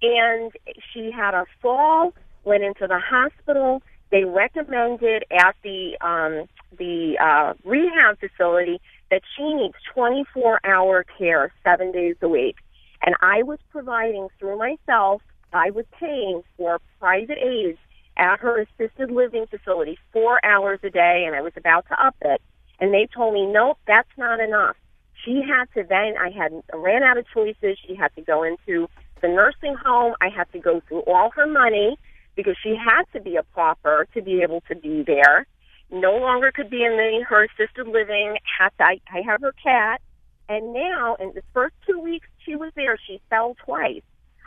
And 0.02 0.52
she 0.92 1.10
had 1.10 1.34
a 1.34 1.46
fall, 1.62 2.12
went 2.44 2.62
into 2.62 2.86
the 2.86 2.98
hospital. 2.98 3.82
They 4.10 4.24
recommended 4.24 5.24
at 5.30 5.56
the 5.62 5.96
um, 6.00 6.46
the 6.78 7.16
uh, 7.20 7.54
rehab 7.64 8.18
facility 8.18 8.80
that 9.10 9.22
she 9.36 9.54
needs 9.54 9.74
24 9.94 10.60
hour 10.64 11.04
care 11.18 11.52
seven 11.62 11.92
days 11.92 12.16
a 12.22 12.28
week. 12.28 12.56
And 13.02 13.14
I 13.20 13.42
was 13.42 13.58
providing 13.70 14.28
through 14.38 14.58
myself, 14.58 15.22
I 15.52 15.70
was 15.70 15.84
paying 15.98 16.42
for 16.56 16.80
private 16.98 17.38
aides 17.38 17.78
at 18.16 18.40
her 18.40 18.60
assisted 18.62 19.10
living 19.10 19.46
facility 19.46 19.98
four 20.12 20.44
hours 20.44 20.80
a 20.82 20.90
day, 20.90 21.24
and 21.26 21.36
I 21.36 21.42
was 21.42 21.52
about 21.56 21.86
to 21.88 22.02
up 22.04 22.16
it. 22.22 22.40
And 22.80 22.92
they 22.92 23.08
told 23.14 23.34
me, 23.34 23.46
nope, 23.46 23.78
that's 23.86 24.08
not 24.16 24.40
enough. 24.40 24.76
She 25.24 25.42
had 25.42 25.66
to 25.74 25.86
then, 25.88 26.14
I 26.18 26.30
had 26.30 26.52
ran 26.72 27.02
out 27.02 27.16
of 27.16 27.26
choices. 27.32 27.78
She 27.86 27.94
had 27.94 28.14
to 28.16 28.22
go 28.22 28.42
into 28.42 28.88
the 29.22 29.28
nursing 29.28 29.74
home. 29.74 30.14
I 30.20 30.28
had 30.28 30.50
to 30.52 30.58
go 30.58 30.82
through 30.88 31.02
all 31.02 31.30
her 31.30 31.46
money 31.46 31.98
because 32.36 32.56
she 32.62 32.74
had 32.76 33.04
to 33.12 33.20
be 33.20 33.36
a 33.36 33.42
pauper 33.42 34.06
to 34.14 34.22
be 34.22 34.42
able 34.42 34.60
to 34.68 34.74
be 34.74 35.02
there 35.02 35.46
no 35.94 36.16
longer 36.16 36.52
could 36.52 36.70
be 36.70 36.84
in 36.84 36.96
the 36.96 37.24
her 37.28 37.44
assisted 37.44 37.86
living. 37.86 38.36
Had 38.58 38.72
I, 38.80 39.00
I 39.12 39.22
have 39.24 39.40
her 39.40 39.52
cat, 39.52 40.00
and 40.48 40.72
now 40.72 41.16
in 41.20 41.32
the 41.34 41.42
first 41.52 41.74
two 41.86 42.00
weeks 42.00 42.26
she 42.44 42.56
was 42.56 42.72
there, 42.76 42.98
she 43.06 43.20
fell 43.30 43.56
twice. 43.64 44.02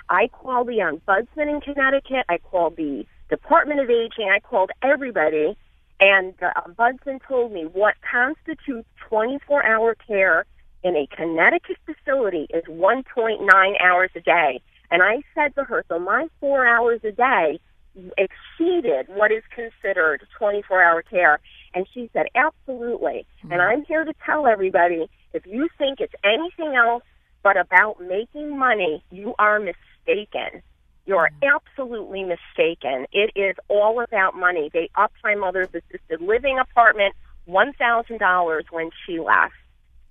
I 0.10 0.28
called 0.28 0.68
the 0.68 0.80
ombudsman 0.80 1.50
in 1.50 1.62
Connecticut. 1.62 2.26
I 2.30 2.38
called 2.38 2.78
the 2.78 3.06
Department 3.30 3.80
of 3.80 3.90
Aging. 3.90 4.30
I 4.30 4.40
called 4.40 4.72
everybody, 4.82 5.58
And 6.00 6.34
the 6.40 6.54
ombudsman 6.56 7.20
told 7.28 7.52
me 7.52 7.64
what 7.66 7.96
constitutes 8.10 8.88
24 9.10 9.66
hour 9.66 9.96
care 9.96 10.46
in 10.84 10.96
a 10.96 11.08
Connecticut 11.08 11.78
facility 11.86 12.48
is 12.52 12.64
1.9 12.66 13.82
hours 13.82 14.12
a 14.16 14.22
day. 14.22 14.62
And 14.92 15.02
I 15.04 15.24
said 15.36 15.56
to 15.56 15.64
her, 15.64 15.84
so 15.90 16.00
my 16.00 16.28
four 16.40 16.66
hours 16.66 17.02
a 17.04 17.12
day 17.12 17.60
what 19.18 19.32
is 19.32 19.44
considered 19.54 20.26
24 20.38 20.84
hour 20.84 21.02
care. 21.02 21.40
And 21.74 21.88
she 21.94 22.10
said, 22.14 22.28
absolutely. 22.36 23.26
Mm-hmm. 23.40 23.52
And 23.52 23.62
I'm 23.62 23.86
here 23.86 24.04
to 24.04 24.14
tell 24.26 24.48
everybody 24.48 25.10
if 25.34 25.46
you 25.46 25.68
think 25.78 26.00
it's 26.00 26.14
anything 26.24 26.76
else 26.76 27.04
but 27.44 27.58
about 27.58 28.02
making 28.02 28.58
money, 28.58 29.04
you 29.12 29.36
are 29.40 29.60
mistaken. 29.60 30.62
You're 31.06 31.30
mm-hmm. 31.30 31.56
absolutely 31.56 32.24
mistaken. 32.24 33.06
It 33.12 33.32
is 33.36 33.56
all 33.68 34.02
about 34.02 34.36
money. 34.36 34.70
They 34.74 34.90
upped 34.96 35.18
my 35.24 35.36
mother's 35.36 35.70
assisted 35.70 36.22
living 36.22 36.60
apartment 36.60 37.16
$1,000 37.48 38.64
when 38.72 38.90
she 39.06 39.20
left. 39.20 39.54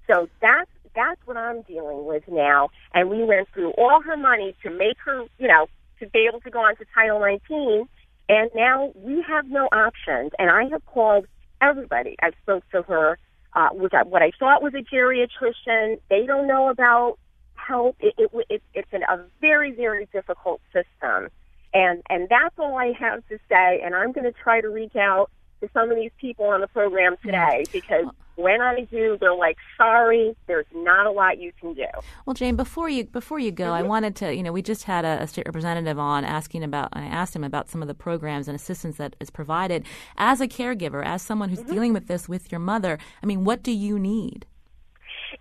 So 0.07 0.29
that's 0.41 0.71
that's 0.95 1.21
what 1.27 1.37
I'm 1.37 1.61
dealing 1.63 2.07
with 2.07 2.23
now. 2.27 2.71
And 2.95 3.11
we 3.11 3.23
went 3.23 3.49
through 3.53 3.73
all 3.73 4.01
her 4.01 4.17
money 4.17 4.57
to 4.63 4.71
make 4.71 4.97
her, 5.05 5.25
you 5.39 5.47
know, 5.47 5.67
to 6.01 6.09
be 6.09 6.27
able 6.29 6.41
to 6.41 6.51
go 6.51 6.61
on 6.61 6.75
to 6.77 6.85
Title 6.95 7.21
19. 7.21 7.87
And 8.29 8.51
now 8.55 8.93
we 8.95 9.23
have 9.27 9.49
no 9.49 9.67
options. 9.67 10.33
And 10.39 10.51
I 10.51 10.65
have 10.71 10.85
called 10.87 11.27
everybody. 11.61 12.17
I 12.21 12.31
spoke 12.43 12.65
to 12.71 12.83
her, 12.83 13.19
uh, 13.53 13.69
which 13.73 13.95
I, 13.95 14.03
what 14.03 14.23
I 14.23 14.33
thought 14.39 14.63
was 14.63 14.75
a 14.75 14.83
geriatrician. 14.83 16.01
They 16.11 16.27
don't 16.27 16.47
know 16.47 16.69
about 16.69 17.19
help. 17.55 17.97
It, 18.01 18.15
it, 18.19 18.31
it, 18.51 18.63
it's 18.75 18.93
an, 18.93 19.03
a 19.03 19.25
very, 19.41 19.73
very 19.73 20.09
difficult 20.13 20.61
system. 20.73 21.29
And, 21.73 22.03
and 22.09 22.29
that's 22.29 22.55
all 22.59 22.77
I 22.77 22.93
have 22.99 23.27
to 23.29 23.39
say. 23.49 23.81
And 23.85 23.95
I'm 23.95 24.13
going 24.13 24.25
to 24.25 24.33
try 24.33 24.61
to 24.61 24.69
reach 24.69 24.97
out 24.97 25.31
to 25.61 25.69
some 25.73 25.91
of 25.91 25.97
these 25.97 26.13
people 26.21 26.47
on 26.47 26.61
the 26.61 26.69
program 26.69 27.17
today 27.23 27.65
because 27.73 28.07
when 28.37 28.61
I 28.61 28.83
do, 28.91 29.17
they're 29.21 29.35
like, 29.35 29.57
"Sorry, 29.77 30.37
there's 30.47 30.67
not 30.75 31.07
a 31.07 31.11
lot 31.11 31.39
you 31.39 31.53
can 31.61 31.75
do." 31.75 31.87
Well, 32.25 32.35
Jane, 32.35 32.57
before 32.57 32.89
you 32.89 33.05
before 33.05 33.39
you 33.39 33.51
go, 33.51 33.65
mm-hmm. 33.65 33.75
I 33.75 33.83
wanted 33.83 34.17
to, 34.17 34.35
you 34.35 34.43
know, 34.43 34.53
we 34.53 34.63
just 34.63 34.85
had 34.85 35.05
a, 35.05 35.23
a, 35.23 35.27
state 35.27 35.47
representative 35.47 35.99
on 35.99 36.25
asking 36.25 36.63
about. 36.63 36.91
I 36.93 37.03
asked 37.03 37.35
him 37.35 37.45
about 37.45 37.69
some 37.69 37.83
of 37.83 37.89
the 37.89 37.95
programs 37.95 38.49
and 38.49 38.55
assistance 38.55 38.97
that 38.99 39.17
is 39.21 39.31
provided 39.31 39.85
as 40.17 40.41
a 40.41 40.49
caregiver, 40.49 41.05
as 41.05 41.23
someone 41.23 41.49
who's 41.49 41.61
mm-hmm. 41.61 41.73
dealing 41.73 41.93
with 41.93 42.07
this 42.07 42.29
with 42.29 42.53
your 42.53 42.61
mother. 42.61 42.99
I 43.23 43.27
mean, 43.27 43.45
what 43.45 43.63
do 43.63 43.73
you 43.73 43.99
need? 43.99 44.47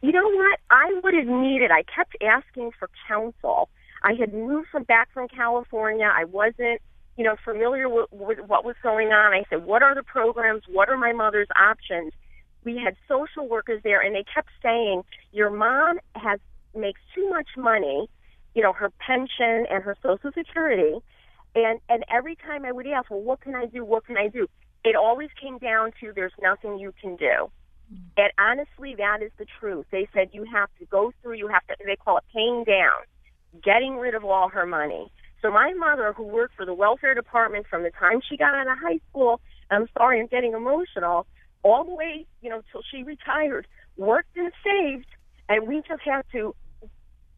You 0.02 0.12
know 0.12 0.30
what? 0.30 0.60
I 0.70 1.00
would 1.04 1.14
have 1.14 1.28
needed. 1.28 1.72
I 1.72 1.84
kept 1.84 2.16
asking 2.22 2.72
for 2.80 2.90
counsel. 3.08 3.70
I 4.04 4.14
had 4.14 4.34
moved 4.34 4.70
from 4.70 4.84
back 4.84 5.10
from 5.14 5.28
California. 5.28 6.12
I 6.12 6.26
wasn't 6.26 6.82
you 7.18 7.24
know, 7.24 7.36
familiar 7.44 7.88
with, 7.88 8.08
with 8.12 8.40
what 8.46 8.66
was 8.66 8.76
going 8.84 9.10
on. 9.10 9.34
I 9.34 9.44
said, 9.50 9.66
what 9.66 9.82
are 9.82 9.96
the 9.96 10.04
programs? 10.04 10.64
What 10.68 10.90
are 10.90 10.98
my 10.98 11.14
mother's 11.14 11.48
options? 11.58 12.12
We 12.66 12.78
had 12.78 12.96
social 13.08 13.48
workers 13.48 13.82
there, 13.84 14.02
and 14.02 14.16
they 14.16 14.26
kept 14.34 14.50
saying, 14.62 15.04
your 15.32 15.50
mom 15.50 16.00
has 16.16 16.40
makes 16.76 17.00
too 17.14 17.30
much 17.30 17.48
money, 17.58 18.10
you 18.54 18.62
know, 18.62 18.74
her 18.74 18.92
pension 19.00 19.66
and 19.70 19.84
her 19.84 19.96
Social 20.04 20.32
Security. 20.34 21.00
And 21.56 21.80
and 21.88 22.04
every 22.14 22.36
time 22.36 22.66
I 22.66 22.72
would 22.72 22.88
ask, 22.88 23.10
well, 23.10 23.22
what 23.22 23.42
can 23.42 23.56
I 23.56 23.66
do? 23.66 23.86
What 23.86 24.06
can 24.06 24.18
I 24.18 24.28
do? 24.28 24.48
It 24.84 24.96
always 24.96 25.30
came 25.42 25.58
down 25.58 25.92
to 26.02 26.12
there's 26.14 26.34
nothing 26.42 26.78
you 26.78 26.94
can 27.02 27.16
do. 27.16 27.50
Mm. 27.92 28.00
And 28.18 28.32
honestly, 28.38 28.96
that 28.98 29.22
is 29.22 29.32
the 29.38 29.46
truth. 29.60 29.86
They 29.92 30.08
said 30.14 30.30
you 30.34 30.46
have 30.52 30.70
to 30.80 30.86
go 30.86 31.12
through, 31.22 31.36
you 31.36 31.48
have 31.48 31.66
to, 31.68 31.76
they 31.86 31.96
call 31.96 32.18
it 32.18 32.24
paying 32.34 32.66
down, 32.66 33.00
getting 33.64 33.98
rid 33.98 34.16
of 34.16 34.26
all 34.26 34.50
her 34.50 34.66
money. 34.66 35.12
So 35.42 35.52
my 35.52 35.74
mother, 35.74 36.14
who 36.14 36.24
worked 36.24 36.56
for 36.56 36.66
the 36.66 36.74
welfare 36.74 37.14
department 37.14 37.68
from 37.70 37.84
the 37.84 37.92
time 37.92 38.22
she 38.28 38.38
got 38.38 38.54
out 38.54 38.68
of 38.68 38.78
high 38.80 39.00
school, 39.10 39.40
I'm 39.70 39.88
sorry, 39.98 40.20
I'm 40.20 40.28
getting 40.28 40.54
emotional, 40.54 41.26
all 41.66 41.84
the 41.84 41.96
way, 41.96 42.28
you 42.42 42.50
know, 42.52 42.62
till 42.72 42.84
she 42.92 43.04
retired, 43.04 43.68
worked 43.98 44.38
and 44.38 44.54
saved, 44.64 45.08
and 45.50 45.68
we 45.68 45.82
just 45.88 46.04
had 46.06 46.24
to 46.34 46.56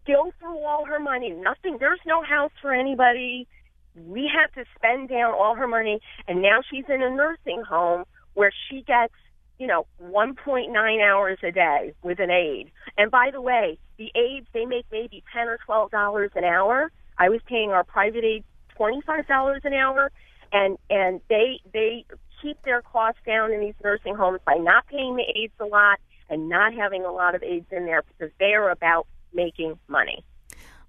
go 0.05 0.31
through 0.39 0.59
all 0.65 0.85
her 0.85 0.99
money. 0.99 1.31
Nothing, 1.31 1.77
there's 1.79 2.01
no 2.05 2.23
house 2.23 2.51
for 2.61 2.73
anybody. 2.73 3.47
We 3.95 4.29
had 4.31 4.53
to 4.61 4.67
spend 4.75 5.09
down 5.09 5.33
all 5.33 5.55
her 5.55 5.67
money, 5.67 6.01
and 6.27 6.41
now 6.41 6.59
she's 6.69 6.85
in 6.89 7.01
a 7.01 7.09
nursing 7.09 7.63
home 7.67 8.03
where 8.35 8.53
she 8.69 8.83
gets, 8.83 9.15
you 9.59 9.67
know, 9.67 9.87
1.9 10.03 11.01
hours 11.01 11.39
a 11.43 11.51
day 11.51 11.93
with 12.03 12.19
an 12.19 12.29
aide. 12.29 12.71
And 12.97 13.09
by 13.09 13.29
the 13.33 13.41
way, 13.41 13.79
the 13.97 14.11
aides, 14.15 14.47
they 14.53 14.65
make 14.65 14.85
maybe 14.91 15.23
10 15.33 15.47
or 15.47 15.57
$12 15.67 16.35
an 16.35 16.43
hour 16.43 16.91
I 17.17 17.29
was 17.29 17.41
paying 17.47 17.71
our 17.71 17.83
private 17.83 18.23
aid 18.23 18.43
twenty 18.75 19.01
five 19.05 19.27
dollars 19.27 19.61
an 19.65 19.73
hour, 19.73 20.11
and 20.51 20.77
and 20.89 21.21
they 21.29 21.59
they 21.73 22.05
keep 22.41 22.61
their 22.63 22.81
costs 22.81 23.21
down 23.25 23.51
in 23.51 23.59
these 23.59 23.75
nursing 23.83 24.15
homes 24.15 24.39
by 24.45 24.55
not 24.55 24.87
paying 24.87 25.15
the 25.15 25.23
aides 25.35 25.53
a 25.59 25.65
lot 25.65 25.99
and 26.29 26.49
not 26.49 26.73
having 26.73 27.05
a 27.05 27.11
lot 27.11 27.35
of 27.35 27.43
aides 27.43 27.67
in 27.71 27.85
there 27.85 28.03
because 28.03 28.33
they 28.39 28.53
are 28.53 28.69
about 28.69 29.07
making 29.33 29.77
money. 29.87 30.23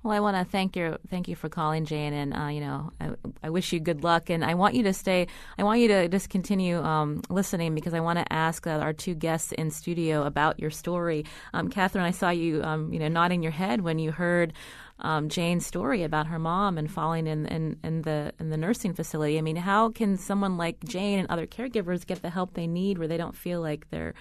Well, 0.02 0.16
I 0.16 0.20
want 0.20 0.36
to 0.36 0.50
thank 0.50 0.76
you, 0.76 0.96
thank 1.10 1.26
you 1.26 1.34
for 1.34 1.48
calling, 1.48 1.84
Jane, 1.84 2.12
and 2.12 2.32
uh, 2.32 2.46
you 2.46 2.60
know, 2.60 2.92
I, 3.00 3.10
I, 3.42 3.50
wish 3.50 3.72
you 3.72 3.80
good 3.80 4.04
luck, 4.04 4.30
and 4.30 4.44
I 4.44 4.54
want 4.54 4.76
you 4.76 4.84
to 4.84 4.92
stay. 4.92 5.26
I 5.58 5.64
want 5.64 5.80
you 5.80 5.88
to 5.88 6.08
just 6.08 6.30
continue 6.30 6.80
um, 6.80 7.20
listening 7.28 7.74
because 7.74 7.94
I 7.94 8.00
want 8.00 8.20
to 8.20 8.32
ask 8.32 8.64
uh, 8.64 8.70
our 8.70 8.92
two 8.92 9.14
guests 9.14 9.50
in 9.50 9.72
studio 9.72 10.22
about 10.22 10.60
your 10.60 10.70
story. 10.70 11.24
Um, 11.52 11.68
Catherine, 11.68 12.04
I 12.04 12.12
saw 12.12 12.30
you, 12.30 12.62
um, 12.62 12.92
you 12.92 13.00
know, 13.00 13.08
nodding 13.08 13.42
your 13.42 13.50
head 13.50 13.80
when 13.80 13.98
you 13.98 14.12
heard 14.12 14.52
um, 15.00 15.28
Jane's 15.28 15.66
story 15.66 16.02
about 16.02 16.26
her 16.26 16.38
mom 16.38 16.76
and 16.78 16.90
falling 16.90 17.26
in, 17.26 17.46
in, 17.46 17.78
in 17.84 18.02
the 18.02 18.32
in 18.40 18.50
the 18.50 18.56
nursing 18.56 18.94
facility. 18.94 19.38
I 19.38 19.42
mean, 19.42 19.56
how 19.56 19.90
can 19.90 20.16
someone 20.16 20.56
like 20.56 20.82
Jane 20.84 21.20
and 21.20 21.30
other 21.30 21.46
caregivers 21.46 22.06
get 22.06 22.22
the 22.22 22.30
help 22.30 22.54
they 22.54 22.66
need 22.66 22.98
where 22.98 23.08
they 23.08 23.16
don't 23.16 23.36
feel 23.36 23.60
like 23.60 23.88
they're, 23.90 24.14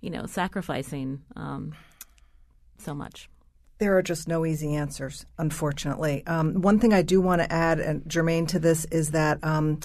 you 0.00 0.10
know, 0.10 0.26
sacrificing 0.26 1.22
um, 1.36 1.74
so 2.78 2.94
much? 2.94 3.28
There 3.78 3.96
are 3.96 4.02
just 4.02 4.28
no 4.28 4.46
easy 4.46 4.74
answers, 4.74 5.26
unfortunately. 5.38 6.24
Um, 6.26 6.60
one 6.62 6.78
thing 6.78 6.92
I 6.92 7.02
do 7.02 7.20
want 7.20 7.42
to 7.42 7.52
add, 7.52 7.80
and 7.80 8.08
germane 8.08 8.46
to 8.46 8.58
this, 8.58 8.84
is 8.86 9.10
that 9.10 9.42
um, 9.42 9.80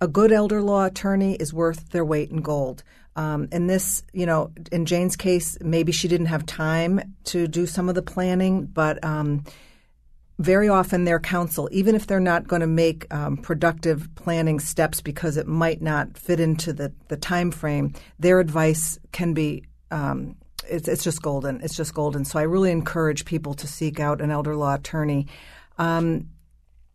a 0.00 0.08
good 0.08 0.32
elder 0.32 0.62
law 0.62 0.84
attorney 0.86 1.34
is 1.34 1.52
worth 1.52 1.90
their 1.90 2.04
weight 2.04 2.30
in 2.30 2.42
gold. 2.42 2.82
Um, 3.16 3.48
in 3.52 3.68
this, 3.68 4.02
you 4.12 4.26
know, 4.26 4.50
in 4.72 4.86
Jane's 4.86 5.14
case, 5.14 5.56
maybe 5.60 5.92
she 5.92 6.08
didn't 6.08 6.26
have 6.26 6.44
time 6.46 7.14
to 7.24 7.46
do 7.46 7.66
some 7.66 7.88
of 7.88 7.94
the 7.94 8.02
planning, 8.02 8.66
but 8.66 9.02
um, 9.04 9.44
very 10.38 10.68
often 10.68 11.04
their 11.04 11.20
counsel, 11.20 11.68
even 11.70 11.94
if 11.94 12.06
they're 12.06 12.20
not 12.20 12.48
going 12.48 12.60
to 12.60 12.66
make 12.66 13.12
um, 13.14 13.36
productive 13.36 14.08
planning 14.16 14.58
steps 14.58 15.00
because 15.00 15.36
it 15.36 15.46
might 15.46 15.80
not 15.80 16.18
fit 16.18 16.40
into 16.40 16.72
the, 16.72 16.92
the 17.08 17.16
time 17.16 17.50
frame, 17.50 17.94
their 18.18 18.40
advice 18.40 18.98
can 19.12 19.32
be 19.32 19.64
um, 19.90 20.34
it's, 20.68 20.88
it's 20.88 21.04
just 21.04 21.22
golden. 21.22 21.60
It's 21.60 21.76
just 21.76 21.94
golden. 21.94 22.24
So 22.24 22.38
I 22.38 22.42
really 22.42 22.70
encourage 22.70 23.24
people 23.24 23.54
to 23.54 23.66
seek 23.66 24.00
out 24.00 24.20
an 24.20 24.30
elder 24.30 24.56
law 24.56 24.74
attorney. 24.74 25.26
Um, 25.78 26.30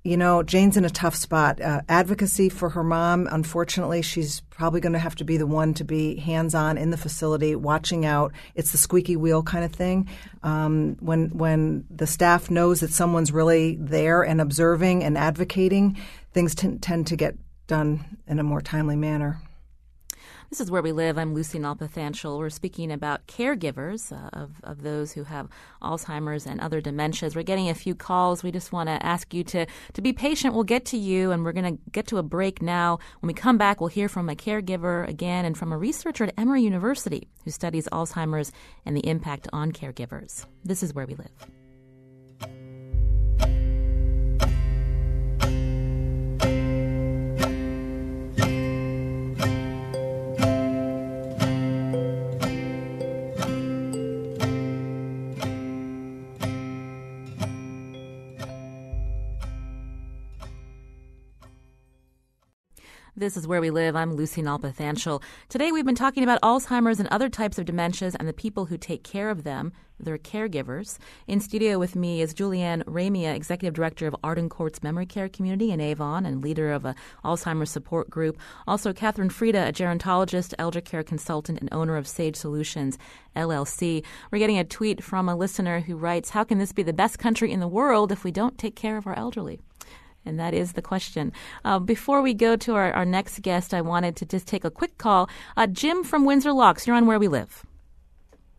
you 0.10 0.18
know, 0.18 0.42
Jane's 0.42 0.76
in 0.76 0.86
a 0.86 0.90
tough 0.90 1.14
spot. 1.14 1.62
Uh, 1.62 1.82
advocacy 1.88 2.50
for 2.50 2.70
her 2.70 2.84
mom, 2.84 3.28
unfortunately, 3.30 4.02
she's 4.02 4.40
probably 4.50 4.82
going 4.82 4.94
to 4.94 5.00
have 5.00 5.14
to 5.18 5.24
be 5.24 5.38
the 5.38 5.46
one 5.46 5.76
to 5.76 5.84
be 5.84 6.16
hands 6.16 6.56
on 6.56 6.80
in 6.80 6.90
the 6.90 6.98
facility, 6.98 7.56
watching 7.56 8.08
out. 8.08 8.34
It's 8.56 8.72
the 8.72 8.80
squeaky 8.80 9.16
wheel 9.16 9.44
kind 9.44 9.64
of 9.64 9.72
thing. 9.72 10.10
Um, 10.42 10.98
when 11.00 11.30
when 11.38 11.86
the 11.92 12.08
staff 12.08 12.50
knows 12.50 12.80
that 12.80 12.90
someone's 12.90 13.32
really 13.32 13.76
there 13.76 14.24
and 14.24 14.42
observing 14.42 15.04
and 15.04 15.16
advocating, 15.16 15.96
things 16.34 16.56
t- 16.56 16.80
tend 16.82 17.06
to 17.06 17.16
get 17.16 17.36
done 17.68 18.18
in 18.26 18.40
a 18.40 18.44
more 18.44 18.62
timely 18.62 18.96
manner. 18.96 19.40
This 20.50 20.62
is 20.62 20.72
Where 20.72 20.82
We 20.82 20.94
Live. 20.94 21.20
I'm 21.20 21.36
Lucy 21.36 21.60
Nalpathanchil. 21.60 22.40
We're 22.40 22.50
speaking 22.50 22.92
about 22.92 23.28
caregivers 23.28 24.12
uh, 24.12 24.30
of, 24.34 24.54
of 24.64 24.82
those 24.82 25.12
who 25.12 25.26
have 25.26 25.48
Alzheimer's 25.80 26.48
and 26.48 26.60
other 26.60 26.82
dementias. 26.82 27.36
We're 27.36 27.44
getting 27.44 27.70
a 27.70 27.76
few 27.76 27.94
calls. 27.94 28.42
We 28.42 28.52
just 28.52 28.72
want 28.72 28.90
to 28.90 29.06
ask 29.06 29.32
you 29.32 29.44
to, 29.44 29.68
to 29.94 30.02
be 30.02 30.12
patient. 30.12 30.56
We'll 30.56 30.64
get 30.64 30.86
to 30.86 30.98
you, 30.98 31.30
and 31.32 31.46
we're 31.46 31.52
going 31.52 31.78
to 31.78 31.82
get 31.92 32.08
to 32.08 32.18
a 32.18 32.24
break 32.24 32.64
now. 32.64 32.98
When 33.20 33.28
we 33.28 33.36
come 33.36 33.60
back, 33.60 33.80
we'll 33.80 33.90
hear 33.90 34.10
from 34.10 34.28
a 34.28 34.34
caregiver 34.36 35.08
again 35.08 35.46
and 35.46 35.56
from 35.56 35.72
a 35.72 35.78
researcher 35.78 36.24
at 36.24 36.34
Emory 36.36 36.64
University 36.64 37.28
who 37.46 37.52
studies 37.52 37.88
Alzheimer's 37.92 38.52
and 38.88 38.98
the 38.98 39.08
impact 39.08 39.48
on 39.54 39.72
caregivers. 39.72 40.48
This 40.64 40.82
is 40.82 40.96
Where 40.96 41.06
We 41.06 41.14
Live. 41.14 41.59
This 63.20 63.36
is 63.36 63.46
Where 63.46 63.60
We 63.60 63.70
Live. 63.70 63.98
I'm 63.98 64.14
Lucy 64.14 64.42
Nalpathanchil. 64.42 65.22
Today 65.50 65.74
we've 65.74 65.86
been 65.86 65.94
talking 65.94 66.24
about 66.24 66.42
Alzheimer's 66.42 67.02
and 67.02 67.10
other 67.10 67.28
types 67.28 67.60
of 67.60 67.66
dementias 67.66 68.16
and 68.18 68.30
the 68.30 68.32
people 68.32 68.68
who 68.68 68.78
take 68.78 69.04
care 69.04 69.30
of 69.30 69.44
them, 69.44 69.74
their 70.00 70.18
caregivers. 70.18 70.98
In 71.28 71.42
studio 71.42 71.78
with 71.78 71.98
me 71.98 72.22
is 72.22 72.34
Julianne 72.34 72.82
Ramia, 72.86 73.36
Executive 73.36 73.74
Director 73.74 74.08
of 74.08 74.16
Arden 74.24 74.48
Courts 74.48 74.82
Memory 74.82 75.06
Care 75.06 75.28
Community 75.28 75.70
in 75.70 75.82
Avon 75.82 76.26
and 76.26 76.42
leader 76.42 76.72
of 76.72 76.86
a 76.86 76.96
Alzheimer's 77.26 77.70
support 77.70 78.10
group. 78.10 78.38
Also, 78.66 78.94
Catherine 78.94 79.30
Frieda, 79.30 79.68
a 79.68 79.74
gerontologist, 79.74 80.54
elder 80.58 80.80
care 80.80 81.04
consultant, 81.04 81.60
and 81.60 81.68
owner 81.74 81.98
of 81.98 82.08
Sage 82.08 82.38
Solutions, 82.38 82.98
LLC. 83.36 84.02
We're 84.32 84.40
getting 84.40 84.60
a 84.60 84.64
tweet 84.64 85.04
from 85.04 85.28
a 85.28 85.36
listener 85.36 85.82
who 85.82 85.98
writes, 85.98 86.30
How 86.30 86.46
can 86.46 86.58
this 86.58 86.72
be 86.72 86.84
the 86.84 86.94
best 86.94 87.20
country 87.20 87.52
in 87.52 87.60
the 87.60 87.68
world 87.68 88.14
if 88.14 88.24
we 88.24 88.32
don't 88.32 88.58
take 88.58 88.78
care 88.78 88.96
of 88.96 89.06
our 89.06 89.18
elderly? 89.18 89.60
And 90.26 90.40
that 90.40 90.54
is 90.54 90.74
the 90.74 90.82
question. 90.82 91.32
Uh, 91.64 91.80
before 91.80 92.22
we 92.22 92.34
go 92.34 92.56
to 92.58 92.76
our, 92.76 92.92
our, 92.94 93.06
next 93.06 93.42
guest, 93.42 93.74
I 93.74 93.82
wanted 93.82 94.16
to 94.18 94.26
just 94.26 94.48
take 94.48 94.64
a 94.64 94.72
quick 94.72 94.98
call. 94.98 95.30
Uh, 95.56 95.68
Jim 95.68 96.04
from 96.04 96.26
Windsor 96.26 96.54
Locks, 96.54 96.86
you're 96.86 96.96
on 96.96 97.06
Where 97.06 97.20
We 97.20 97.28
Live. 97.28 97.66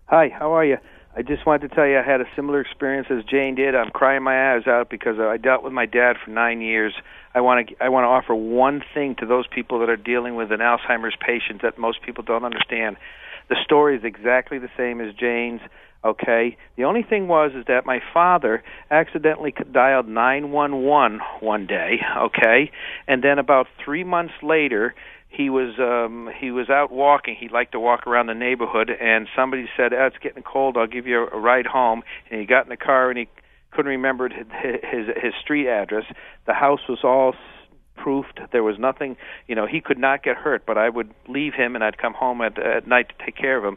Hi, 0.07 0.29
how 0.29 0.53
are 0.53 0.65
you? 0.65 0.79
I 1.17 1.23
just 1.23 1.45
wanted 1.45 1.69
to 1.69 1.75
tell 1.75 1.87
you 1.87 1.99
I 1.99 2.03
had 2.03 2.21
a 2.21 2.25
similar 2.37 2.61
experience 2.61 3.09
as 3.11 3.25
Jane 3.25 3.57
did. 3.57 3.75
I'm 3.75 3.91
crying 3.91 4.23
my 4.23 4.55
eyes 4.55 4.67
out 4.67 4.89
because 4.91 5.19
I 5.19 5.37
dealt 5.37 5.65
with 5.65 5.73
my 5.73 5.87
dad 5.87 6.17
for 6.25 6.31
nine 6.31 6.61
years. 6.61 6.95
I 7.35 7.41
want 7.41 7.69
to 7.69 7.75
I 7.83 7.89
want 7.89 8.05
to 8.05 8.09
offer 8.09 8.35
one 8.35 8.83
thing 8.95 9.17
to 9.17 9.27
those 9.27 9.47
people 9.49 9.81
that 9.81 9.89
are 9.89 9.97
dealing 9.97 10.37
with 10.37 10.53
an 10.53 10.61
Alzheimer's 10.61 11.17
patient 11.21 11.63
that 11.63 11.79
most 11.79 12.03
people 12.03 12.23
don't 12.23 12.45
understand. 12.45 12.97
The 13.49 13.57
story 13.65 13.97
is 13.97 14.05
exactly 14.05 14.59
the 14.59 14.71
same 14.77 15.01
as 15.01 15.13
Jane's 15.15 15.61
okay? 16.05 16.57
The 16.77 16.85
only 16.85 17.03
thing 17.03 17.29
was 17.29 17.53
is 17.55 17.65
that 17.69 17.87
my 17.87 18.01
father 18.13 18.63
accidentally 18.91 19.55
dialed 19.73 20.09
911 20.09 21.21
one 21.41 21.67
day 21.67 22.01
okay? 22.17 22.71
And 23.07 23.23
then 23.23 23.39
about 23.39 23.67
3 23.85 24.05
months 24.05 24.35
later 24.43 24.95
he 25.29 25.49
was 25.49 25.79
um 25.79 26.29
he 26.41 26.51
was 26.51 26.69
out 26.69 26.91
walking. 26.91 27.37
He 27.39 27.49
liked 27.49 27.73
to 27.73 27.81
walk 27.81 28.07
around 28.07 28.27
the 28.27 28.35
neighborhood 28.35 28.91
and 28.91 29.29
somebody 29.35 29.69
said 29.77 29.93
oh, 29.93 30.07
it's 30.07 30.17
getting 30.19 30.43
cold. 30.43 30.77
I'll 30.77 30.89
give 30.89 31.07
you 31.07 31.29
a 31.29 31.39
ride 31.39 31.67
home. 31.67 32.03
And 32.31 32.41
he 32.41 32.47
got 32.47 32.65
in 32.65 32.71
the 32.71 32.77
car 32.77 33.11
and 33.11 33.19
he 33.19 33.29
couldn't 33.71 33.91
remember 33.91 34.29
his 34.29 34.47
his, 34.83 35.07
his 35.23 35.33
street 35.41 35.69
address. 35.69 36.05
The 36.47 36.55
house 36.55 36.81
was 36.89 37.01
all 37.05 37.35
proofed. 37.97 38.41
There 38.51 38.65
was 38.65 38.77
nothing 38.79 39.17
you 39.47 39.55
know 39.55 39.67
he 39.67 39.81
could 39.81 39.99
not 39.99 40.23
get 40.23 40.37
hurt 40.37 40.65
but 40.67 40.79
i 40.79 40.89
would 40.89 41.11
leave 41.29 41.53
him 41.53 41.75
and 41.75 41.85
i'd 41.85 41.99
come 41.99 42.15
home 42.15 42.41
at 42.41 42.59
at 42.59 42.89
night 42.89 43.11
to 43.11 43.25
take 43.25 43.37
care 43.37 43.59
of 43.59 43.65
him 43.65 43.77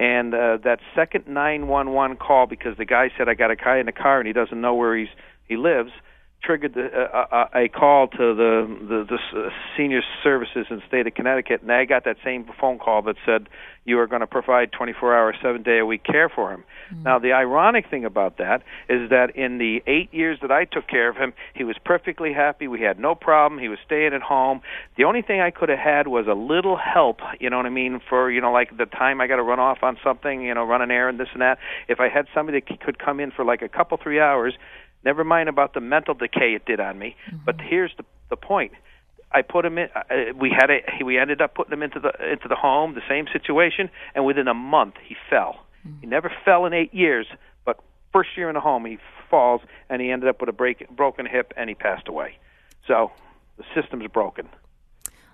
and 0.00 0.32
uh, 0.32 0.56
that 0.64 0.80
second 0.94 1.28
911 1.28 2.16
call 2.16 2.46
because 2.46 2.76
the 2.78 2.86
guy 2.86 3.10
said 3.18 3.28
I 3.28 3.34
got 3.34 3.50
a 3.50 3.56
guy 3.56 3.78
in 3.78 3.86
the 3.86 3.92
car 3.92 4.18
and 4.18 4.26
he 4.26 4.32
doesn't 4.32 4.58
know 4.58 4.74
where 4.74 4.96
he's 4.96 5.10
he 5.46 5.56
lives 5.56 5.92
triggered 6.42 6.74
the, 6.74 6.86
uh, 6.86 7.26
uh, 7.30 7.48
a 7.54 7.68
call 7.68 8.08
to 8.08 8.34
the 8.34 8.78
the, 8.88 9.04
the 9.08 9.40
uh, 9.40 9.50
senior 9.76 10.00
services 10.22 10.66
in 10.70 10.76
the 10.76 10.82
state 10.88 11.06
of 11.06 11.14
Connecticut, 11.14 11.62
and 11.62 11.70
I 11.70 11.84
got 11.84 12.04
that 12.04 12.16
same 12.24 12.48
phone 12.60 12.78
call 12.78 13.02
that 13.02 13.16
said 13.24 13.48
you 13.84 13.98
are 13.98 14.06
going 14.06 14.20
to 14.20 14.26
provide 14.26 14.70
24-hour, 14.72 15.34
seven-day-a-week 15.42 16.04
care 16.04 16.28
for 16.28 16.52
him. 16.52 16.64
Mm-hmm. 16.92 17.02
Now, 17.02 17.18
the 17.18 17.32
ironic 17.32 17.88
thing 17.90 18.04
about 18.04 18.36
that 18.36 18.62
is 18.88 19.08
that 19.08 19.34
in 19.34 19.58
the 19.58 19.82
eight 19.86 20.12
years 20.12 20.38
that 20.42 20.50
I 20.50 20.66
took 20.66 20.86
care 20.86 21.08
of 21.08 21.16
him, 21.16 21.32
he 21.54 21.64
was 21.64 21.76
perfectly 21.82 22.32
happy. 22.32 22.68
We 22.68 22.80
had 22.80 22.98
no 22.98 23.14
problem. 23.14 23.60
He 23.60 23.68
was 23.68 23.78
staying 23.84 24.12
at 24.12 24.20
home. 24.20 24.60
The 24.96 25.04
only 25.04 25.22
thing 25.22 25.40
I 25.40 25.50
could 25.50 25.70
have 25.70 25.78
had 25.78 26.08
was 26.08 26.26
a 26.26 26.34
little 26.34 26.76
help. 26.76 27.20
You 27.40 27.48
know 27.48 27.56
what 27.56 27.66
I 27.66 27.70
mean? 27.70 28.00
For 28.08 28.30
you 28.30 28.40
know, 28.40 28.52
like 28.52 28.76
the 28.76 28.86
time 28.86 29.20
I 29.20 29.26
got 29.26 29.36
to 29.36 29.42
run 29.42 29.58
off 29.58 29.78
on 29.82 29.96
something, 30.04 30.42
you 30.42 30.54
know, 30.54 30.64
run 30.64 30.82
an 30.82 30.90
errand, 30.90 31.18
this 31.18 31.28
and 31.32 31.40
that. 31.40 31.58
If 31.88 32.00
I 32.00 32.08
had 32.08 32.26
somebody 32.34 32.60
that 32.60 32.80
could 32.80 32.98
come 32.98 33.18
in 33.18 33.30
for 33.30 33.44
like 33.44 33.62
a 33.62 33.68
couple, 33.68 33.98
three 34.02 34.20
hours 34.20 34.54
Never 35.04 35.24
mind 35.24 35.48
about 35.48 35.74
the 35.74 35.80
mental 35.80 36.14
decay 36.14 36.54
it 36.54 36.66
did 36.66 36.80
on 36.80 36.98
me. 36.98 37.16
Mm-hmm. 37.26 37.44
But 37.44 37.60
here's 37.60 37.92
the 37.96 38.04
the 38.28 38.36
point. 38.36 38.72
I 39.32 39.42
put 39.42 39.64
him 39.64 39.78
in. 39.78 39.88
Uh, 39.94 40.32
we 40.38 40.50
had 40.50 40.70
a. 40.70 41.04
We 41.04 41.18
ended 41.18 41.40
up 41.40 41.54
putting 41.54 41.72
him 41.72 41.82
into 41.82 42.00
the 42.00 42.12
into 42.32 42.48
the 42.48 42.56
home, 42.56 42.94
the 42.94 43.02
same 43.08 43.26
situation, 43.32 43.90
and 44.14 44.24
within 44.24 44.48
a 44.48 44.54
month 44.54 44.94
he 45.06 45.16
fell. 45.28 45.66
Mm-hmm. 45.86 46.00
He 46.00 46.06
never 46.06 46.32
fell 46.44 46.66
in 46.66 46.72
eight 46.72 46.92
years, 46.92 47.26
but 47.64 47.80
first 48.12 48.30
year 48.36 48.48
in 48.48 48.54
the 48.54 48.60
home 48.60 48.84
he 48.84 48.98
falls, 49.30 49.60
and 49.88 50.02
he 50.02 50.10
ended 50.10 50.28
up 50.28 50.40
with 50.40 50.48
a 50.48 50.52
break, 50.52 50.88
broken 50.94 51.26
hip, 51.26 51.52
and 51.56 51.68
he 51.68 51.74
passed 51.74 52.08
away. 52.08 52.38
So 52.86 53.12
the 53.56 53.64
system's 53.74 54.06
broken. 54.12 54.48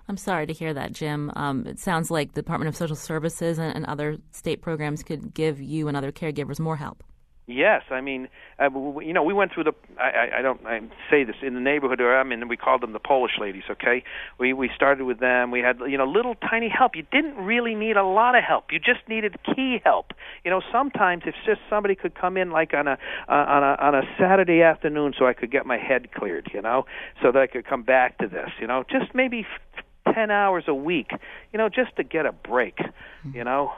I'm 0.09 0.17
sorry 0.17 0.45
to 0.47 0.53
hear 0.53 0.73
that, 0.73 0.93
Jim. 0.93 1.31
Um, 1.35 1.65
it 1.67 1.79
sounds 1.79 2.09
like 2.09 2.33
the 2.33 2.41
Department 2.41 2.69
of 2.69 2.77
Social 2.77 2.95
Services 2.95 3.57
and, 3.57 3.75
and 3.75 3.85
other 3.85 4.17
state 4.31 4.61
programs 4.61 5.03
could 5.03 5.33
give 5.33 5.59
you 5.59 5.87
and 5.87 5.97
other 5.97 6.11
caregivers 6.11 6.59
more 6.59 6.77
help. 6.77 7.03
Yes, 7.49 7.83
I 7.89 8.01
mean, 8.01 8.27
uh, 8.59 8.69
you 8.99 9.13
know, 9.13 9.23
we 9.23 9.33
went 9.33 9.53
through 9.53 9.63
the. 9.63 9.73
I, 9.97 10.39
I 10.39 10.41
don't 10.41 10.65
I 10.65 10.81
say 11.09 11.23
this 11.23 11.37
in 11.41 11.53
the 11.53 11.61
neighborhood 11.61 12.01
where 12.01 12.19
I'm 12.19 12.33
in. 12.33 12.45
We 12.49 12.57
called 12.57 12.81
them 12.81 12.91
the 12.91 12.99
Polish 12.99 13.39
ladies. 13.39 13.63
Okay, 13.69 14.03
we 14.37 14.51
we 14.51 14.69
started 14.75 15.05
with 15.05 15.21
them. 15.21 15.49
We 15.49 15.61
had 15.61 15.79
you 15.87 15.97
know 15.97 16.03
little 16.03 16.35
tiny 16.35 16.67
help. 16.67 16.97
You 16.97 17.05
didn't 17.09 17.37
really 17.37 17.73
need 17.73 17.95
a 17.95 18.03
lot 18.03 18.37
of 18.37 18.43
help. 18.43 18.73
You 18.73 18.79
just 18.79 19.07
needed 19.07 19.37
key 19.45 19.79
help. 19.81 20.07
You 20.43 20.51
know, 20.51 20.61
sometimes 20.73 21.23
if 21.25 21.35
just 21.45 21.61
somebody 21.69 21.95
could 21.95 22.15
come 22.15 22.35
in 22.35 22.51
like 22.51 22.73
on 22.73 22.85
a 22.85 22.97
uh, 23.29 23.31
on 23.31 23.63
a 23.63 23.77
on 23.79 23.95
a 23.95 24.01
Saturday 24.19 24.61
afternoon, 24.61 25.13
so 25.17 25.25
I 25.25 25.31
could 25.31 25.49
get 25.49 25.65
my 25.65 25.77
head 25.77 26.11
cleared. 26.11 26.51
You 26.53 26.61
know, 26.61 26.85
so 27.21 27.31
that 27.31 27.41
I 27.41 27.47
could 27.47 27.65
come 27.65 27.83
back 27.83 28.17
to 28.17 28.27
this. 28.27 28.49
You 28.59 28.67
know, 28.67 28.83
just 28.91 29.15
maybe 29.15 29.47
ten 30.13 30.31
hours 30.31 30.65
a 30.67 30.75
week. 30.75 31.11
You 31.53 31.59
know, 31.59 31.69
just 31.69 31.95
to 31.95 32.03
get 32.03 32.25
a 32.25 32.33
break. 32.33 32.79
You 33.33 33.45
know. 33.45 33.71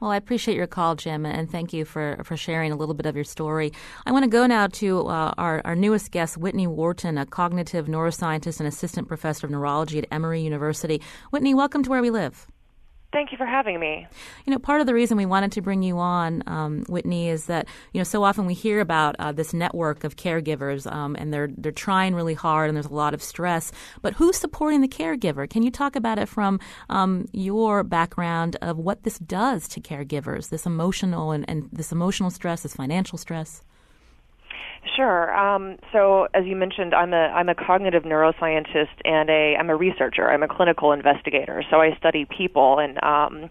Well, 0.00 0.10
I 0.10 0.16
appreciate 0.16 0.56
your 0.56 0.66
call, 0.66 0.96
Jim, 0.96 1.26
and 1.26 1.50
thank 1.50 1.74
you 1.74 1.84
for, 1.84 2.22
for 2.24 2.34
sharing 2.34 2.72
a 2.72 2.76
little 2.76 2.94
bit 2.94 3.04
of 3.04 3.16
your 3.16 3.24
story. 3.24 3.70
I 4.06 4.12
want 4.12 4.24
to 4.24 4.30
go 4.30 4.46
now 4.46 4.66
to 4.66 5.06
uh, 5.06 5.34
our, 5.36 5.60
our 5.66 5.76
newest 5.76 6.10
guest, 6.10 6.38
Whitney 6.38 6.66
Wharton, 6.66 7.18
a 7.18 7.26
cognitive 7.26 7.86
neuroscientist 7.86 8.60
and 8.60 8.66
assistant 8.66 9.08
professor 9.08 9.46
of 9.46 9.50
neurology 9.50 9.98
at 9.98 10.06
Emory 10.10 10.40
University. 10.40 11.02
Whitney, 11.32 11.52
welcome 11.52 11.82
to 11.82 11.90
Where 11.90 12.00
We 12.00 12.08
Live. 12.08 12.49
Thank 13.12 13.32
you 13.32 13.38
for 13.38 13.46
having 13.46 13.80
me. 13.80 14.06
You 14.46 14.52
know, 14.52 14.60
part 14.60 14.80
of 14.80 14.86
the 14.86 14.94
reason 14.94 15.16
we 15.16 15.26
wanted 15.26 15.50
to 15.52 15.60
bring 15.60 15.82
you 15.82 15.98
on, 15.98 16.44
um, 16.46 16.84
Whitney, 16.88 17.28
is 17.28 17.46
that 17.46 17.66
you 17.92 17.98
know 17.98 18.04
so 18.04 18.22
often 18.22 18.46
we 18.46 18.54
hear 18.54 18.80
about 18.80 19.16
uh, 19.18 19.32
this 19.32 19.52
network 19.52 20.04
of 20.04 20.14
caregivers, 20.14 20.90
um, 20.90 21.16
and 21.16 21.34
they're 21.34 21.48
they're 21.56 21.72
trying 21.72 22.14
really 22.14 22.34
hard, 22.34 22.68
and 22.68 22.76
there's 22.76 22.86
a 22.86 22.94
lot 22.94 23.12
of 23.12 23.22
stress. 23.22 23.72
But 24.00 24.14
who's 24.14 24.36
supporting 24.36 24.80
the 24.80 24.88
caregiver? 24.88 25.50
Can 25.50 25.64
you 25.64 25.72
talk 25.72 25.96
about 25.96 26.18
it 26.20 26.28
from 26.28 26.60
um, 26.88 27.26
your 27.32 27.82
background 27.82 28.56
of 28.62 28.78
what 28.78 29.02
this 29.02 29.18
does 29.18 29.66
to 29.68 29.80
caregivers, 29.80 30.50
this 30.50 30.64
emotional 30.64 31.32
and, 31.32 31.44
and 31.48 31.68
this 31.72 31.90
emotional 31.90 32.30
stress, 32.30 32.62
this 32.62 32.74
financial 32.74 33.18
stress? 33.18 33.64
Sure. 34.96 35.34
Um, 35.36 35.76
so, 35.92 36.26
as 36.34 36.46
you 36.46 36.56
mentioned, 36.56 36.94
I'm 36.94 37.12
a 37.12 37.28
I'm 37.28 37.48
a 37.48 37.54
cognitive 37.54 38.04
neuroscientist 38.04 38.88
and 39.04 39.28
a 39.28 39.56
I'm 39.58 39.70
a 39.70 39.76
researcher. 39.76 40.30
I'm 40.30 40.42
a 40.42 40.48
clinical 40.48 40.92
investigator. 40.92 41.62
So 41.70 41.80
I 41.80 41.94
study 41.98 42.26
people, 42.26 42.78
and 42.78 43.02
um, 43.02 43.50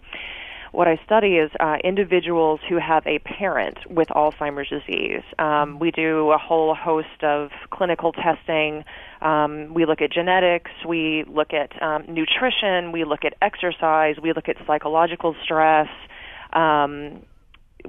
what 0.72 0.88
I 0.88 1.00
study 1.04 1.36
is 1.36 1.50
uh, 1.60 1.76
individuals 1.82 2.60
who 2.68 2.78
have 2.78 3.06
a 3.06 3.18
parent 3.20 3.78
with 3.88 4.08
Alzheimer's 4.08 4.68
disease. 4.68 5.22
Um, 5.38 5.78
we 5.78 5.90
do 5.90 6.30
a 6.30 6.38
whole 6.38 6.74
host 6.74 7.22
of 7.22 7.50
clinical 7.70 8.12
testing. 8.12 8.84
Um, 9.20 9.72
we 9.74 9.84
look 9.86 10.00
at 10.00 10.12
genetics. 10.12 10.70
We 10.86 11.24
look 11.28 11.52
at 11.52 11.80
um, 11.82 12.04
nutrition. 12.08 12.92
We 12.92 13.04
look 13.04 13.24
at 13.24 13.34
exercise. 13.42 14.16
We 14.22 14.32
look 14.32 14.48
at 14.48 14.56
psychological 14.66 15.34
stress. 15.44 15.88
Um, 16.52 17.22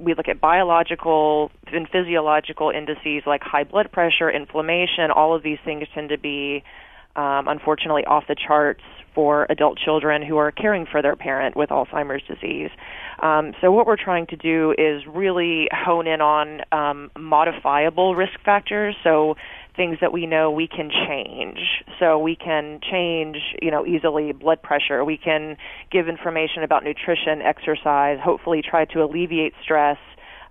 we 0.00 0.14
look 0.14 0.28
at 0.28 0.40
biological 0.40 1.50
and 1.66 1.88
physiological 1.88 2.70
indices 2.70 3.22
like 3.26 3.42
high 3.42 3.64
blood 3.64 3.90
pressure, 3.92 4.30
inflammation. 4.30 5.10
All 5.14 5.34
of 5.34 5.42
these 5.42 5.58
things 5.64 5.86
tend 5.94 6.10
to 6.10 6.18
be, 6.18 6.62
um, 7.16 7.48
unfortunately, 7.48 8.04
off 8.04 8.24
the 8.28 8.36
charts 8.36 8.82
for 9.14 9.46
adult 9.50 9.78
children 9.78 10.22
who 10.22 10.36
are 10.38 10.50
caring 10.50 10.86
for 10.90 11.02
their 11.02 11.16
parent 11.16 11.56
with 11.56 11.68
Alzheimer's 11.70 12.22
disease. 12.26 12.70
Um, 13.22 13.52
so, 13.60 13.70
what 13.70 13.86
we're 13.86 14.02
trying 14.02 14.26
to 14.28 14.36
do 14.36 14.74
is 14.78 15.02
really 15.06 15.68
hone 15.72 16.06
in 16.06 16.20
on 16.20 16.62
um, 16.72 17.10
modifiable 17.18 18.14
risk 18.14 18.40
factors. 18.44 18.96
So, 19.04 19.36
things 19.76 19.98
that 20.00 20.12
we 20.12 20.26
know 20.26 20.50
we 20.50 20.68
can 20.68 20.90
change. 20.90 21.58
So 21.98 22.18
we 22.18 22.36
can 22.36 22.80
change, 22.90 23.38
you 23.60 23.70
know, 23.70 23.86
easily 23.86 24.32
blood 24.32 24.62
pressure. 24.62 25.04
We 25.04 25.16
can 25.16 25.56
give 25.90 26.08
information 26.08 26.62
about 26.62 26.84
nutrition, 26.84 27.40
exercise, 27.42 28.18
hopefully 28.22 28.62
try 28.62 28.84
to 28.86 29.02
alleviate 29.02 29.54
stress 29.62 29.98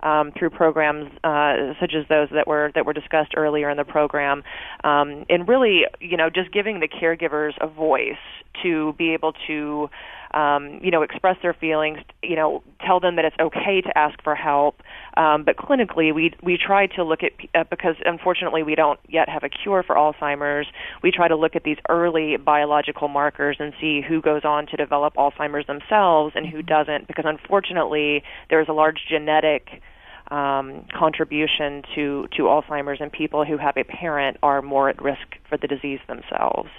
um, 0.03 0.31
through 0.37 0.49
programs 0.49 1.11
uh, 1.23 1.73
such 1.79 1.93
as 1.93 2.07
those 2.09 2.29
that 2.31 2.47
were 2.47 2.71
that 2.73 2.85
were 2.85 2.93
discussed 2.93 3.33
earlier 3.37 3.69
in 3.69 3.77
the 3.77 3.83
program, 3.83 4.43
um, 4.83 5.25
and 5.29 5.47
really, 5.47 5.81
you 5.99 6.17
know, 6.17 6.29
just 6.29 6.51
giving 6.51 6.79
the 6.79 6.87
caregivers 6.87 7.51
a 7.61 7.67
voice 7.67 8.15
to 8.63 8.93
be 8.93 9.13
able 9.13 9.33
to 9.47 9.89
um, 10.33 10.79
you 10.81 10.91
know, 10.91 11.01
express 11.01 11.37
their 11.41 11.53
feelings, 11.53 11.99
you 12.23 12.35
know, 12.35 12.63
tell 12.85 12.99
them 12.99 13.15
that 13.17 13.25
it's 13.25 13.35
okay 13.39 13.81
to 13.81 13.97
ask 13.97 14.21
for 14.23 14.35
help. 14.35 14.81
Um, 15.17 15.43
but 15.43 15.57
clinically, 15.57 16.13
we 16.13 16.33
we 16.41 16.57
try 16.57 16.87
to 16.87 17.03
look 17.03 17.21
at 17.23 17.33
uh, 17.53 17.63
because 17.69 17.95
unfortunately 18.05 18.63
we 18.63 18.75
don't 18.75 18.99
yet 19.09 19.27
have 19.29 19.43
a 19.43 19.49
cure 19.49 19.83
for 19.83 19.95
Alzheimer's. 19.95 20.67
We 21.03 21.11
try 21.11 21.27
to 21.27 21.35
look 21.35 21.55
at 21.55 21.63
these 21.63 21.77
early 21.89 22.37
biological 22.37 23.07
markers 23.07 23.57
and 23.59 23.73
see 23.79 24.01
who 24.01 24.21
goes 24.21 24.43
on 24.45 24.67
to 24.67 24.77
develop 24.77 25.15
Alzheimer's 25.15 25.67
themselves 25.67 26.33
and 26.35 26.45
who 26.45 26.59
mm-hmm. 26.59 26.67
doesn't. 26.67 27.07
Because 27.07 27.25
unfortunately, 27.27 28.23
there's 28.49 28.69
a 28.69 28.73
large 28.73 28.99
genetic 29.09 29.81
um, 30.29 30.85
contribution 30.97 31.83
to 31.95 32.27
to 32.37 32.43
Alzheimer's, 32.43 33.01
and 33.01 33.11
people 33.11 33.43
who 33.45 33.57
have 33.57 33.75
a 33.77 33.83
parent 33.83 34.37
are 34.41 34.61
more 34.61 34.89
at 34.89 35.01
risk 35.01 35.37
for 35.49 35.57
the 35.57 35.67
disease 35.67 35.99
themselves. 36.07 36.69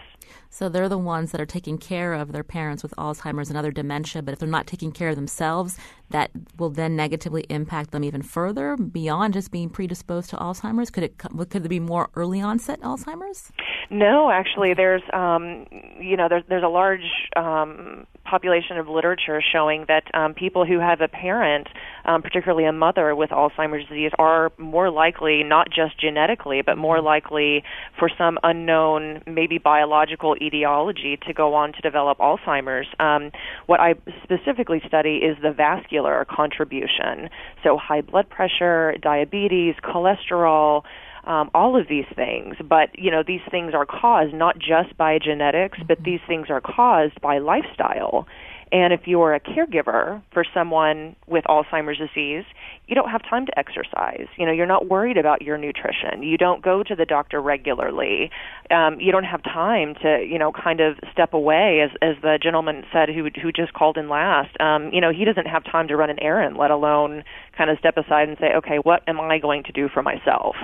So 0.53 0.69
they're 0.69 0.91
the 0.91 0.99
ones 0.99 1.33
that 1.33 1.41
are 1.41 1.47
taking 1.47 1.79
care 1.79 2.13
of 2.13 2.31
their 2.31 2.45
parents 2.45 2.83
with 2.83 2.93
Alzheimer's 2.99 3.49
and 3.49 3.57
other 3.57 3.71
dementia, 3.71 4.21
but 4.21 4.33
if 4.33 4.39
they're 4.39 4.47
not 4.47 4.67
taking 4.67 4.93
care 4.93 5.09
of 5.09 5.17
themselves, 5.17 5.79
that 6.11 6.31
will 6.59 6.69
then 6.69 6.95
negatively 6.95 7.47
impact 7.49 7.91
them 7.91 8.05
even 8.05 8.21
further 8.21 8.77
beyond 8.77 9.33
just 9.33 9.51
being 9.51 9.71
predisposed 9.71 10.29
to 10.29 10.37
Alzheimer's. 10.37 10.91
Could 10.91 11.05
it 11.05 11.17
could 11.17 11.49
there 11.51 11.71
be 11.71 11.81
more 11.81 12.11
early 12.17 12.43
onset 12.43 12.83
Alzheimer's? 12.83 13.51
No, 13.89 14.31
actually, 14.31 14.75
there's 14.75 15.03
um, 15.15 15.67
you 15.99 16.19
know 16.19 16.29
there's 16.29 16.45
there's 16.51 16.63
a 16.63 16.69
large 16.69 17.31
um, 17.35 18.07
population 18.25 18.79
of 18.79 18.89
literature 18.89 19.43
showing 19.43 19.87
that 19.89 20.05
um, 20.15 20.35
people 20.35 20.65
who 20.65 20.79
have 20.79 21.01
a 21.01 21.09
parent, 21.09 21.67
um, 22.05 22.23
particularly 22.23 22.65
a 22.65 22.73
mother 22.73 23.15
with 23.15 23.31
Alzheimer's 23.31 23.89
disease, 23.89 24.11
are 24.19 24.53
more 24.59 24.91
likely, 24.91 25.43
not 25.43 25.69
just 25.71 25.99
genetically, 26.01 26.63
but 26.63 26.77
more 26.77 27.01
likely 27.01 27.65
for 27.99 28.11
some 28.17 28.39
unknown, 28.43 29.23
maybe 29.27 29.59
biological 29.59 30.37
etiology, 30.43 31.19
to 31.27 31.33
go 31.33 31.55
on 31.55 31.73
to 31.73 31.81
develop 31.81 32.19
Alzheimer's. 32.19 32.89
Um, 32.99 33.31
what 33.67 33.81
I 33.81 33.95
specifically 34.23 34.83
study 34.87 35.17
is 35.17 35.37
the 35.43 35.53
vascular 35.53 36.27
contribution, 36.29 37.31
so 37.63 37.79
high 37.79 38.01
blood 38.01 38.29
pressure, 38.29 38.95
diabetes, 39.01 39.75
cholesterol 39.83 40.83
um, 41.25 41.51
all 41.55 41.81
of 41.81 41.89
these 41.89 42.07
things. 42.15 42.57
But 42.63 42.91
you 42.99 43.11
know, 43.11 43.23
these 43.27 43.41
things 43.51 43.75
are 43.75 43.87
caused 43.87 44.35
not 44.35 44.59
just 44.59 44.97
by 44.97 45.19
genetics, 45.19 45.79
but 45.87 45.99
mm-hmm. 45.99 46.11
these 46.11 46.21
things 46.27 46.49
are 46.51 46.61
caused 46.61 47.21
by 47.21 47.39
lifestyle. 47.39 48.27
And 48.73 48.95
if 48.95 49.03
you're 49.05 49.35
a 49.35 49.41
caregiver 49.41 50.23
for 50.33 50.45
someone 50.55 51.15
with 51.27 51.45
Alzheimer's 51.45 51.99
disease, 51.99 52.45
you 52.87 52.95
don't 52.95 53.11
have 53.11 53.21
time 53.29 53.45
to 53.45 53.59
exercise. 53.59 54.27
You 54.39 54.47
know, 54.47 54.53
you're 54.53 54.67
not 54.67 54.89
worried 54.89 55.19
about 55.19 55.43
your 55.43 55.59
nutrition. 55.59 56.23
You 56.23 56.39
don't 56.39 56.63
go 56.63 56.83
to 56.83 56.97
the 56.97 57.05
doctor 57.05 57.43
regularly. 57.43 58.31
Um, 58.71 58.99
you 58.99 59.13
don't 59.13 59.25
have 59.25 59.43
time 59.43 59.95
to, 60.03 60.27
you 60.27 60.39
know, 60.39 60.53
kind 60.53 60.81
of 60.81 60.97
step 61.13 61.35
away, 61.35 61.83
as 61.85 61.91
as 62.01 62.17
the 62.23 62.39
gentleman 62.43 62.85
said 62.91 63.11
who 63.11 63.29
who 63.43 63.53
just 63.53 63.75
called 63.75 63.99
in 63.99 64.09
last. 64.09 64.59
Um, 64.59 64.91
you 64.91 65.03
know, 65.03 65.13
he 65.13 65.27
doesn't 65.27 65.47
have 65.47 65.65
time 65.65 65.87
to 65.89 65.97
run 65.97 66.09
an 66.09 66.19
errand, 66.23 66.57
let 66.57 66.71
alone 66.71 67.25
kind 67.57 67.69
of 67.69 67.79
step 67.79 67.99
aside 67.99 68.29
and 68.29 68.39
say, 68.41 68.55
okay, 68.57 68.77
what 68.83 69.03
am 69.07 69.21
I 69.21 69.39
going 69.39 69.65
to 69.65 69.73
do 69.73 69.91
for 69.93 70.03
myself? 70.03 70.57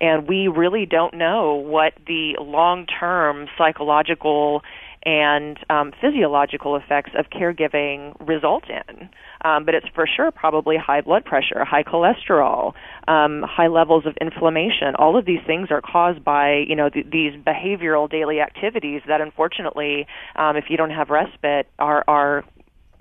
and 0.00 0.26
we 0.26 0.48
really 0.48 0.84
don't 0.84 1.14
know 1.14 1.54
what 1.54 1.92
the 2.08 2.34
long-term 2.40 3.46
psychological 3.56 4.62
and 5.04 5.58
um, 5.70 5.92
physiological 6.00 6.76
effects 6.76 7.10
of 7.18 7.26
caregiving 7.30 8.14
result 8.26 8.64
in. 8.68 9.08
Um, 9.44 9.64
but 9.64 9.74
it's 9.74 9.86
for 9.94 10.06
sure 10.06 10.30
probably 10.30 10.76
high 10.76 11.00
blood 11.00 11.24
pressure, 11.24 11.64
high 11.64 11.82
cholesterol, 11.82 12.74
um, 13.08 13.42
high 13.42 13.66
levels 13.66 14.06
of 14.06 14.16
inflammation. 14.20 14.94
All 14.98 15.18
of 15.18 15.24
these 15.24 15.40
things 15.46 15.68
are 15.70 15.80
caused 15.80 16.24
by 16.24 16.64
you 16.66 16.76
know 16.76 16.88
th- 16.88 17.06
these 17.10 17.32
behavioral 17.34 18.08
daily 18.08 18.40
activities 18.40 19.02
that 19.08 19.20
unfortunately, 19.20 20.06
um, 20.36 20.56
if 20.56 20.64
you 20.68 20.76
don't 20.76 20.90
have 20.90 21.10
respite, 21.10 21.68
are 21.78 22.04
are 22.06 22.44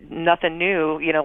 nothing 0.09 0.57
new, 0.57 0.99
you 0.99 1.13
know, 1.13 1.23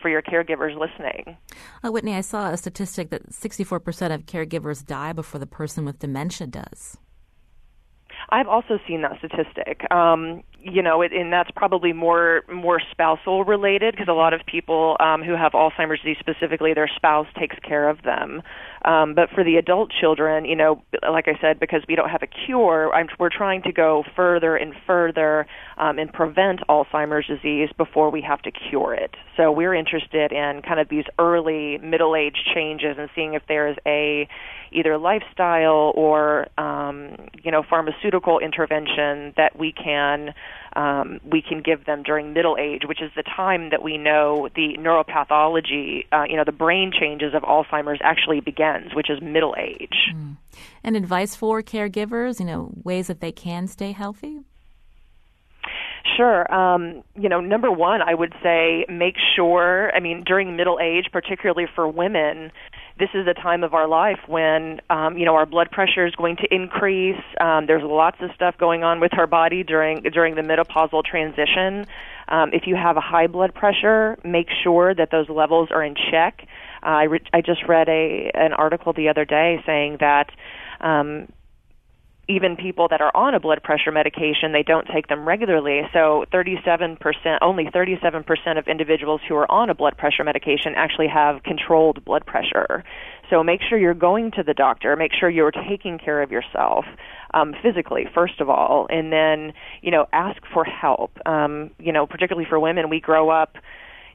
for 0.00 0.08
your 0.08 0.22
caregivers 0.22 0.78
listening. 0.78 1.36
Uh, 1.84 1.90
Whitney, 1.90 2.14
I 2.14 2.20
saw 2.20 2.50
a 2.50 2.56
statistic 2.56 3.10
that 3.10 3.30
64% 3.30 4.14
of 4.14 4.26
caregivers 4.26 4.84
die 4.84 5.12
before 5.12 5.40
the 5.40 5.46
person 5.46 5.84
with 5.84 5.98
dementia 5.98 6.46
does. 6.46 6.98
I've 8.28 8.48
also 8.48 8.78
seen 8.86 9.02
that 9.02 9.18
statistic. 9.18 9.90
Um, 9.90 10.42
you 10.62 10.82
know, 10.82 11.02
it, 11.02 11.12
and 11.12 11.32
that's 11.32 11.50
probably 11.54 11.92
more 11.92 12.42
more 12.52 12.80
spousal 12.90 13.44
related 13.44 13.94
because 13.94 14.08
a 14.08 14.14
lot 14.14 14.34
of 14.34 14.40
people 14.46 14.96
um, 15.00 15.22
who 15.22 15.36
have 15.36 15.52
Alzheimer's 15.52 16.00
disease 16.00 16.16
specifically, 16.20 16.74
their 16.74 16.90
spouse 16.96 17.26
takes 17.38 17.56
care 17.66 17.88
of 17.88 18.02
them. 18.02 18.42
Um, 18.84 19.14
but 19.14 19.28
for 19.34 19.44
the 19.44 19.56
adult 19.56 19.90
children, 20.00 20.44
you 20.44 20.56
know, 20.56 20.82
like 21.10 21.28
I 21.28 21.38
said, 21.40 21.60
because 21.60 21.82
we 21.88 21.96
don't 21.96 22.08
have 22.08 22.22
a 22.22 22.26
cure, 22.26 22.92
I'm, 22.94 23.08
we're 23.18 23.30
trying 23.30 23.62
to 23.62 23.72
go 23.72 24.04
further 24.16 24.56
and 24.56 24.74
further 24.86 25.46
um, 25.76 25.98
and 25.98 26.12
prevent 26.12 26.60
Alzheimer's 26.68 27.26
disease 27.26 27.68
before 27.76 28.10
we 28.10 28.22
have 28.22 28.40
to 28.42 28.50
cure 28.50 28.94
it. 28.94 29.14
So 29.36 29.52
we're 29.52 29.74
interested 29.74 30.32
in 30.32 30.62
kind 30.62 30.80
of 30.80 30.88
these 30.88 31.04
early 31.18 31.78
middle 31.78 32.16
age 32.16 32.36
changes 32.54 32.96
and 32.98 33.08
seeing 33.14 33.34
if 33.34 33.42
there 33.48 33.68
is 33.68 33.76
a 33.86 34.28
either 34.72 34.98
lifestyle 34.98 35.92
or 35.94 36.46
um, 36.58 37.16
you 37.42 37.50
know 37.50 37.62
pharmaceutical 37.68 38.38
intervention 38.38 39.32
that 39.36 39.58
we 39.58 39.72
can 39.72 40.32
um, 40.74 41.20
we 41.24 41.42
can 41.42 41.62
give 41.62 41.84
them 41.84 42.02
during 42.02 42.32
middle 42.32 42.56
age, 42.58 42.82
which 42.86 43.02
is 43.02 43.10
the 43.16 43.22
time 43.22 43.70
that 43.70 43.82
we 43.82 43.98
know 43.98 44.48
the 44.54 44.76
neuropathology, 44.78 46.06
uh, 46.12 46.24
you 46.28 46.36
know, 46.36 46.44
the 46.44 46.52
brain 46.52 46.92
changes 46.92 47.34
of 47.34 47.42
Alzheimer's 47.42 48.00
actually 48.02 48.40
begins, 48.40 48.94
which 48.94 49.10
is 49.10 49.20
middle 49.20 49.54
age. 49.58 50.12
Mm. 50.14 50.36
And 50.84 50.96
advice 50.96 51.34
for 51.34 51.62
caregivers, 51.62 52.40
you 52.40 52.46
know, 52.46 52.70
ways 52.84 53.08
that 53.08 53.20
they 53.20 53.32
can 53.32 53.66
stay 53.66 53.92
healthy? 53.92 54.40
Sure. 56.16 56.52
Um, 56.52 57.02
you 57.14 57.28
know, 57.28 57.40
number 57.40 57.70
one, 57.70 58.02
I 58.02 58.14
would 58.14 58.34
say 58.42 58.86
make 58.88 59.16
sure, 59.36 59.94
I 59.94 60.00
mean, 60.00 60.24
during 60.24 60.56
middle 60.56 60.78
age, 60.80 61.08
particularly 61.12 61.66
for 61.74 61.86
women, 61.86 62.52
this 63.00 63.08
is 63.14 63.26
a 63.26 63.34
time 63.34 63.64
of 63.64 63.72
our 63.72 63.88
life 63.88 64.20
when 64.28 64.80
um, 64.90 65.16
you 65.16 65.24
know 65.24 65.34
our 65.34 65.46
blood 65.46 65.70
pressure 65.70 66.06
is 66.06 66.14
going 66.14 66.36
to 66.36 66.54
increase. 66.54 67.20
Um, 67.40 67.66
there's 67.66 67.82
lots 67.82 68.18
of 68.20 68.30
stuff 68.34 68.56
going 68.58 68.84
on 68.84 69.00
with 69.00 69.16
our 69.18 69.26
body 69.26 69.64
during 69.64 70.02
during 70.02 70.34
the 70.34 70.42
menopausal 70.42 71.02
transition. 71.02 71.86
Um, 72.28 72.50
if 72.52 72.66
you 72.66 72.76
have 72.76 72.96
a 72.96 73.00
high 73.00 73.26
blood 73.26 73.54
pressure, 73.54 74.16
make 74.22 74.48
sure 74.62 74.94
that 74.94 75.10
those 75.10 75.28
levels 75.28 75.70
are 75.72 75.82
in 75.82 75.96
check. 76.12 76.46
Uh, 76.82 76.86
I, 76.86 77.02
re- 77.04 77.26
I 77.32 77.40
just 77.40 77.66
read 77.66 77.88
a 77.88 78.30
an 78.34 78.52
article 78.52 78.92
the 78.92 79.08
other 79.08 79.24
day 79.24 79.62
saying 79.66 79.96
that 80.00 80.30
um, 80.80 81.28
even 82.30 82.56
people 82.56 82.86
that 82.88 83.00
are 83.00 83.10
on 83.14 83.34
a 83.34 83.40
blood 83.40 83.62
pressure 83.62 83.90
medication, 83.90 84.52
they 84.52 84.62
don't 84.62 84.86
take 84.86 85.08
them 85.08 85.26
regularly. 85.26 85.82
So 85.92 86.24
37%, 86.32 86.96
only 87.42 87.64
37% 87.64 88.58
of 88.58 88.68
individuals 88.68 89.20
who 89.28 89.34
are 89.34 89.50
on 89.50 89.68
a 89.68 89.74
blood 89.74 89.96
pressure 89.96 90.22
medication 90.22 90.74
actually 90.76 91.08
have 91.08 91.42
controlled 91.42 92.04
blood 92.04 92.24
pressure. 92.24 92.84
So 93.28 93.42
make 93.42 93.60
sure 93.68 93.78
you're 93.78 93.94
going 93.94 94.32
to 94.32 94.42
the 94.42 94.54
doctor. 94.54 94.96
Make 94.96 95.12
sure 95.18 95.28
you're 95.28 95.52
taking 95.52 95.98
care 95.98 96.22
of 96.22 96.30
yourself 96.30 96.84
um, 97.34 97.54
physically, 97.62 98.06
first 98.12 98.40
of 98.40 98.48
all, 98.48 98.86
and 98.90 99.12
then 99.12 99.52
you 99.82 99.90
know 99.90 100.06
ask 100.12 100.42
for 100.52 100.64
help. 100.64 101.12
Um, 101.26 101.70
you 101.78 101.92
know, 101.92 102.06
particularly 102.06 102.48
for 102.48 102.58
women, 102.58 102.88
we 102.88 103.00
grow 103.00 103.30
up. 103.30 103.56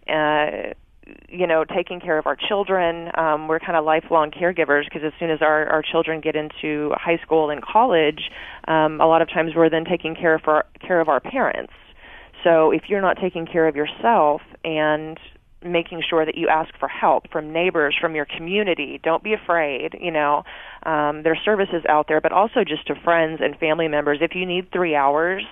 Uh, 0.07 0.73
you 1.29 1.45
know, 1.45 1.63
taking 1.63 1.99
care 1.99 2.17
of 2.17 2.25
our 2.25 2.35
children. 2.35 3.09
Um, 3.17 3.47
we're 3.47 3.59
kind 3.59 3.75
of 3.75 3.85
lifelong 3.85 4.31
caregivers 4.31 4.85
because 4.85 5.01
as 5.05 5.13
soon 5.19 5.29
as 5.29 5.41
our, 5.41 5.67
our 5.67 5.81
children 5.81 6.21
get 6.21 6.35
into 6.35 6.91
high 6.95 7.19
school 7.23 7.49
and 7.49 7.61
college, 7.63 8.29
um, 8.67 8.99
a 9.01 9.07
lot 9.07 9.21
of 9.21 9.29
times 9.29 9.51
we're 9.55 9.69
then 9.69 9.85
taking 9.85 10.15
care 10.15 10.33
of 10.33 10.41
our, 10.45 10.65
care 10.85 10.99
of 10.99 11.09
our 11.09 11.19
parents. 11.19 11.73
So 12.43 12.71
if 12.71 12.83
you're 12.87 13.01
not 13.01 13.17
taking 13.21 13.45
care 13.45 13.67
of 13.67 13.75
yourself 13.75 14.41
and 14.63 15.19
making 15.63 16.03
sure 16.07 16.25
that 16.25 16.35
you 16.35 16.47
ask 16.47 16.77
for 16.79 16.87
help 16.87 17.29
from 17.31 17.51
neighbors, 17.51 17.95
from 17.99 18.15
your 18.15 18.25
community. 18.25 18.99
Don't 19.03 19.23
be 19.23 19.33
afraid. 19.33 19.95
You 19.99 20.11
know, 20.11 20.43
um, 20.83 21.23
there 21.23 21.33
are 21.33 21.43
services 21.43 21.83
out 21.89 22.07
there, 22.07 22.21
but 22.21 22.31
also 22.31 22.63
just 22.63 22.85
to 22.87 22.95
friends 23.03 23.39
and 23.43 23.57
family 23.57 23.87
members. 23.87 24.19
If 24.21 24.35
you 24.35 24.45
need 24.45 24.71
three 24.71 24.95
hours, 24.95 25.43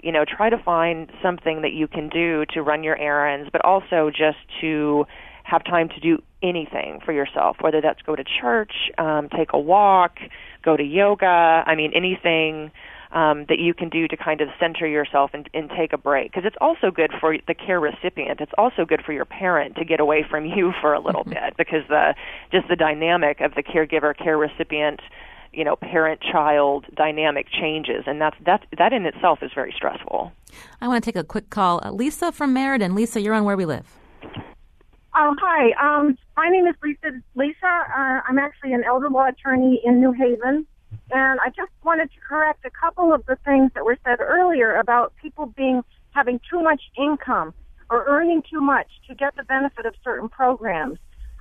you 0.00 0.12
know, 0.12 0.24
try 0.24 0.50
to 0.50 0.58
find 0.58 1.10
something 1.22 1.62
that 1.62 1.72
you 1.72 1.88
can 1.88 2.08
do 2.08 2.44
to 2.54 2.62
run 2.62 2.82
your 2.82 2.96
errands, 2.96 3.50
but 3.52 3.64
also 3.64 4.10
just 4.10 4.38
to 4.60 5.04
have 5.44 5.64
time 5.64 5.88
to 5.88 6.00
do 6.00 6.18
anything 6.42 7.00
for 7.04 7.12
yourself, 7.12 7.56
whether 7.60 7.80
that's 7.80 8.02
go 8.02 8.14
to 8.14 8.24
church, 8.40 8.72
um, 8.98 9.28
take 9.36 9.52
a 9.52 9.58
walk, 9.58 10.18
go 10.62 10.76
to 10.76 10.82
yoga. 10.82 11.64
I 11.66 11.74
mean, 11.74 11.92
anything 11.94 12.70
um, 13.12 13.46
that 13.48 13.58
you 13.58 13.72
can 13.72 13.88
do 13.88 14.06
to 14.06 14.16
kind 14.16 14.40
of 14.40 14.48
center 14.60 14.86
yourself 14.86 15.30
and, 15.32 15.48
and 15.54 15.70
take 15.76 15.92
a 15.92 15.98
break. 15.98 16.30
Because 16.30 16.44
it's 16.46 16.56
also 16.60 16.90
good 16.90 17.12
for 17.18 17.36
the 17.46 17.54
care 17.54 17.80
recipient. 17.80 18.40
It's 18.40 18.52
also 18.58 18.84
good 18.84 19.02
for 19.04 19.12
your 19.12 19.24
parent 19.24 19.76
to 19.76 19.84
get 19.84 20.00
away 20.00 20.24
from 20.28 20.44
you 20.56 20.72
for 20.80 20.92
a 20.92 21.00
little 21.00 21.24
bit 21.26 21.56
because 21.56 21.82
the 21.88 22.14
just 22.52 22.68
the 22.68 22.76
dynamic 22.76 23.40
of 23.40 23.54
the 23.54 23.62
caregiver 23.62 24.16
care 24.16 24.36
recipient 24.36 25.00
you 25.52 25.64
know 25.64 25.76
parent 25.76 26.20
child 26.20 26.86
dynamic 26.94 27.46
changes. 27.50 28.04
And 28.06 28.20
that's 28.20 28.36
that 28.46 28.66
that 28.76 28.92
in 28.92 29.06
itself 29.06 29.42
is 29.42 29.50
very 29.54 29.72
stressful. 29.72 30.32
I 30.80 30.88
want 30.88 31.02
to 31.02 31.08
take 31.08 31.16
a 31.16 31.24
quick 31.24 31.50
call. 31.50 31.80
Uh, 31.84 31.90
lisa 31.92 32.32
from 32.32 32.52
meriden. 32.52 32.94
Lisa 32.94 33.20
you're 33.20 33.34
on 33.34 33.44
where 33.44 33.56
we 33.56 33.64
live. 33.64 33.86
Um, 35.14 35.36
hi. 35.40 35.72
Um, 35.72 36.16
my 36.36 36.48
name 36.48 36.66
is 36.66 36.74
lisa. 36.82 37.20
Lisa 37.34 37.66
uh, 37.66 38.20
i'm 38.28 38.38
actually 38.38 38.72
an 38.72 38.84
elder 38.84 39.08
law 39.08 39.28
attorney 39.28 39.80
in 39.84 40.00
new 40.00 40.12
haven. 40.12 40.66
And 41.10 41.40
i 41.40 41.48
just 41.48 41.72
wanted 41.84 42.10
to 42.12 42.20
correct 42.26 42.64
a 42.64 42.70
couple 42.70 43.12
of 43.12 43.24
the 43.26 43.36
things 43.44 43.70
that 43.74 43.84
were 43.84 43.98
said 44.04 44.20
earlier 44.20 44.76
about 44.76 45.12
people 45.20 45.46
being 45.46 45.82
having 46.10 46.40
too 46.50 46.62
much 46.62 46.82
income 46.96 47.54
or 47.90 48.04
earning 48.06 48.42
too 48.50 48.60
much 48.60 48.88
to 49.08 49.14
get 49.14 49.34
the 49.36 49.44
benefit 49.44 49.86
of 49.86 49.94
certain 50.04 50.28
programs. 50.28 50.98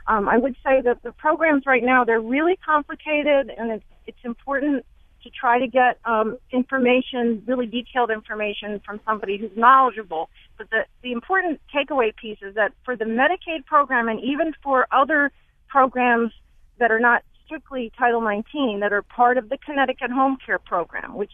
Um, 0.08 0.30
I 0.30 0.38
would 0.38 0.56
say 0.64 0.82
that 0.82 1.04
the 1.04 1.12
programs 1.12 1.66
right 1.66 1.84
now 1.84 2.06
they're 2.06 2.22
really 2.22 2.58
complicated, 2.66 3.52
and 3.58 3.72
it's 3.72 3.84
it's 4.08 4.24
important 4.24 4.86
to 5.24 5.30
try 5.30 5.60
to 5.60 5.68
get 5.68 6.00
um, 6.06 6.38
information, 6.52 7.44
really 7.46 7.66
detailed 7.66 8.12
information 8.12 8.82
from 8.86 9.00
somebody 9.06 9.38
who's 9.38 9.52
knowledgeable. 9.56 10.30
But 10.58 10.70
the 10.70 10.86
the 11.04 11.12
important 11.12 11.60
takeaway 11.74 12.16
piece 12.16 12.38
is 12.42 12.56
that 12.56 12.72
for 12.86 12.96
the 12.96 13.06
Medicaid 13.06 13.66
program, 13.66 14.08
and 14.08 14.20
even 14.20 14.54
for 14.64 14.88
other 14.92 15.32
programs 15.68 16.32
that 16.80 16.92
are 16.92 17.00
not 17.00 17.24
strictly 17.46 17.92
Title 17.98 18.22
19, 18.22 18.80
that 18.82 18.94
are 18.94 19.02
part 19.02 19.38
of 19.38 19.50
the 19.50 19.58
Connecticut 19.58 20.12
Home 20.12 20.38
Care 20.44 20.60
Program, 20.60 21.16
which 21.16 21.32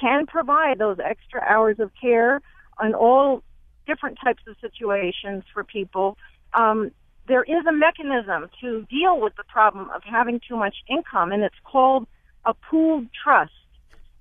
can 0.00 0.26
provide 0.26 0.78
those 0.78 0.98
extra 0.98 1.40
hours 1.42 1.78
of 1.78 1.90
care 2.00 2.40
on 2.78 2.94
all 2.94 3.42
different 3.86 4.18
types 4.22 4.42
of 4.46 4.56
situations 4.60 5.44
for 5.52 5.64
people. 5.64 6.16
Um, 6.54 6.90
there 7.28 7.42
is 7.42 7.66
a 7.68 7.72
mechanism 7.72 8.48
to 8.60 8.86
deal 8.88 9.20
with 9.20 9.34
the 9.36 9.44
problem 9.44 9.90
of 9.94 10.02
having 10.04 10.40
too 10.46 10.56
much 10.56 10.76
income, 10.88 11.32
and 11.32 11.42
it's 11.42 11.56
called 11.64 12.06
a 12.46 12.54
pooled 12.54 13.08
trust. 13.22 13.52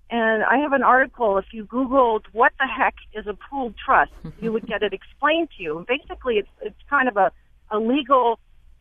And 0.09 0.43
I 0.43 0.57
have 0.57 0.73
an 0.73 0.83
article. 0.83 1.37
If 1.37 1.45
you 1.51 1.65
Googled 1.65 2.23
what 2.31 2.51
the 2.59 2.67
heck 2.67 2.95
is 3.13 3.25
a 3.27 3.33
pooled 3.49 3.75
trust, 3.83 4.11
you 4.41 4.51
would 4.51 4.67
get 4.67 4.83
it 4.83 4.93
explained 4.93 5.49
to 5.57 5.63
you. 5.63 5.85
basically, 5.87 6.35
it's 6.35 6.49
it's 6.61 6.75
kind 6.89 7.07
of 7.07 7.17
a, 7.17 7.31
a 7.71 7.79
legal 7.79 8.39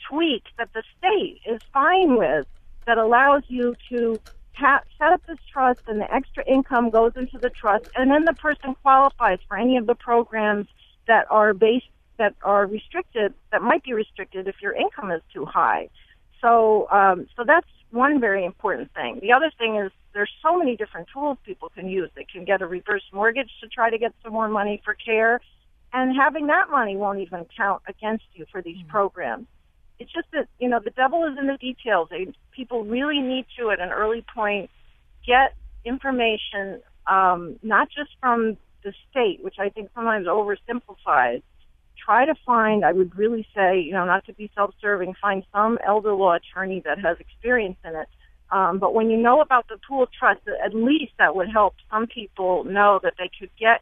tweak 0.09 0.43
that 0.59 0.69
the 0.75 0.83
state 0.99 1.41
is 1.47 1.61
fine 1.73 2.19
with 2.19 2.47
that 2.87 2.99
allows 2.99 3.43
you 3.49 3.75
to 3.89 4.21
ha- 4.53 4.83
set 4.99 5.13
up 5.13 5.23
this 5.27 5.39
trust, 5.51 5.81
and 5.87 6.01
the 6.01 6.15
extra 6.15 6.45
income 6.47 6.91
goes 6.91 7.13
into 7.17 7.39
the 7.39 7.51
trust, 7.51 7.85
and 7.97 8.11
then 8.11 8.25
the 8.25 8.35
person 8.35 8.75
qualifies 8.83 9.39
for 9.49 9.57
any 9.57 9.77
of 9.77 9.87
the 9.87 9.95
programs 9.95 10.67
that 11.07 11.27
are 11.31 11.55
based 11.55 11.87
that 12.19 12.35
are 12.43 12.67
restricted 12.67 13.35
that 13.51 13.61
might 13.61 13.83
be 13.83 13.93
restricted 13.93 14.47
if 14.47 14.57
your 14.63 14.73
income 14.73 15.11
is 15.11 15.23
too 15.33 15.45
high. 15.45 15.89
So 16.41 16.89
um, 16.91 17.27
so 17.37 17.45
that's 17.47 17.67
one 17.95 18.21
very 18.21 18.45
important 18.45 18.93
thing. 18.93 19.21
The 19.23 19.33
other 19.33 19.51
thing 19.57 19.77
is 19.77 19.93
there's 20.13 20.31
so 20.43 20.59
many 20.59 20.77
different 20.77 21.09
tools 21.13 21.39
people 21.45 21.71
can 21.71 21.89
use. 21.89 22.11
They 22.15 22.25
can 22.25 22.45
get 22.45 22.61
a 22.61 22.67
reverse 22.67 23.05
mortgage 23.13 23.51
to 23.63 23.69
try 23.69 23.91
to 23.91 23.99
get 23.99 24.13
some 24.23 24.33
more 24.33 24.49
money 24.49 24.83
for 24.85 24.95
care, 24.95 25.41
and 25.93 26.15
having 26.15 26.49
that 26.49 26.71
money 26.71 26.97
won't 26.97 27.21
even 27.21 27.47
count 27.57 27.83
against 27.89 28.25
you 28.35 28.47
for 28.51 28.61
these 28.61 28.79
mm-hmm. 28.79 28.89
programs. 28.89 29.47
It's 29.99 30.13
just 30.13 30.27
that 30.33 30.49
you 30.59 30.69
know 30.69 30.81
the 30.81 30.91
devil 30.91 31.25
is 31.25 31.39
in 31.39 31.47
the 31.47 31.57
details. 31.57 32.09
They, 32.11 32.33
people 32.51 32.85
really 32.85 33.21
need 33.21 33.47
to 33.59 33.71
at 33.71 33.81
an 33.81 33.91
early 33.91 34.25
point 34.35 34.71
get 35.27 35.55
information, 35.85 36.83
um, 37.07 37.57
not 37.63 37.89
just 37.91 38.11
from 38.21 38.57
the 38.83 38.93
state, 39.11 39.43
which 39.43 39.57
I 39.59 39.69
think 39.69 39.91
sometimes 39.95 40.27
oversimplifies. 40.27 41.43
Try 42.05 42.27
to 42.27 42.35
find, 42.45 42.85
I 42.85 42.93
would 42.93 43.17
really 43.17 43.47
say, 43.55 43.81
you 43.81 43.93
know, 43.93 44.05
not 44.05 44.27
to 44.27 44.35
be 44.35 44.51
self-serving, 44.55 45.15
find 45.21 45.43
some 45.53 45.79
elder 45.87 46.13
law 46.13 46.35
attorney 46.35 46.83
that 46.85 46.99
has 46.99 47.17
experience 47.19 47.79
in 47.85 47.95
it. 47.97 48.09
Um, 48.51 48.79
but 48.79 48.95
when 48.95 49.11
you 49.11 49.17
know 49.17 49.41
about 49.41 49.69
the 49.69 49.79
pool 49.89 50.07
trust, 50.19 50.41
at 50.65 50.75
least 50.75 51.13
that 51.19 51.35
would 51.35 51.49
help 51.49 51.75
some 51.91 52.07
people 52.07 52.65
know 52.65 53.01
that 53.03 53.15
they 53.19 53.31
could 53.39 53.51
get 53.59 53.81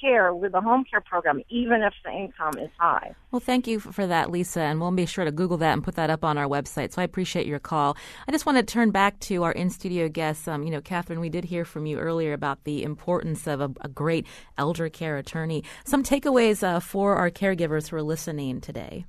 care 0.00 0.34
with 0.34 0.52
the 0.52 0.60
home 0.60 0.84
care 0.84 1.00
program, 1.00 1.42
even 1.48 1.82
if 1.82 1.94
the 2.04 2.10
income 2.10 2.58
is 2.58 2.70
high. 2.78 3.14
Well, 3.30 3.40
thank 3.40 3.66
you 3.66 3.80
for 3.80 4.06
that, 4.06 4.30
Lisa, 4.30 4.60
and 4.60 4.80
we'll 4.80 4.90
be 4.90 5.06
sure 5.06 5.24
to 5.24 5.32
Google 5.32 5.56
that 5.58 5.72
and 5.72 5.84
put 5.84 5.96
that 5.96 6.10
up 6.10 6.24
on 6.24 6.38
our 6.38 6.46
website. 6.46 6.92
So 6.92 7.02
I 7.02 7.04
appreciate 7.04 7.46
your 7.46 7.58
call. 7.58 7.96
I 8.26 8.32
just 8.32 8.46
want 8.46 8.58
to 8.58 8.64
turn 8.64 8.90
back 8.90 9.18
to 9.20 9.44
our 9.44 9.52
in 9.52 9.70
studio 9.70 10.08
guests. 10.08 10.48
Um, 10.48 10.62
you 10.62 10.70
know, 10.70 10.80
Catherine, 10.80 11.20
we 11.20 11.28
did 11.28 11.44
hear 11.44 11.64
from 11.64 11.86
you 11.86 11.98
earlier 11.98 12.32
about 12.32 12.64
the 12.64 12.82
importance 12.82 13.46
of 13.46 13.60
a, 13.60 13.70
a 13.82 13.88
great 13.88 14.26
elder 14.56 14.88
care 14.88 15.16
attorney. 15.16 15.64
Some 15.84 16.02
takeaways 16.02 16.62
uh, 16.62 16.80
for 16.80 17.16
our 17.16 17.30
caregivers 17.30 17.88
who 17.88 17.96
are 17.96 18.02
listening 18.02 18.60
today. 18.60 19.04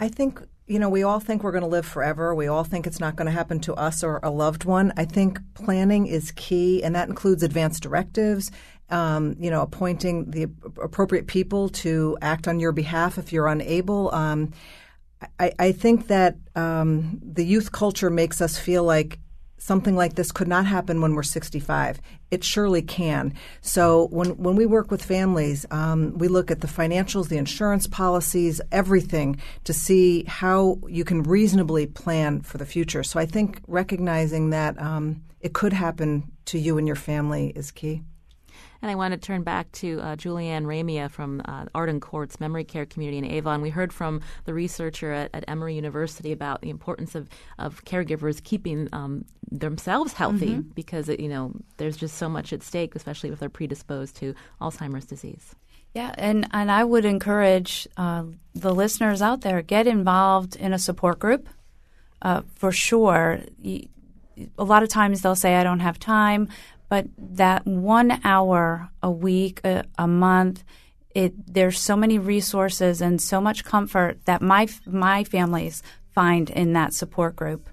I 0.00 0.08
think 0.08 0.42
you 0.66 0.78
know, 0.78 0.88
we 0.88 1.02
all 1.02 1.20
think 1.20 1.42
we're 1.42 1.52
going 1.52 1.62
to 1.62 1.68
live 1.68 1.86
forever. 1.86 2.34
We 2.34 2.48
all 2.48 2.64
think 2.64 2.86
it's 2.86 2.98
not 2.98 3.14
going 3.14 3.26
to 3.26 3.32
happen 3.32 3.60
to 3.60 3.74
us 3.74 4.02
or 4.02 4.18
a 4.22 4.30
loved 4.30 4.64
one. 4.64 4.92
I 4.96 5.04
think 5.04 5.38
planning 5.54 6.06
is 6.06 6.32
key, 6.32 6.82
and 6.82 6.94
that 6.94 7.08
includes 7.08 7.42
advance 7.42 7.78
directives 7.78 8.50
um, 8.90 9.36
you 9.38 9.50
know, 9.50 9.62
appointing 9.62 10.30
the 10.30 10.44
appropriate 10.82 11.26
people 11.26 11.68
to 11.68 12.16
act 12.22 12.46
on 12.46 12.60
your 12.60 12.72
behalf 12.72 13.18
if 13.18 13.32
you're 13.32 13.48
unable. 13.48 14.14
Um, 14.14 14.52
I, 15.40 15.52
I, 15.58 15.72
think 15.72 16.08
that 16.08 16.36
um, 16.54 17.20
the 17.22 17.44
youth 17.44 17.72
culture 17.72 18.10
makes 18.10 18.40
us 18.40 18.58
feel 18.58 18.84
like 18.84 19.18
something 19.58 19.96
like 19.96 20.14
this 20.14 20.32
could 20.32 20.48
not 20.48 20.66
happen 20.66 21.00
when 21.00 21.14
we're 21.14 21.22
65. 21.22 22.00
It 22.30 22.44
surely 22.44 22.82
can. 22.82 23.34
So 23.60 24.08
when 24.08 24.30
when 24.36 24.56
we 24.56 24.66
work 24.66 24.90
with 24.90 25.04
families, 25.04 25.66
um, 25.70 26.16
we 26.18 26.28
look 26.28 26.50
at 26.50 26.60
the 26.60 26.66
financials, 26.66 27.28
the 27.28 27.38
insurance 27.38 27.86
policies, 27.86 28.60
everything 28.72 29.40
to 29.64 29.72
see 29.72 30.24
how 30.24 30.78
you 30.88 31.04
can 31.04 31.22
reasonably 31.22 31.86
plan 31.86 32.42
for 32.42 32.58
the 32.58 32.66
future. 32.66 33.02
So 33.02 33.20
I 33.20 33.26
think 33.26 33.60
recognizing 33.66 34.50
that 34.50 34.80
um, 34.80 35.22
it 35.40 35.52
could 35.52 35.72
happen 35.72 36.32
to 36.46 36.58
you 36.58 36.78
and 36.78 36.86
your 36.86 36.96
family 36.96 37.52
is 37.54 37.70
key. 37.70 38.02
And 38.86 38.92
I 38.92 38.94
want 38.94 39.14
to 39.14 39.18
turn 39.18 39.42
back 39.42 39.72
to 39.72 40.00
uh, 40.00 40.14
Julianne 40.14 40.62
Ramia 40.62 41.10
from 41.10 41.42
uh, 41.44 41.64
Arden 41.74 41.98
Courts 41.98 42.38
memory 42.38 42.62
care 42.62 42.86
community 42.86 43.18
in 43.18 43.24
Avon. 43.24 43.60
We 43.60 43.70
heard 43.70 43.92
from 43.92 44.20
the 44.44 44.54
researcher 44.54 45.10
at, 45.10 45.30
at 45.34 45.42
Emory 45.48 45.74
University 45.74 46.30
about 46.30 46.60
the 46.60 46.70
importance 46.70 47.16
of, 47.16 47.28
of 47.58 47.84
caregivers 47.84 48.40
keeping 48.40 48.88
um, 48.92 49.24
themselves 49.50 50.12
healthy 50.12 50.50
mm-hmm. 50.50 50.70
because, 50.76 51.08
it, 51.08 51.18
you 51.18 51.28
know, 51.28 51.52
there's 51.78 51.96
just 51.96 52.16
so 52.16 52.28
much 52.28 52.52
at 52.52 52.62
stake, 52.62 52.94
especially 52.94 53.30
if 53.30 53.40
they're 53.40 53.48
predisposed 53.48 54.14
to 54.18 54.36
Alzheimer's 54.60 55.04
disease. 55.04 55.56
Yeah, 55.92 56.14
and, 56.16 56.46
and 56.52 56.70
I 56.70 56.84
would 56.84 57.04
encourage 57.04 57.88
uh, 57.96 58.22
the 58.54 58.72
listeners 58.72 59.20
out 59.20 59.40
there 59.40 59.62
get 59.62 59.88
involved 59.88 60.54
in 60.54 60.72
a 60.72 60.78
support 60.78 61.18
group. 61.18 61.48
Uh, 62.22 62.42
for 62.54 62.70
sure, 62.70 63.40
a 63.64 64.64
lot 64.64 64.84
of 64.84 64.88
times 64.88 65.22
they'll 65.22 65.34
say, 65.34 65.56
I 65.56 65.64
don't 65.64 65.80
have 65.80 65.98
time, 65.98 66.48
but 66.88 67.06
that 67.16 67.66
one 67.66 68.20
hour 68.24 68.88
a 69.02 69.10
week, 69.10 69.60
a, 69.64 69.84
a 69.98 70.06
month, 70.06 70.64
it, 71.14 71.32
there's 71.52 71.80
so 71.80 71.96
many 71.96 72.18
resources 72.18 73.00
and 73.00 73.20
so 73.20 73.40
much 73.40 73.64
comfort 73.64 74.18
that 74.26 74.42
my 74.42 74.68
my 74.86 75.24
families 75.24 75.82
find 76.12 76.50
in 76.50 76.74
that 76.74 76.92
support 76.92 77.36
group 77.36 77.68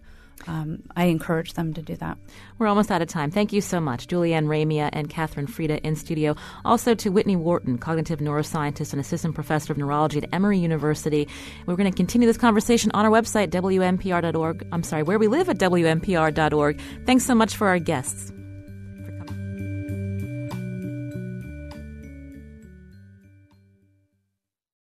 um, 0.47 0.83
I 0.95 1.05
encourage 1.05 1.53
them 1.53 1.73
to 1.73 1.81
do 1.81 1.95
that. 1.97 2.17
We're 2.57 2.67
almost 2.67 2.91
out 2.91 3.01
of 3.01 3.07
time. 3.07 3.31
Thank 3.31 3.53
you 3.53 3.61
so 3.61 3.79
much, 3.79 4.07
Julianne 4.07 4.45
Ramia 4.45 4.89
and 4.91 5.09
Catherine 5.09 5.47
Freda 5.47 5.79
in 5.81 5.95
studio. 5.95 6.35
Also 6.65 6.93
to 6.95 7.09
Whitney 7.09 7.35
Wharton, 7.35 7.77
cognitive 7.77 8.19
neuroscientist 8.19 8.91
and 8.93 8.99
assistant 8.99 9.35
professor 9.35 9.73
of 9.73 9.77
neurology 9.77 10.19
at 10.19 10.29
Emory 10.33 10.59
University. 10.59 11.27
We're 11.65 11.75
going 11.75 11.91
to 11.91 11.95
continue 11.95 12.27
this 12.27 12.37
conversation 12.37 12.91
on 12.93 13.05
our 13.05 13.11
website, 13.11 13.49
WNPR.org. 13.49 14.67
I'm 14.71 14.83
sorry, 14.83 15.03
where 15.03 15.19
we 15.19 15.27
live 15.27 15.49
at 15.49 15.57
WNPR.org. 15.57 16.81
Thanks 17.05 17.25
so 17.25 17.35
much 17.35 17.55
for 17.55 17.67
our 17.67 17.79
guests. 17.79 18.31